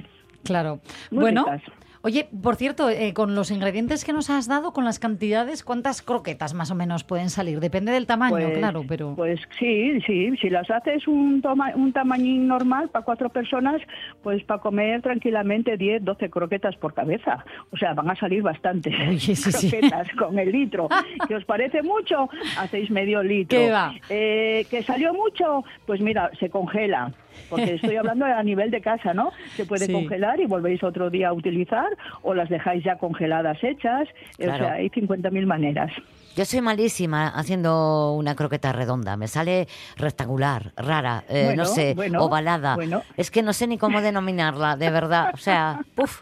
Claro. 0.44 0.80
Muy 1.12 1.22
bueno, 1.22 1.44
ricas. 1.46 1.62
Oye, 2.06 2.30
por 2.44 2.56
cierto, 2.56 2.88
eh, 2.92 3.14
con 3.16 3.34
los 3.34 3.50
ingredientes 3.50 4.06
que 4.06 4.14
nos 4.14 4.30
has 4.30 4.48
dado, 4.48 4.74
con 4.74 4.86
las 4.86 5.00
cantidades, 5.00 5.64
¿cuántas 5.64 6.04
croquetas 6.04 6.54
más 6.54 6.70
o 6.70 6.76
menos 6.76 7.04
pueden 7.04 7.32
salir? 7.32 7.60
Depende 7.60 7.92
del 7.92 8.06
tamaño, 8.06 8.36
Pues- 8.36 8.58
claro, 8.60 8.84
pero... 8.88 9.16
Pues 9.16 9.40
sí, 9.58 10.00
sí, 10.06 10.38
si 10.40 10.50
las 10.52 10.70
haces 10.70 11.08
un, 11.08 11.42
toma, 11.42 11.72
un 11.76 11.92
tamañín 11.92 12.48
normal 12.48 12.90
para 12.90 13.04
cuatro 13.04 13.30
personas, 13.30 13.82
pues 14.22 14.44
para 14.44 14.62
comer 14.62 15.02
tranquilamente 15.02 15.78
10, 15.78 16.06
12 16.06 16.30
croquetas 16.30 16.76
por 16.76 16.94
cabeza. 16.94 17.44
O 17.72 17.78
sea, 17.78 17.96
van 17.96 18.12
a 18.12 18.16
salir 18.16 18.44
bastantes 18.44 18.94
Oye, 19.08 19.20
sí, 19.20 19.36
sí. 19.36 19.72
croquetas 19.72 20.08
con 20.18 20.38
el 20.38 20.52
litro. 20.52 20.88
¿Que 21.28 21.36
os 21.36 21.46
parece 21.46 21.82
mucho? 21.82 22.30
Hacéis 22.60 22.92
medio 22.92 23.24
litro. 23.24 23.58
¿Qué 23.58 23.72
va? 23.72 23.96
Eh, 24.10 24.68
¿Que 24.70 24.84
salió 24.84 25.12
mucho? 25.12 25.64
Pues 25.88 26.02
mira, 26.02 26.30
se 26.40 26.52
congela. 26.52 27.12
Porque 27.50 27.74
estoy 27.82 27.96
hablando 27.98 28.26
a 28.26 28.42
nivel 28.44 28.72
de 28.72 28.82
casa, 28.82 29.14
¿no? 29.14 29.32
Se 29.56 29.66
puede 29.66 29.86
Sí. 29.86 29.94
congelar 29.94 30.40
y 30.40 30.46
volvéis 30.46 30.84
otro 30.84 31.10
día 31.10 31.30
a 31.30 31.34
utilizar 31.34 31.88
o 32.24 32.34
las 32.34 32.50
dejáis 32.50 32.84
ya 32.84 32.98
congeladas 32.98 33.58
hechas. 33.64 34.08
Claro. 34.38 34.54
O 34.66 34.68
sea, 34.68 34.74
hay 34.76 34.90
50.000 34.90 35.46
maneras. 35.46 35.92
Yo 36.36 36.44
soy 36.44 36.60
malísima 36.62 37.28
haciendo 37.30 38.14
una 38.14 38.36
croqueta 38.36 38.74
redonda. 38.74 39.16
Me 39.16 39.28
sale 39.28 39.68
rectangular, 39.96 40.74
rara, 40.76 41.24
eh, 41.30 41.44
Bueno, 41.46 41.64
no 41.64 41.66
sé, 41.70 41.94
bueno, 41.96 42.24
ovalada. 42.24 42.76
bueno. 42.76 43.04
Es 43.16 43.32
que 43.32 43.42
no 43.42 43.54
sé 43.54 43.68
ni 43.68 43.78
cómo 43.78 44.02
denominarla, 44.02 44.76
de 44.76 44.90
verdad. 44.90 45.32
O 45.34 45.38
sea, 45.38 45.80
puf. 45.96 46.20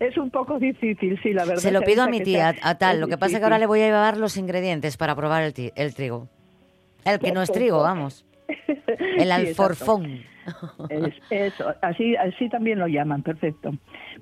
es 0.00 0.16
un 0.18 0.30
poco 0.30 0.58
difícil, 0.58 1.18
sí, 1.22 1.32
la 1.32 1.44
verdad. 1.44 1.62
Se 1.62 1.70
lo 1.70 1.80
pido 1.82 2.02
a 2.02 2.08
mi 2.08 2.20
tía, 2.20 2.54
a 2.62 2.74
tal. 2.76 3.00
Lo 3.00 3.08
que 3.08 3.16
pasa 3.18 3.34
es 3.34 3.38
que 3.38 3.44
ahora 3.44 3.58
le 3.58 3.66
voy 3.66 3.80
a 3.80 3.86
llevar 3.86 4.16
los 4.16 4.36
ingredientes 4.36 4.96
para 4.96 5.14
probar 5.14 5.42
el, 5.44 5.72
el 5.74 5.94
trigo. 5.94 6.28
El 7.04 7.18
que 7.20 7.32
no 7.32 7.40
es 7.42 7.50
trigo, 7.50 7.80
vamos. 7.80 8.24
El 8.68 8.76
Sí, 9.26 9.30
alforfón. 9.30 10.24
Es- 10.88 11.14
eso, 11.30 11.72
así, 11.82 12.16
así 12.16 12.48
también 12.48 12.78
lo 12.78 12.86
llaman, 12.86 13.22
perfecto. 13.22 13.72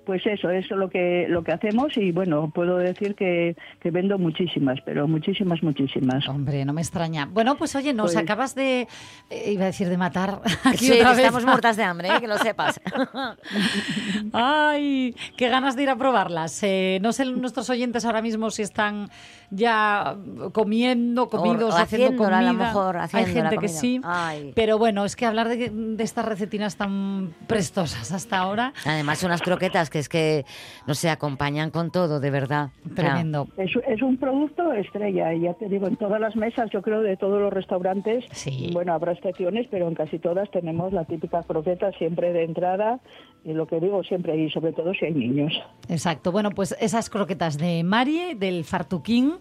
Pues 0.05 0.25
eso, 0.27 0.51
eso 0.51 0.75
es 0.75 0.79
lo 0.79 0.89
que, 0.91 1.27
lo 1.29 1.43
que 1.43 1.53
hacemos 1.53 1.97
y 1.97 2.13
bueno, 2.13 2.51
puedo 2.55 2.77
decir 2.79 3.15
que, 3.15 3.57
que 3.81 3.91
vendo 3.91 4.19
muchísimas, 4.19 4.79
pero 4.85 5.09
muchísimas, 5.09 5.63
muchísimas. 5.63 6.29
Hombre, 6.29 6.65
no 6.65 6.73
me 6.73 6.81
extraña. 6.83 7.27
Bueno, 7.27 7.57
pues 7.57 7.75
oye, 7.77 7.93
nos 7.93 8.13
Pues- 8.13 8.23
acabas 8.25 8.55
de, 8.55 8.87
eh, 9.31 9.53
iba 9.53 9.63
a 9.65 9.67
decir 9.67 9.89
de 9.89 9.97
matar 9.97 10.41
aquí 10.65 10.87
Sí, 10.87 10.93
otra 10.93 11.11
vez. 11.11 11.19
estamos 11.21 11.45
muertas 11.45 11.77
de 11.77 11.83
hambre, 11.85 12.09
¿eh? 12.09 12.21
que 12.21 12.29
lo 12.29 12.39
sepas. 12.39 12.81
Ay, 14.33 15.15
qué 15.37 15.49
ganas 15.49 15.77
de 15.77 15.83
ir 15.85 15.91
a 15.91 15.97
probarlas. 15.97 16.63
Eh, 16.63 16.99
no 17.03 17.13
sé 17.13 17.25
nuestros 17.25 17.69
oyentes 17.71 18.05
ahora 18.05 18.23
mismo 18.23 18.51
si 18.51 18.63
están 18.63 19.09
ya 19.51 20.17
comiendo, 20.53 21.29
comidos, 21.29 21.75
o 21.75 21.77
haciendo 21.79 22.07
haciéndola, 22.07 22.39
a 22.39 22.41
comida. 22.41 22.53
lo 22.53 22.59
mejor, 22.59 22.97
Hay 22.99 23.25
gente 23.27 23.51
que 23.51 23.57
comida. 23.57 23.69
sí. 23.69 24.01
Ay. 24.05 24.53
Pero 24.55 24.79
bueno, 24.79 25.05
es 25.05 25.17
que 25.17 25.27
hablar 25.27 25.49
de, 25.49 25.71
de 25.71 26.05
estas 26.17 26.31
recetinas 26.31 26.77
tan 26.77 27.35
prestosas 27.47 28.11
hasta 28.11 28.39
ahora, 28.39 28.73
Además, 28.87 29.23
unas 29.23 29.43
croquetas 29.43 29.91
que 29.91 29.99
es 29.99 30.09
que, 30.09 30.47
no 30.87 30.95
sé, 30.95 31.11
acompañan 31.11 31.71
con 31.71 31.91
todo, 31.91 32.21
de 32.21 32.31
verdad. 32.31 32.71
Tremendo. 32.95 33.49
Es, 33.59 33.71
es 33.87 34.01
un 34.01 34.17
producto 34.17 34.73
estrella, 34.73 35.35
y 35.35 35.43
ya 35.43 35.53
te 35.53 35.69
digo, 35.69 35.87
en 35.87 35.97
todas 35.97 36.19
las 36.19 36.35
mesas, 36.35 36.71
yo 36.73 36.81
creo, 36.81 37.03
de 37.03 37.19
todos 37.19 37.39
los 37.39 37.53
restaurantes, 37.53 38.25
Sí. 38.33 38.71
bueno, 38.73 38.95
habrá 38.95 39.13
excepciones, 39.13 39.67
pero 39.71 39.89
en 39.89 39.95
casi 39.95 40.19
todas 40.19 40.51
tenemos 40.51 40.91
la 40.95 41.05
típica 41.05 41.43
croqueta 41.43 41.93
siempre 41.99 42.33
de 42.33 42.45
entrada, 42.45 42.99
y 43.45 43.53
lo 43.53 43.67
que 43.67 43.79
digo 43.79 44.03
siempre, 44.03 44.39
y 44.39 44.51
sobre 44.51 44.73
todo 44.73 44.95
si 44.95 45.05
hay 45.05 45.13
niños. 45.13 45.53
Exacto. 45.91 46.33
Bueno, 46.33 46.51
pues 46.51 46.75
esas 46.81 47.11
croquetas 47.11 47.59
de 47.59 47.85
Marie, 47.85 48.35
del 48.37 48.65
Fartuquín, 48.65 49.35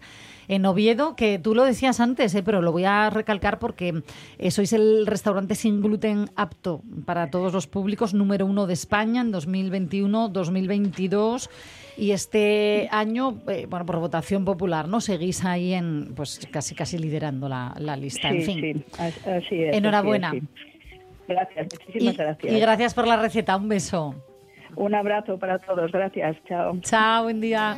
en 0.47 0.65
Oviedo, 0.65 1.15
que 1.15 1.39
tú 1.39 1.55
lo 1.55 1.63
decías 1.63 1.99
antes, 1.99 2.33
eh, 2.35 2.43
pero 2.43 2.61
lo 2.61 2.71
voy 2.71 2.85
a 2.85 3.09
recalcar 3.09 3.59
porque 3.59 4.03
eh, 4.37 4.51
sois 4.51 4.73
el 4.73 5.05
restaurante 5.07 5.55
sin 5.55 5.81
gluten 5.81 6.29
apto 6.35 6.81
para 7.05 7.29
todos 7.31 7.53
los 7.53 7.67
públicos, 7.67 8.13
número 8.13 8.45
uno 8.45 8.67
de 8.67 8.73
España 8.73 9.21
en 9.21 9.31
2021-2022. 9.33 11.49
Y 11.97 12.11
este 12.11 12.89
año, 12.91 13.39
eh, 13.47 13.67
bueno, 13.69 13.85
por 13.85 13.99
votación 13.99 14.43
popular, 14.43 14.89
¿no? 14.89 14.99
Seguís 14.99 15.45
ahí 15.45 15.73
en, 15.73 16.13
pues 16.13 16.45
casi 16.51 16.75
casi 16.75 16.97
liderando 16.97 17.47
la, 17.47 17.73
la 17.79 17.95
lista. 17.95 18.29
en 18.29 18.41
fin. 18.41 18.61
sí, 18.61 18.85
as- 18.99 19.25
así 19.27 19.63
es. 19.63 19.75
Enhorabuena. 19.77 20.27
así 20.29 20.37
es, 20.37 20.43
sí. 20.43 20.49
Gracias, 21.27 21.67
Y, 21.67 21.69
muchísimas 21.87 22.17
gracias. 22.17 22.53
y 22.53 22.59
gracias 22.59 22.93
por 22.93 23.07
la 23.07 23.15
receta. 23.15 23.55
Un 23.55 23.69
beso. 23.69 24.13
Un 24.75 24.93
abrazo 24.93 25.39
para 25.39 25.57
todos, 25.59 25.89
gracias, 25.91 26.35
chao. 26.49 26.77
Chao, 26.81 27.23
buen 27.23 27.39
día. 27.39 27.77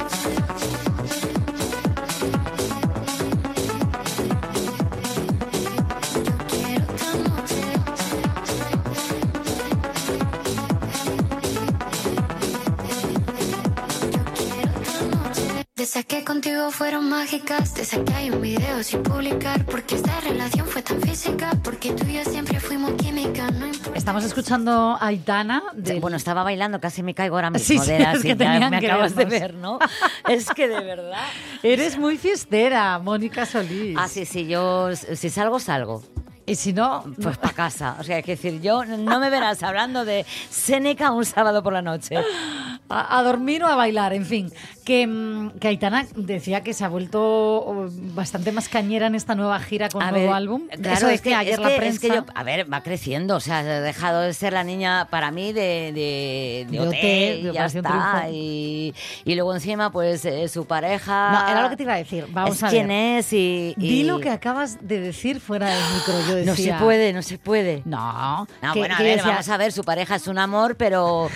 Esas 15.91 16.05
que 16.05 16.23
contigo 16.23 16.71
fueron 16.71 17.09
mágicas, 17.09 17.73
de 17.75 17.81
esas 17.81 17.99
que 18.05 18.13
hay 18.13 18.29
un 18.29 18.39
video 18.41 18.81
sin 18.81 19.03
publicar, 19.03 19.65
porque 19.65 19.95
esta 19.95 20.21
relación 20.21 20.65
fue 20.65 20.81
tan 20.81 21.01
física, 21.01 21.51
porque 21.61 21.91
tú 21.91 22.05
y 22.07 22.13
yo 22.13 22.23
siempre 22.23 22.61
fuimos 22.61 22.93
química, 22.93 23.51
no 23.51 23.67
importa. 23.67 23.91
Estamos 23.97 24.23
escuchando 24.23 24.97
a 24.97 25.07
Aitana. 25.07 25.61
del- 25.73 25.99
Bueno, 25.99 26.15
estaba 26.15 26.43
bailando, 26.43 26.79
casi 26.79 27.03
me 27.03 27.13
caigo 27.13 27.35
ahora 27.35 27.49
mismo. 27.49 27.65
Sí, 27.67 27.77
sí, 27.77 27.91
de 27.91 27.99
la 27.99 28.13
es 28.13 28.21
que 28.21 28.35
me 28.35 28.79
que 28.79 28.87
acabas 28.87 29.15
de 29.17 29.25
vernos. 29.25 29.41
ver, 29.41 29.53
¿no? 29.55 29.79
es 30.33 30.47
que 30.55 30.69
de 30.69 30.79
verdad. 30.79 31.25
Eres 31.61 31.97
muy 31.97 32.17
fiestera, 32.17 32.97
Mónica 32.99 33.45
Solís. 33.45 33.97
Ah, 33.99 34.07
sí, 34.07 34.23
sí, 34.25 34.47
yo 34.47 34.95
si 34.95 35.29
salgo, 35.29 35.59
salgo. 35.59 36.03
Y 36.45 36.55
si 36.55 36.71
no, 36.73 37.03
Pues 37.21 37.37
para 37.37 37.53
casa. 37.53 37.97
O 37.99 38.03
sea, 38.03 38.15
hay 38.17 38.23
que 38.23 38.31
decir, 38.35 38.61
yo 38.61 38.85
no 38.85 39.19
me 39.19 39.29
verás 39.29 39.61
hablando 39.61 40.05
de 40.05 40.25
Seneca 40.49 41.11
un 41.11 41.25
sábado 41.25 41.61
por 41.63 41.73
la 41.73 41.81
noche. 41.81 42.15
a, 42.91 43.17
a 43.19 43.23
dormir 43.23 43.63
o 43.63 43.67
a 43.67 43.75
bailar, 43.75 44.13
en 44.13 44.25
fin. 44.25 44.51
Que, 44.85 45.05
mm, 45.05 45.59
que 45.59 45.67
Aitana 45.67 46.07
decía 46.15 46.61
que 46.63 46.73
se 46.73 46.83
ha 46.83 46.89
vuelto 46.89 47.21
oh, 47.21 47.87
bastante 48.15 48.51
más 48.51 48.67
cañera 48.67 49.07
en 49.07 49.15
esta 49.15 49.35
nueva 49.35 49.59
gira 49.59 49.89
con 49.89 50.01
A 50.01 50.09
nuevo 50.11 50.25
ver, 50.27 50.35
álbum. 50.35 50.67
Claro, 50.69 50.97
Eso 50.97 51.09
es 51.09 51.21
que, 51.21 51.29
decía 51.29 51.39
ayer 51.39 51.53
es 51.53 51.59
la 51.59 51.69
que- 51.69 51.75
prensa. 51.77 51.95
es 51.95 51.99
que 52.11 52.17
yo, 52.17 52.25
a 52.33 52.43
ver, 52.43 52.71
va 52.73 52.81
creciendo, 52.81 53.35
o 53.35 53.39
sea, 53.39 53.59
ha 53.59 53.63
dejado 53.63 54.21
de 54.21 54.33
ser 54.33 54.53
la 54.53 54.63
niña 54.63 55.07
para 55.11 55.29
mí 55.31 55.53
de, 55.53 55.91
de, 55.93 56.65
de 56.69 56.77
De 56.77 56.79
hotel, 56.79 57.51
ya 57.53 57.65
está. 57.65 58.27
Y, 58.31 58.93
y 59.23 59.35
luego 59.35 59.53
encima, 59.53 59.91
pues, 59.91 60.25
eh, 60.25 60.47
su 60.47 60.65
pareja... 60.65 61.31
No, 61.31 61.51
era 61.51 61.61
lo 61.61 61.69
que 61.69 61.77
te 61.77 61.83
iba 61.83 61.93
a 61.93 61.97
decir. 61.97 62.25
Vamos 62.31 62.55
es 62.57 62.63
a 62.63 62.69
quién 62.69 62.87
ver. 62.87 63.19
es 63.19 63.33
y... 63.33 63.75
y- 63.77 63.89
Di 63.89 64.03
lo 64.03 64.19
que 64.19 64.29
acabas 64.31 64.77
de 64.81 64.99
decir 64.99 65.39
fuera 65.39 65.69
del 65.69 65.83
micro. 65.93 66.13
Yo 66.27 66.35
No 66.45 66.55
se 66.55 66.61
decía, 66.63 66.79
puede, 66.79 67.13
no 67.13 67.21
se 67.21 67.37
puede. 67.37 67.83
No. 67.85 68.47
No, 68.63 68.73
bueno, 68.75 68.95
a 68.95 69.01
ver, 69.01 69.17
decía, 69.17 69.31
vamos 69.31 69.49
a 69.49 69.57
ver, 69.57 69.71
su 69.71 69.83
pareja 69.83 70.15
es 70.15 70.27
un 70.27 70.39
amor, 70.39 70.75
pero... 70.75 71.29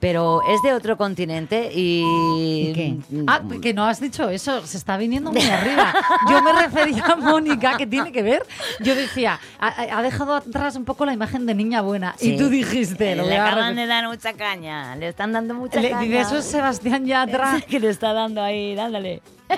Pero 0.00 0.42
es 0.48 0.60
de 0.62 0.72
otro 0.74 0.96
continente 0.96 1.70
y... 1.74 2.02
¿y 2.38 2.72
qué? 2.74 2.96
Ah, 3.26 3.40
que 3.62 3.72
no 3.72 3.84
has 3.86 3.98
dicho 4.00 4.28
eso, 4.28 4.66
se 4.66 4.76
está 4.76 4.96
viniendo 4.96 5.32
muy 5.32 5.42
arriba. 5.42 5.94
Yo 6.30 6.42
me 6.42 6.52
refería 6.52 7.04
a 7.04 7.16
Mónica, 7.16 7.76
que 7.76 7.86
tiene 7.86 8.12
que 8.12 8.22
ver. 8.22 8.44
Yo 8.80 8.94
decía, 8.94 9.40
ha, 9.58 9.98
ha 9.98 10.02
dejado 10.02 10.34
atrás 10.34 10.76
un 10.76 10.84
poco 10.84 11.06
la 11.06 11.12
imagen 11.12 11.46
de 11.46 11.54
niña 11.54 11.80
buena. 11.80 12.14
Y 12.20 12.36
tú 12.36 12.48
dijiste, 12.48 13.16
lo 13.16 13.24
Le 13.26 13.36
a 13.38 13.46
acaban 13.46 13.76
de 13.76 13.86
dar 13.86 14.06
mucha 14.06 14.32
caña, 14.34 14.96
le 14.96 15.08
están 15.08 15.32
dando 15.32 15.54
mucha 15.54 15.80
Le- 15.80 15.90
caña. 15.90 16.02
dice, 16.02 16.20
eso 16.20 16.36
es 16.38 16.44
Sebastián 16.44 17.06
Yatra. 17.06 17.60
que 17.66 17.80
le 17.80 17.88
está 17.88 18.12
dando 18.12 18.42
ahí, 18.42 18.74
dándole. 18.74 19.22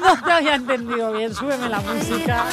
No 0.00 0.22
te 0.24 0.32
había 0.32 0.54
entendido 0.54 1.12
bien, 1.12 1.34
súbeme 1.34 1.68
la 1.68 1.80
música. 1.80 2.44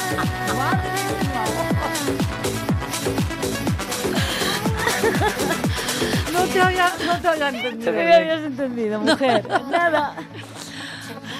No 6.34 6.44
te 6.52 6.60
había, 6.60 6.92
no 7.06 7.20
te 7.20 7.28
había 7.28 7.48
entendido. 7.48 7.92
¿Qué 7.92 7.98
me 8.04 8.14
habías 8.14 8.40
entendido, 8.42 9.00
mujer? 9.00 9.48
Nada. 9.70 10.16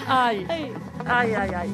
Ay, 0.07 0.47
ay, 1.07 1.33
ay, 1.37 1.51
ay. 1.57 1.73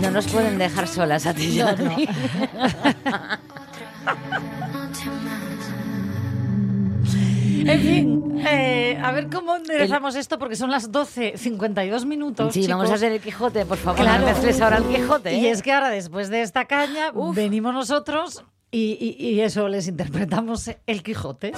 No 0.00 0.10
nos 0.10 0.26
pueden 0.28 0.56
dejar 0.58 0.86
solas 0.88 1.26
a 1.26 1.34
ti 1.34 1.44
y 1.46 1.60
a 1.60 1.72
No, 1.72 1.84
no. 1.84 1.96
En 7.62 7.80
fin, 7.82 8.42
eh, 8.48 8.98
a 9.02 9.12
ver 9.12 9.28
cómo 9.28 9.54
enderezamos 9.54 10.14
esto 10.16 10.38
porque 10.38 10.56
son 10.56 10.70
las 10.70 10.90
12.52 10.90 12.06
minutos. 12.06 12.54
Sí, 12.54 12.66
vamos 12.66 12.90
a 12.90 12.94
hacer 12.94 13.12
el 13.12 13.20
Quijote, 13.20 13.66
por 13.66 13.76
favor. 13.76 14.00
Claro. 14.00 14.20
No 14.24 14.32
mezcles 14.32 14.60
ahora 14.60 14.78
el 14.78 14.84
Quijote. 14.84 15.34
Y 15.34 15.46
¿eh? 15.46 15.50
es 15.50 15.62
que 15.62 15.72
ahora, 15.72 15.90
después 15.90 16.30
de 16.30 16.40
esta 16.42 16.64
caña, 16.64 17.10
Uf. 17.12 17.36
venimos 17.36 17.74
nosotros 17.74 18.44
y, 18.70 19.16
y- 19.18 19.28
y 19.28 19.40
eso 19.40 19.68
les 19.68 19.88
interpretamos 19.88 20.70
el 20.86 21.02
Quijote. 21.02 21.52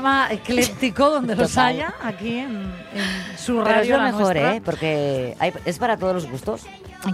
Programa 0.00 0.28
ecléctico 0.32 1.10
donde 1.10 1.36
los 1.36 1.50
Total. 1.50 1.66
haya 1.66 1.94
aquí 2.02 2.38
en, 2.38 2.50
en 2.92 3.38
su 3.38 3.52
Pero 3.56 3.64
radio. 3.64 3.82
es 3.82 3.88
lo 3.90 3.96
la 3.98 4.04
mejor, 4.04 4.20
nuestra. 4.22 4.54
¿eh? 4.56 4.62
Porque 4.64 5.36
hay- 5.38 5.52
es 5.64 5.78
para 5.78 5.96
todos 5.96 6.14
los 6.14 6.30
gustos. 6.30 6.62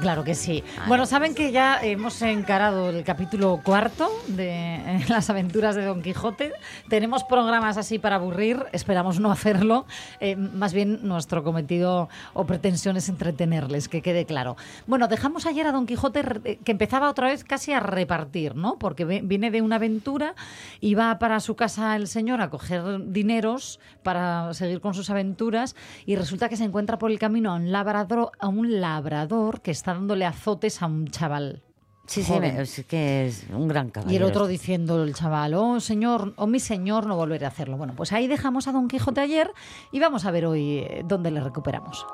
Claro 0.01 0.25
que 0.25 0.35
sí. 0.35 0.65
Bueno, 0.89 1.07
saben 1.07 1.33
que 1.33 1.53
ya 1.53 1.79
hemos 1.81 2.21
encarado 2.21 2.91
el 2.91 3.05
capítulo 3.05 3.61
cuarto 3.63 4.11
de 4.27 4.51
eh, 4.77 5.05
las 5.09 5.31
aventuras 5.31 5.77
de 5.77 5.85
Don 5.85 6.03
Quijote. 6.03 6.53
Tenemos 6.89 7.23
programas 7.23 7.77
así 7.77 8.01
para 8.01 8.17
aburrir, 8.17 8.65
esperamos 8.73 9.21
no 9.21 9.31
hacerlo. 9.31 9.87
Eh, 10.19 10.35
más 10.35 10.73
bien 10.75 11.01
nuestro 11.07 11.45
cometido 11.45 12.09
o 12.35 12.47
pretensión 12.47 12.97
es 12.97 13.09
entretenerles, 13.09 13.89
que 13.89 14.03
quede 14.03 14.27
claro. 14.27 14.57
Bueno, 14.89 15.07
dejamos 15.07 15.47
ayer 15.47 15.67
a 15.69 15.73
Don 15.73 15.87
Quijote 15.87 16.23
re- 16.23 16.57
que 16.65 16.73
empezaba 16.73 17.09
otra 17.09 17.29
vez 17.29 17.45
casi 17.45 17.73
a 17.73 17.79
repartir, 17.79 18.57
¿no? 18.57 18.79
Porque 18.81 19.05
viene 19.05 19.53
de 19.53 19.63
una 19.63 19.77
aventura 19.77 20.35
y 20.81 20.95
va 20.97 21.19
para 21.21 21.39
su 21.39 21.55
casa 21.55 21.95
el 21.95 22.09
señor 22.09 22.41
a 22.41 22.51
coger 22.51 22.83
dineros 23.13 23.79
para 24.03 24.53
seguir 24.53 24.81
con 24.81 24.95
sus 24.95 25.11
aventuras 25.11 25.77
y 26.07 26.17
resulta 26.17 26.49
que 26.49 26.57
se 26.57 26.65
encuentra 26.65 26.99
por 26.99 27.13
el 27.13 27.21
camino 27.21 27.53
a 27.53 27.55
un 27.57 27.71
labrador, 27.71 28.33
a 28.41 28.49
un 28.49 28.81
labrador 28.81 29.61
que 29.61 29.76
está 29.77 29.95
dándole 29.95 30.25
azotes 30.25 30.83
a 30.83 30.87
un 30.87 31.07
chaval. 31.09 31.63
Sí, 32.07 32.23
sí, 32.23 32.33
Joven. 32.33 32.57
es 32.61 32.85
que 32.87 33.27
es 33.27 33.47
un 33.53 33.67
gran 33.67 33.91
caballero. 33.91 34.13
Y 34.13 34.17
el 34.17 34.23
otro 34.23 34.47
diciendo 34.47 35.03
el 35.03 35.15
chaval, 35.15 35.55
oh 35.55 35.81
señor, 35.81 36.35
oh 36.37 36.47
mi 36.47 36.61
señor, 36.61 37.07
no 37.07 37.17
volveré 37.17 37.45
a 37.45 37.49
hacerlo. 37.49 37.77
Bueno, 37.77 37.95
pues 37.97 38.13
ahí 38.13 38.29
dejamos 38.29 38.69
a 38.69 38.73
Don 38.73 38.87
Quijote 38.87 39.21
ayer 39.21 39.53
y 39.91 39.99
vamos 39.99 40.25
a 40.25 40.31
ver 40.31 40.47
hoy 40.47 40.79
eh, 40.79 41.03
dónde 41.05 41.31
le 41.33 41.41
recuperamos. 41.41 42.07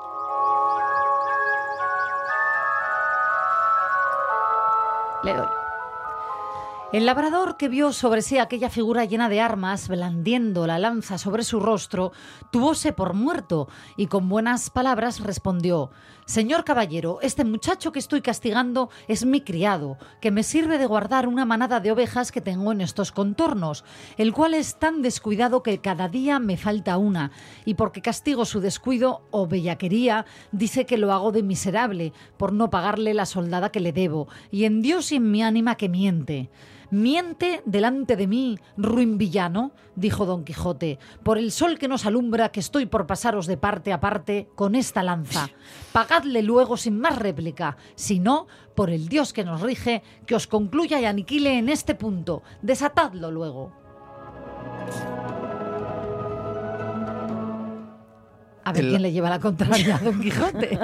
Le 5.23 5.33
doy. 5.33 5.47
El 6.93 7.07
labrador 7.07 7.57
que 7.57 7.69
vio 7.69 7.91
sobre 7.91 8.21
sí 8.21 8.37
aquella 8.37 8.69
figura 8.69 9.03
llena 9.05 9.27
de 9.27 9.41
armas, 9.41 9.87
blandiendo 9.87 10.67
la 10.67 10.77
lanza 10.77 11.17
sobre 11.17 11.43
su 11.43 11.59
rostro, 11.59 12.11
tuvose 12.51 12.93
por 12.93 13.15
muerto 13.15 13.67
y 13.97 14.05
con 14.05 14.29
buenas 14.29 14.69
palabras 14.69 15.19
respondió 15.19 15.89
Señor 16.25 16.63
caballero, 16.63 17.19
este 17.21 17.43
muchacho 17.43 17.91
que 17.91 17.99
estoy 17.99 18.21
castigando 18.21 18.89
es 19.09 19.25
mi 19.25 19.41
criado, 19.41 19.97
que 20.21 20.31
me 20.31 20.43
sirve 20.43 20.77
de 20.77 20.85
guardar 20.85 21.27
una 21.27 21.43
manada 21.43 21.81
de 21.81 21.91
ovejas 21.91 22.31
que 22.31 22.39
tengo 22.39 22.71
en 22.71 22.79
estos 22.79 23.11
contornos, 23.11 23.83
el 24.17 24.31
cual 24.31 24.53
es 24.53 24.79
tan 24.79 25.01
descuidado 25.01 25.63
que 25.63 25.79
cada 25.79 26.07
día 26.07 26.39
me 26.39 26.55
falta 26.55 26.97
una, 26.97 27.31
y 27.65 27.73
porque 27.73 28.01
castigo 28.01 28.45
su 28.45 28.61
descuido 28.61 29.23
o 29.31 29.47
bellaquería, 29.47 30.25
dice 30.53 30.85
que 30.85 30.97
lo 30.97 31.11
hago 31.11 31.33
de 31.33 31.43
miserable, 31.43 32.13
por 32.37 32.53
no 32.53 32.69
pagarle 32.69 33.13
la 33.13 33.25
soldada 33.25 33.69
que 33.69 33.81
le 33.81 33.91
debo, 33.91 34.29
y 34.49 34.63
en 34.63 34.81
Dios 34.81 35.11
y 35.11 35.17
en 35.17 35.29
mi 35.29 35.43
ánima 35.43 35.75
que 35.75 35.89
miente. 35.89 36.49
Miente 36.93 37.63
delante 37.65 38.15
de 38.15 38.27
mí, 38.27 38.59
ruin 38.77 39.17
villano, 39.17 39.71
dijo 39.95 40.27
don 40.27 40.43
Quijote, 40.43 40.99
por 41.23 41.39
el 41.39 41.51
sol 41.51 41.79
que 41.79 41.87
nos 41.87 42.05
alumbra 42.05 42.49
que 42.51 42.59
estoy 42.59 42.85
por 42.85 43.07
pasaros 43.07 43.47
de 43.47 43.57
parte 43.57 43.91
a 43.91 43.99
parte 43.99 44.47
con 44.53 44.75
esta 44.75 45.01
lanza. 45.01 45.49
Pagadle 45.91 46.43
luego 46.43 46.77
sin 46.77 46.99
más 46.99 47.17
réplica, 47.17 47.77
si 47.95 48.19
no, 48.19 48.45
por 48.75 48.91
el 48.91 49.07
Dios 49.07 49.33
que 49.33 49.43
nos 49.43 49.61
rige, 49.61 50.03
que 50.27 50.35
os 50.35 50.45
concluya 50.45 50.99
y 51.01 51.05
aniquile 51.05 51.57
en 51.57 51.67
este 51.69 51.95
punto. 51.95 52.43
Desatadlo 52.61 53.31
luego. 53.31 53.71
A 58.65 58.71
ver 58.71 58.83
El- 58.83 58.89
quién 58.91 59.01
le 59.01 59.11
lleva 59.11 59.31
la 59.31 59.39
contraria 59.39 59.95
a 59.95 59.99
don 59.99 60.21
Quijote. 60.21 60.77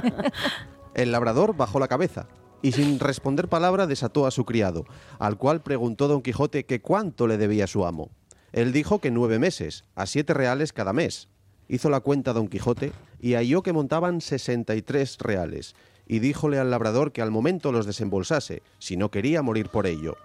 El 0.96 1.12
labrador 1.12 1.56
bajó 1.56 1.80
la 1.80 1.88
cabeza 1.88 2.26
y 2.62 2.72
sin 2.74 3.00
responder 3.00 3.48
palabra 3.48 3.88
desató 3.88 4.26
a 4.26 4.32
su 4.32 4.46
criado, 4.46 4.86
al 5.18 5.38
cual 5.38 5.62
preguntó 5.62 6.08
don 6.08 6.22
Quijote 6.22 6.66
que 6.66 6.82
cuánto 6.82 7.28
le 7.28 7.38
debía 7.38 7.68
su 7.68 7.86
amo. 7.86 8.10
Él 8.52 8.72
dijo 8.72 9.00
que 9.00 9.12
nueve 9.12 9.40
meses, 9.40 9.86
a 9.96 10.06
siete 10.06 10.34
reales 10.34 10.74
cada 10.74 10.94
mes. 10.94 11.30
Hizo 11.68 11.90
la 11.90 12.00
cuenta 12.00 12.34
don 12.34 12.48
Quijote 12.48 12.92
y 13.20 13.34
halló 13.34 13.62
que 13.62 13.74
montaban 13.74 14.22
sesenta 14.22 14.76
y 14.76 14.82
tres 14.82 15.18
reales, 15.20 15.76
y 16.08 16.20
díjole 16.20 16.58
al 16.58 16.72
labrador 16.72 17.12
que 17.12 17.22
al 17.22 17.32
momento 17.32 17.72
los 17.72 17.86
desembolsase, 17.86 18.64
si 18.80 18.98
no 18.98 19.12
quería 19.12 19.42
morir 19.44 19.70
por 19.70 19.86
ello. 19.86 20.18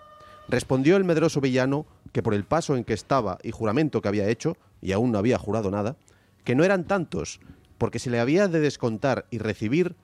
Respondió 0.49 0.97
el 0.97 1.05
medroso 1.05 1.41
villano 1.41 1.87
que 2.13 2.23
por 2.23 2.35
el 2.35 2.45
paso 2.45 2.77
en 2.77 2.85
que 2.85 2.95
estaba 2.95 3.39
y 3.43 3.51
juramento 3.51 4.01
que 4.01 4.09
había 4.09 4.29
hecho, 4.29 4.57
y 4.81 4.93
aún 4.93 5.13
no 5.13 5.19
había 5.19 5.39
jurado 5.39 5.71
nada, 5.71 5.97
que 6.45 6.55
no 6.55 6.65
eran 6.65 6.85
tantos, 6.85 7.41
porque 7.79 7.99
se 7.99 8.11
le 8.11 8.21
había 8.21 8.49
de 8.49 8.61
descontar 8.61 9.27
y 9.31 9.39
recibir 9.39 9.97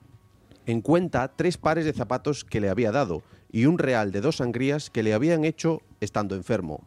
en 0.65 0.81
cuenta 0.81 1.31
tres 1.35 1.57
pares 1.57 1.85
de 1.85 1.93
zapatos 1.93 2.43
que 2.43 2.59
le 2.61 2.69
había 2.69 2.91
dado 2.91 3.23
y 3.51 3.65
un 3.65 3.77
real 3.77 4.11
de 4.11 4.21
dos 4.21 4.37
sangrías 4.37 4.89
que 4.89 5.03
le 5.03 5.13
habían 5.13 5.43
hecho 5.45 5.81
estando 5.99 6.35
enfermo. 6.35 6.81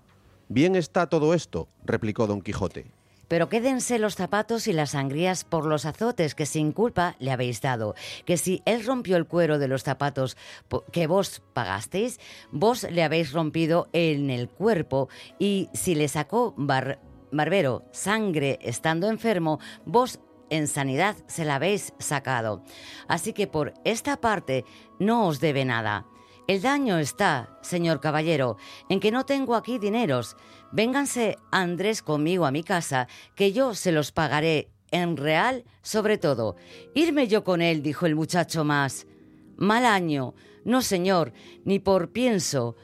Bien 0.49 0.77
está 0.77 1.09
todo 1.09 1.35
esto, 1.35 1.69
replicó 1.85 2.27
don 2.27 2.43
Quijote. 2.43 2.87
Pero 3.27 3.49
quédense 3.49 3.99
los 3.99 4.17
zapatos 4.17 4.69
y 4.69 4.75
las 4.75 4.91
sangrías 4.91 5.45
por 5.45 5.65
los 5.65 5.87
azotes 5.87 6.35
que 6.35 6.45
sin 6.45 6.73
culpa 6.73 7.17
le 7.19 7.33
habéis 7.33 7.63
dado. 7.63 7.95
Que 8.27 8.37
si 8.37 8.61
él 8.67 8.85
rompió 8.85 9.17
el 9.17 9.27
cuero 9.27 9.59
de 9.59 9.67
los 9.67 9.83
zapatos 9.83 10.37
que 10.93 11.07
vos 11.07 11.43
pagasteis, 11.55 12.21
vos 12.53 12.87
le 12.91 13.03
habéis 13.03 13.33
rompido 13.33 13.89
en 13.95 14.29
el 14.29 14.51
cuerpo. 14.51 15.09
Y 15.39 15.71
si 15.73 15.95
le 15.95 16.09
sacó 16.09 16.53
bar- 16.59 17.01
barbero 17.33 17.83
sangre 17.93 18.59
estando 18.61 19.09
enfermo, 19.09 19.59
vos 19.87 20.21
en 20.51 20.69
sanidad 20.69 21.17
se 21.27 21.45
la 21.45 21.57
habéis 21.57 21.93
sacado. 21.99 22.63
Así 23.09 23.33
que 23.33 23.47
por 23.47 23.75
esta 23.85 24.21
parte 24.21 24.65
no 24.99 25.27
os 25.27 25.41
debe 25.41 25.65
nada. 25.65 26.07
El 26.47 26.61
daño 26.61 26.99
está, 26.99 27.59
señor 27.63 28.01
caballero, 28.01 28.59
en 28.89 29.01
que 29.01 29.11
no 29.11 29.25
tengo 29.25 29.55
aquí 29.55 29.79
dineros. 29.79 30.37
Vénganse 30.73 31.39
Andrés 31.51 32.03
conmigo 32.03 32.45
a 32.45 32.51
mi 32.51 32.63
casa, 32.63 33.09
que 33.35 33.53
yo 33.53 33.75
se 33.75 33.93
los 33.93 34.13
pagaré 34.13 34.71
en 34.91 35.17
real 35.17 35.65
sobre 35.83 36.19
todo. 36.19 36.57
Irme 36.95 37.29
yo 37.29 37.45
con 37.45 37.63
él, 37.63 37.83
dijo 37.83 38.07
el 38.07 38.15
muchacho 38.15 38.65
más. 38.65 39.07
Mal 39.57 39.87
año. 39.87 40.35
No, 40.65 40.83
señor, 40.83 41.33
ni 41.65 41.79
por 41.79 42.11
pienso, 42.11 42.77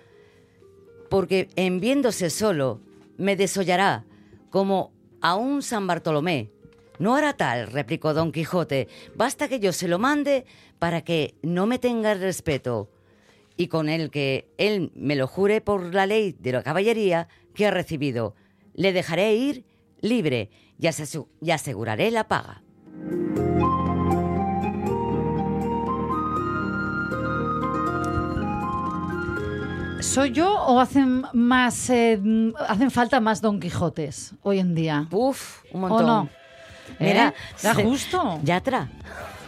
porque 1.08 1.48
en 1.56 1.80
viéndose 1.80 2.30
solo 2.30 2.80
me 3.16 3.36
desollará, 3.36 4.04
como 4.50 4.92
a 5.20 5.34
un 5.34 5.62
San 5.62 5.86
Bartolomé. 5.86 6.50
No 7.00 7.16
hará 7.16 7.32
tal, 7.32 7.66
replicó 7.68 8.12
don 8.12 8.30
Quijote, 8.30 8.86
basta 9.14 9.48
que 9.48 9.58
yo 9.58 9.72
se 9.72 9.88
lo 9.88 9.98
mande 9.98 10.44
para 10.78 11.00
que 11.00 11.34
no 11.42 11.64
me 11.64 11.78
tenga 11.78 12.12
el 12.12 12.20
respeto. 12.20 12.90
Y 13.56 13.68
con 13.68 13.88
el 13.88 14.10
que 14.10 14.52
él 14.58 14.92
me 14.94 15.16
lo 15.16 15.26
jure 15.26 15.62
por 15.62 15.94
la 15.94 16.04
ley 16.04 16.36
de 16.38 16.52
la 16.52 16.62
caballería 16.62 17.26
que 17.54 17.66
ha 17.66 17.70
recibido, 17.70 18.34
le 18.74 18.92
dejaré 18.92 19.34
ir 19.34 19.64
libre 20.02 20.50
y, 20.78 21.50
aseguraré 21.50 22.10
la 22.10 22.28
paga. 22.28 22.62
¿Soy 30.00 30.32
yo 30.32 30.52
o 30.52 30.80
hacen 30.80 31.24
más 31.32 31.88
eh, 31.88 32.20
hacen 32.68 32.90
falta 32.90 33.20
más 33.20 33.40
Don 33.40 33.58
Quijotes 33.58 34.34
hoy 34.42 34.58
en 34.58 34.74
día? 34.74 35.08
Uf, 35.10 35.62
un 35.72 35.84
¿O 35.84 35.88
montón. 35.88 36.06
no? 36.06 36.39
Mira, 37.00 37.28
¿Eh? 37.28 37.34
da 37.62 37.74
se- 37.74 37.82
justo. 37.82 38.38
Yatra. 38.44 38.86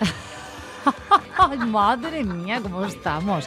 Ay, 1.38 1.58
madre 1.58 2.24
mía, 2.24 2.60
cómo 2.62 2.84
estamos. 2.84 3.46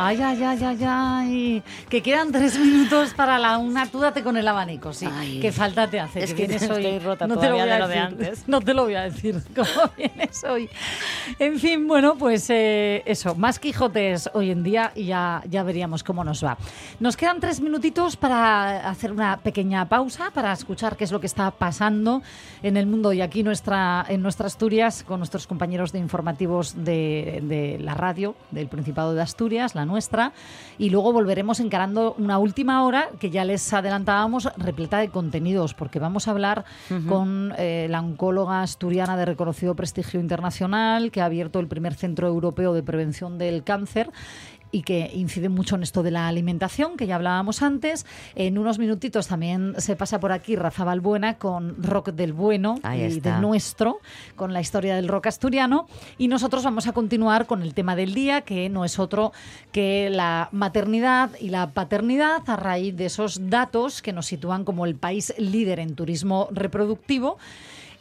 Ay, 0.00 0.22
ay, 0.22 0.44
ay, 0.44 0.64
ay, 0.64 0.78
ay. 0.86 1.62
Que 1.88 2.00
quedan 2.02 2.30
tres 2.30 2.56
minutos 2.56 3.14
para 3.14 3.36
la 3.36 3.58
una. 3.58 3.84
Tú 3.86 3.98
date 3.98 4.22
con 4.22 4.36
el 4.36 4.46
abanico, 4.46 4.92
sí. 4.92 5.08
Ay. 5.12 5.40
Qué 5.40 5.50
falta 5.50 5.90
te 5.90 5.98
hace. 5.98 6.22
Es 6.22 6.30
que 6.30 6.42
que 6.42 6.46
vienes 6.46 6.62
estoy 6.62 6.86
hoy. 6.86 6.98
rota 7.00 7.26
no 7.26 7.36
te 7.36 7.48
lo 7.48 7.54
voy 7.54 7.62
a 7.62 7.66
de 7.66 7.78
lo 7.80 7.88
de 7.88 7.94
decir. 7.94 8.06
antes. 8.06 8.48
No 8.48 8.60
te 8.60 8.74
lo 8.74 8.84
voy 8.84 8.94
a 8.94 9.02
decir 9.02 9.42
cómo 9.56 9.90
vienes 9.96 10.44
hoy. 10.44 10.70
En 11.40 11.58
fin, 11.58 11.88
bueno, 11.88 12.16
pues 12.16 12.48
eh, 12.48 13.02
eso. 13.06 13.34
Más 13.34 13.58
Quijotes 13.58 14.30
hoy 14.34 14.52
en 14.52 14.62
día 14.62 14.92
y 14.94 15.06
ya, 15.06 15.42
ya 15.50 15.64
veríamos 15.64 16.04
cómo 16.04 16.22
nos 16.22 16.44
va. 16.44 16.56
Nos 17.00 17.16
quedan 17.16 17.40
tres 17.40 17.60
minutitos 17.60 18.16
para 18.16 18.88
hacer 18.88 19.10
una 19.10 19.38
pequeña 19.38 19.88
pausa, 19.88 20.30
para 20.30 20.52
escuchar 20.52 20.96
qué 20.96 21.02
es 21.02 21.10
lo 21.10 21.18
que 21.18 21.26
está 21.26 21.50
pasando 21.50 22.22
en 22.62 22.76
el 22.76 22.86
mundo 22.86 23.12
y 23.12 23.20
aquí 23.20 23.42
nuestra, 23.42 24.06
en 24.08 24.22
nuestra 24.22 24.46
Asturias 24.46 25.02
con 25.02 25.18
nuestros 25.18 25.48
compañeros 25.48 25.90
de 25.90 25.98
informativos 25.98 26.84
de, 26.84 27.40
de 27.42 27.78
la 27.80 27.94
radio 27.94 28.36
del 28.52 28.68
Principado 28.68 29.12
de 29.12 29.22
Asturias, 29.22 29.74
la 29.74 29.87
nuestra, 29.88 30.32
y 30.78 30.90
luego 30.90 31.12
volveremos 31.12 31.58
encarando 31.58 32.14
una 32.18 32.38
última 32.38 32.84
hora 32.84 33.08
que 33.18 33.30
ya 33.30 33.44
les 33.44 33.72
adelantábamos 33.72 34.48
repleta 34.56 34.98
de 34.98 35.08
contenidos, 35.08 35.74
porque 35.74 35.98
vamos 35.98 36.28
a 36.28 36.30
hablar 36.30 36.64
con 37.08 37.52
eh, 37.58 37.88
la 37.90 38.00
oncóloga 38.00 38.62
asturiana 38.62 39.16
de 39.16 39.24
reconocido 39.24 39.74
prestigio 39.74 40.20
internacional 40.20 41.10
que 41.10 41.20
ha 41.20 41.24
abierto 41.24 41.58
el 41.58 41.66
primer 41.66 41.94
centro 41.94 42.28
europeo 42.28 42.72
de 42.74 42.82
prevención 42.82 43.38
del 43.38 43.64
cáncer 43.64 44.10
y 44.70 44.82
que 44.82 45.10
incide 45.14 45.48
mucho 45.48 45.76
en 45.76 45.82
esto 45.82 46.02
de 46.02 46.10
la 46.10 46.28
alimentación, 46.28 46.96
que 46.96 47.06
ya 47.06 47.16
hablábamos 47.16 47.62
antes. 47.62 48.06
En 48.34 48.58
unos 48.58 48.78
minutitos 48.78 49.28
también 49.28 49.74
se 49.78 49.96
pasa 49.96 50.20
por 50.20 50.32
aquí 50.32 50.56
Rafa 50.56 50.84
Balbuena 50.84 51.38
con 51.38 51.82
Rock 51.82 52.10
del 52.10 52.32
Bueno 52.32 52.78
Ahí 52.82 53.00
y 53.00 53.04
está. 53.04 53.32
del 53.32 53.40
nuestro, 53.40 54.00
con 54.36 54.52
la 54.52 54.60
historia 54.60 54.96
del 54.96 55.08
rock 55.08 55.28
asturiano. 55.28 55.86
Y 56.18 56.28
nosotros 56.28 56.64
vamos 56.64 56.86
a 56.86 56.92
continuar 56.92 57.46
con 57.46 57.62
el 57.62 57.74
tema 57.74 57.96
del 57.96 58.14
día, 58.14 58.42
que 58.42 58.68
no 58.68 58.84
es 58.84 58.98
otro 58.98 59.32
que 59.72 60.10
la 60.10 60.48
maternidad 60.52 61.30
y 61.40 61.50
la 61.50 61.70
paternidad, 61.70 62.42
a 62.46 62.56
raíz 62.56 62.96
de 62.96 63.06
esos 63.06 63.50
datos 63.50 64.02
que 64.02 64.12
nos 64.12 64.26
sitúan 64.26 64.64
como 64.64 64.86
el 64.86 64.94
país 64.94 65.34
líder 65.38 65.80
en 65.80 65.94
turismo 65.94 66.48
reproductivo 66.52 67.38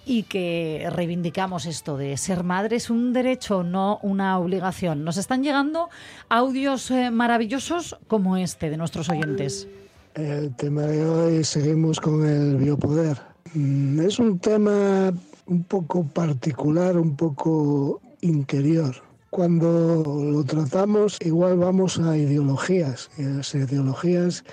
y 0.08 0.24
que 0.24 0.88
reivindicamos 0.90 1.66
esto 1.66 1.98
de 1.98 2.16
ser 2.16 2.46
madre 2.46 2.78
es 2.78 2.90
un 2.90 3.12
derecho, 3.12 3.64
no 3.64 4.00
una 4.02 4.40
obligación. 4.40 5.04
Nos 5.04 5.18
están 5.18 5.44
llegando 5.44 5.90
audios 6.30 6.90
eh, 6.92 7.12
maravillosos 7.12 7.98
como 8.08 8.38
este 8.38 8.70
de 8.70 8.78
nuestros 8.78 9.10
oyentes. 9.10 9.68
El 10.16 10.56
tema 10.56 10.84
de 10.84 11.06
hoy 11.06 11.44
seguimos 11.44 12.00
con 12.00 12.26
el 12.26 12.56
biopoder. 12.56 13.18
Mm, 13.54 14.00
Es 14.00 14.18
un 14.18 14.40
tema 14.40 15.12
un 15.46 15.64
poco 15.66 16.06
particular, 16.06 16.98
un 16.98 17.18
poco 17.18 18.02
interior. 18.22 18.96
Cuando 19.30 20.04
lo 20.06 20.44
tratamos 20.46 21.18
igual 21.20 21.58
vamos 21.58 22.00
a 22.00 22.18
ideologías 22.18 23.10
y 23.18 23.24
las 23.24 23.54
ideologías 23.54 24.46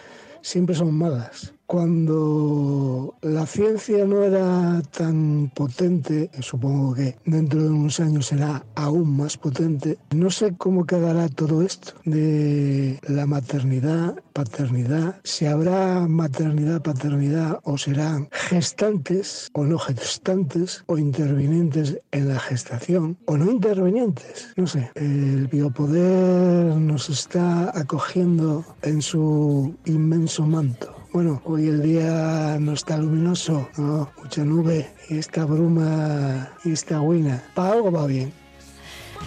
siempre 0.42 0.74
son 0.74 0.92
malas. 0.94 1.54
Cuando 1.66 3.16
la 3.22 3.46
ciencia 3.46 4.04
no 4.04 4.22
era 4.22 4.82
tan 4.96 5.50
potente, 5.54 6.30
supongo 6.40 6.94
que 6.94 7.16
dentro 7.24 7.62
de 7.62 7.68
unos 7.70 8.00
años 8.00 8.26
será 8.26 8.64
aún 8.74 9.16
más 9.16 9.36
potente, 9.36 9.98
no 10.14 10.30
sé 10.30 10.54
cómo 10.56 10.84
quedará 10.84 11.28
todo 11.28 11.62
esto 11.62 11.92
de 12.04 12.98
la 13.08 13.26
maternidad, 13.26 14.14
paternidad, 14.32 15.20
si 15.24 15.46
habrá 15.46 16.06
maternidad, 16.06 16.82
paternidad 16.82 17.60
o 17.64 17.78
serán 17.78 18.28
gestantes 18.32 19.48
o 19.54 19.64
no 19.64 19.78
gestantes 19.78 20.84
o 20.86 20.98
intervinientes 20.98 21.98
en 22.12 22.28
la 22.28 22.38
gestación 22.38 23.16
o 23.26 23.36
no 23.36 23.50
intervinientes, 23.50 24.52
no 24.56 24.66
sé, 24.66 24.90
el 24.94 25.46
biopoder 25.48 26.76
nos 26.76 27.08
está 27.08 27.76
acogiendo 27.78 28.64
en 28.82 29.00
su 29.00 29.74
inmenso 29.84 30.46
manto. 30.46 31.03
Bueno, 31.14 31.40
hoy 31.44 31.68
el 31.68 31.80
día 31.80 32.58
no 32.58 32.72
está 32.72 32.98
luminoso, 32.98 33.68
¿no? 33.78 34.10
mucha 34.20 34.44
nube 34.44 34.90
esta 35.08 35.44
bruma 35.44 36.50
y 36.64 36.72
esta 36.72 37.00
huina. 37.00 37.40
Para 37.54 37.74
algo 37.74 37.92
va 37.92 38.04
bien. 38.08 38.32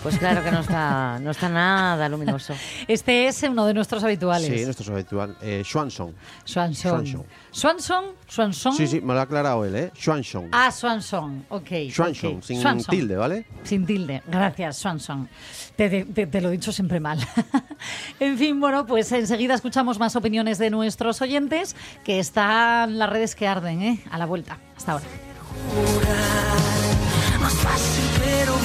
Pues 0.04 0.18
claro 0.20 0.44
que 0.44 0.52
no 0.52 0.60
está, 0.60 1.20
no 1.20 1.32
está 1.32 1.50
nada 1.50 2.08
luminoso. 2.08 2.54
Este 2.88 3.28
es 3.28 3.44
uno 3.44 3.66
de 3.66 3.74
nuestros 3.74 4.04
habituales. 4.04 4.48
Sí, 4.60 4.64
nuestro 4.64 4.94
habitual. 4.94 5.36
Eh, 5.42 5.64
Swanson. 5.66 6.16
Swanson. 6.46 7.06
Swanson. 7.06 7.26
Swanson. 7.52 8.06
Swanson. 8.28 8.74
Sí, 8.74 8.88
sí, 8.88 9.02
me 9.02 9.14
lo 9.14 9.20
ha 9.20 9.24
aclarado 9.24 9.66
él, 9.66 9.76
¿eh? 9.76 9.92
Swanson. 9.98 10.50
Ah, 10.52 10.72
Swanson. 10.72 11.46
Ok. 11.50 11.70
Swanson, 11.92 12.42
sin 12.44 12.62
Swanson. 12.62 12.96
tilde, 12.96 13.16
¿vale? 13.16 13.46
Sin 13.64 13.86
tilde. 13.86 14.22
Gracias, 14.28 14.78
Swanson. 14.78 15.28
Te, 15.76 16.04
te- 16.06 16.28
te 16.28 16.42
lo 16.42 16.50
he 16.50 16.52
dicho 16.54 16.72
siempre 16.72 17.00
mal. 17.00 17.20
en 18.20 18.38
fin, 18.38 18.60
bueno, 18.60 18.86
pues 18.86 19.12
enseguida 19.12 19.56
escuchamos 19.56 20.00
más 20.00 20.16
opiniones 20.16 20.58
de 20.58 20.70
nuestros 20.70 21.22
oyentes, 21.22 21.76
que 22.04 22.20
están 22.20 22.98
las 22.98 23.10
redes 23.10 23.36
que 23.36 23.48
arden, 23.48 23.82
¿eh? 23.82 24.00
A 24.12 24.18
la 24.18 24.26
vuelta. 24.26 24.58
Hasta 24.78 24.94
ahora. 24.94 25.06
Más 27.42 27.54
fácil, 27.54 28.04
pero. 28.24 28.58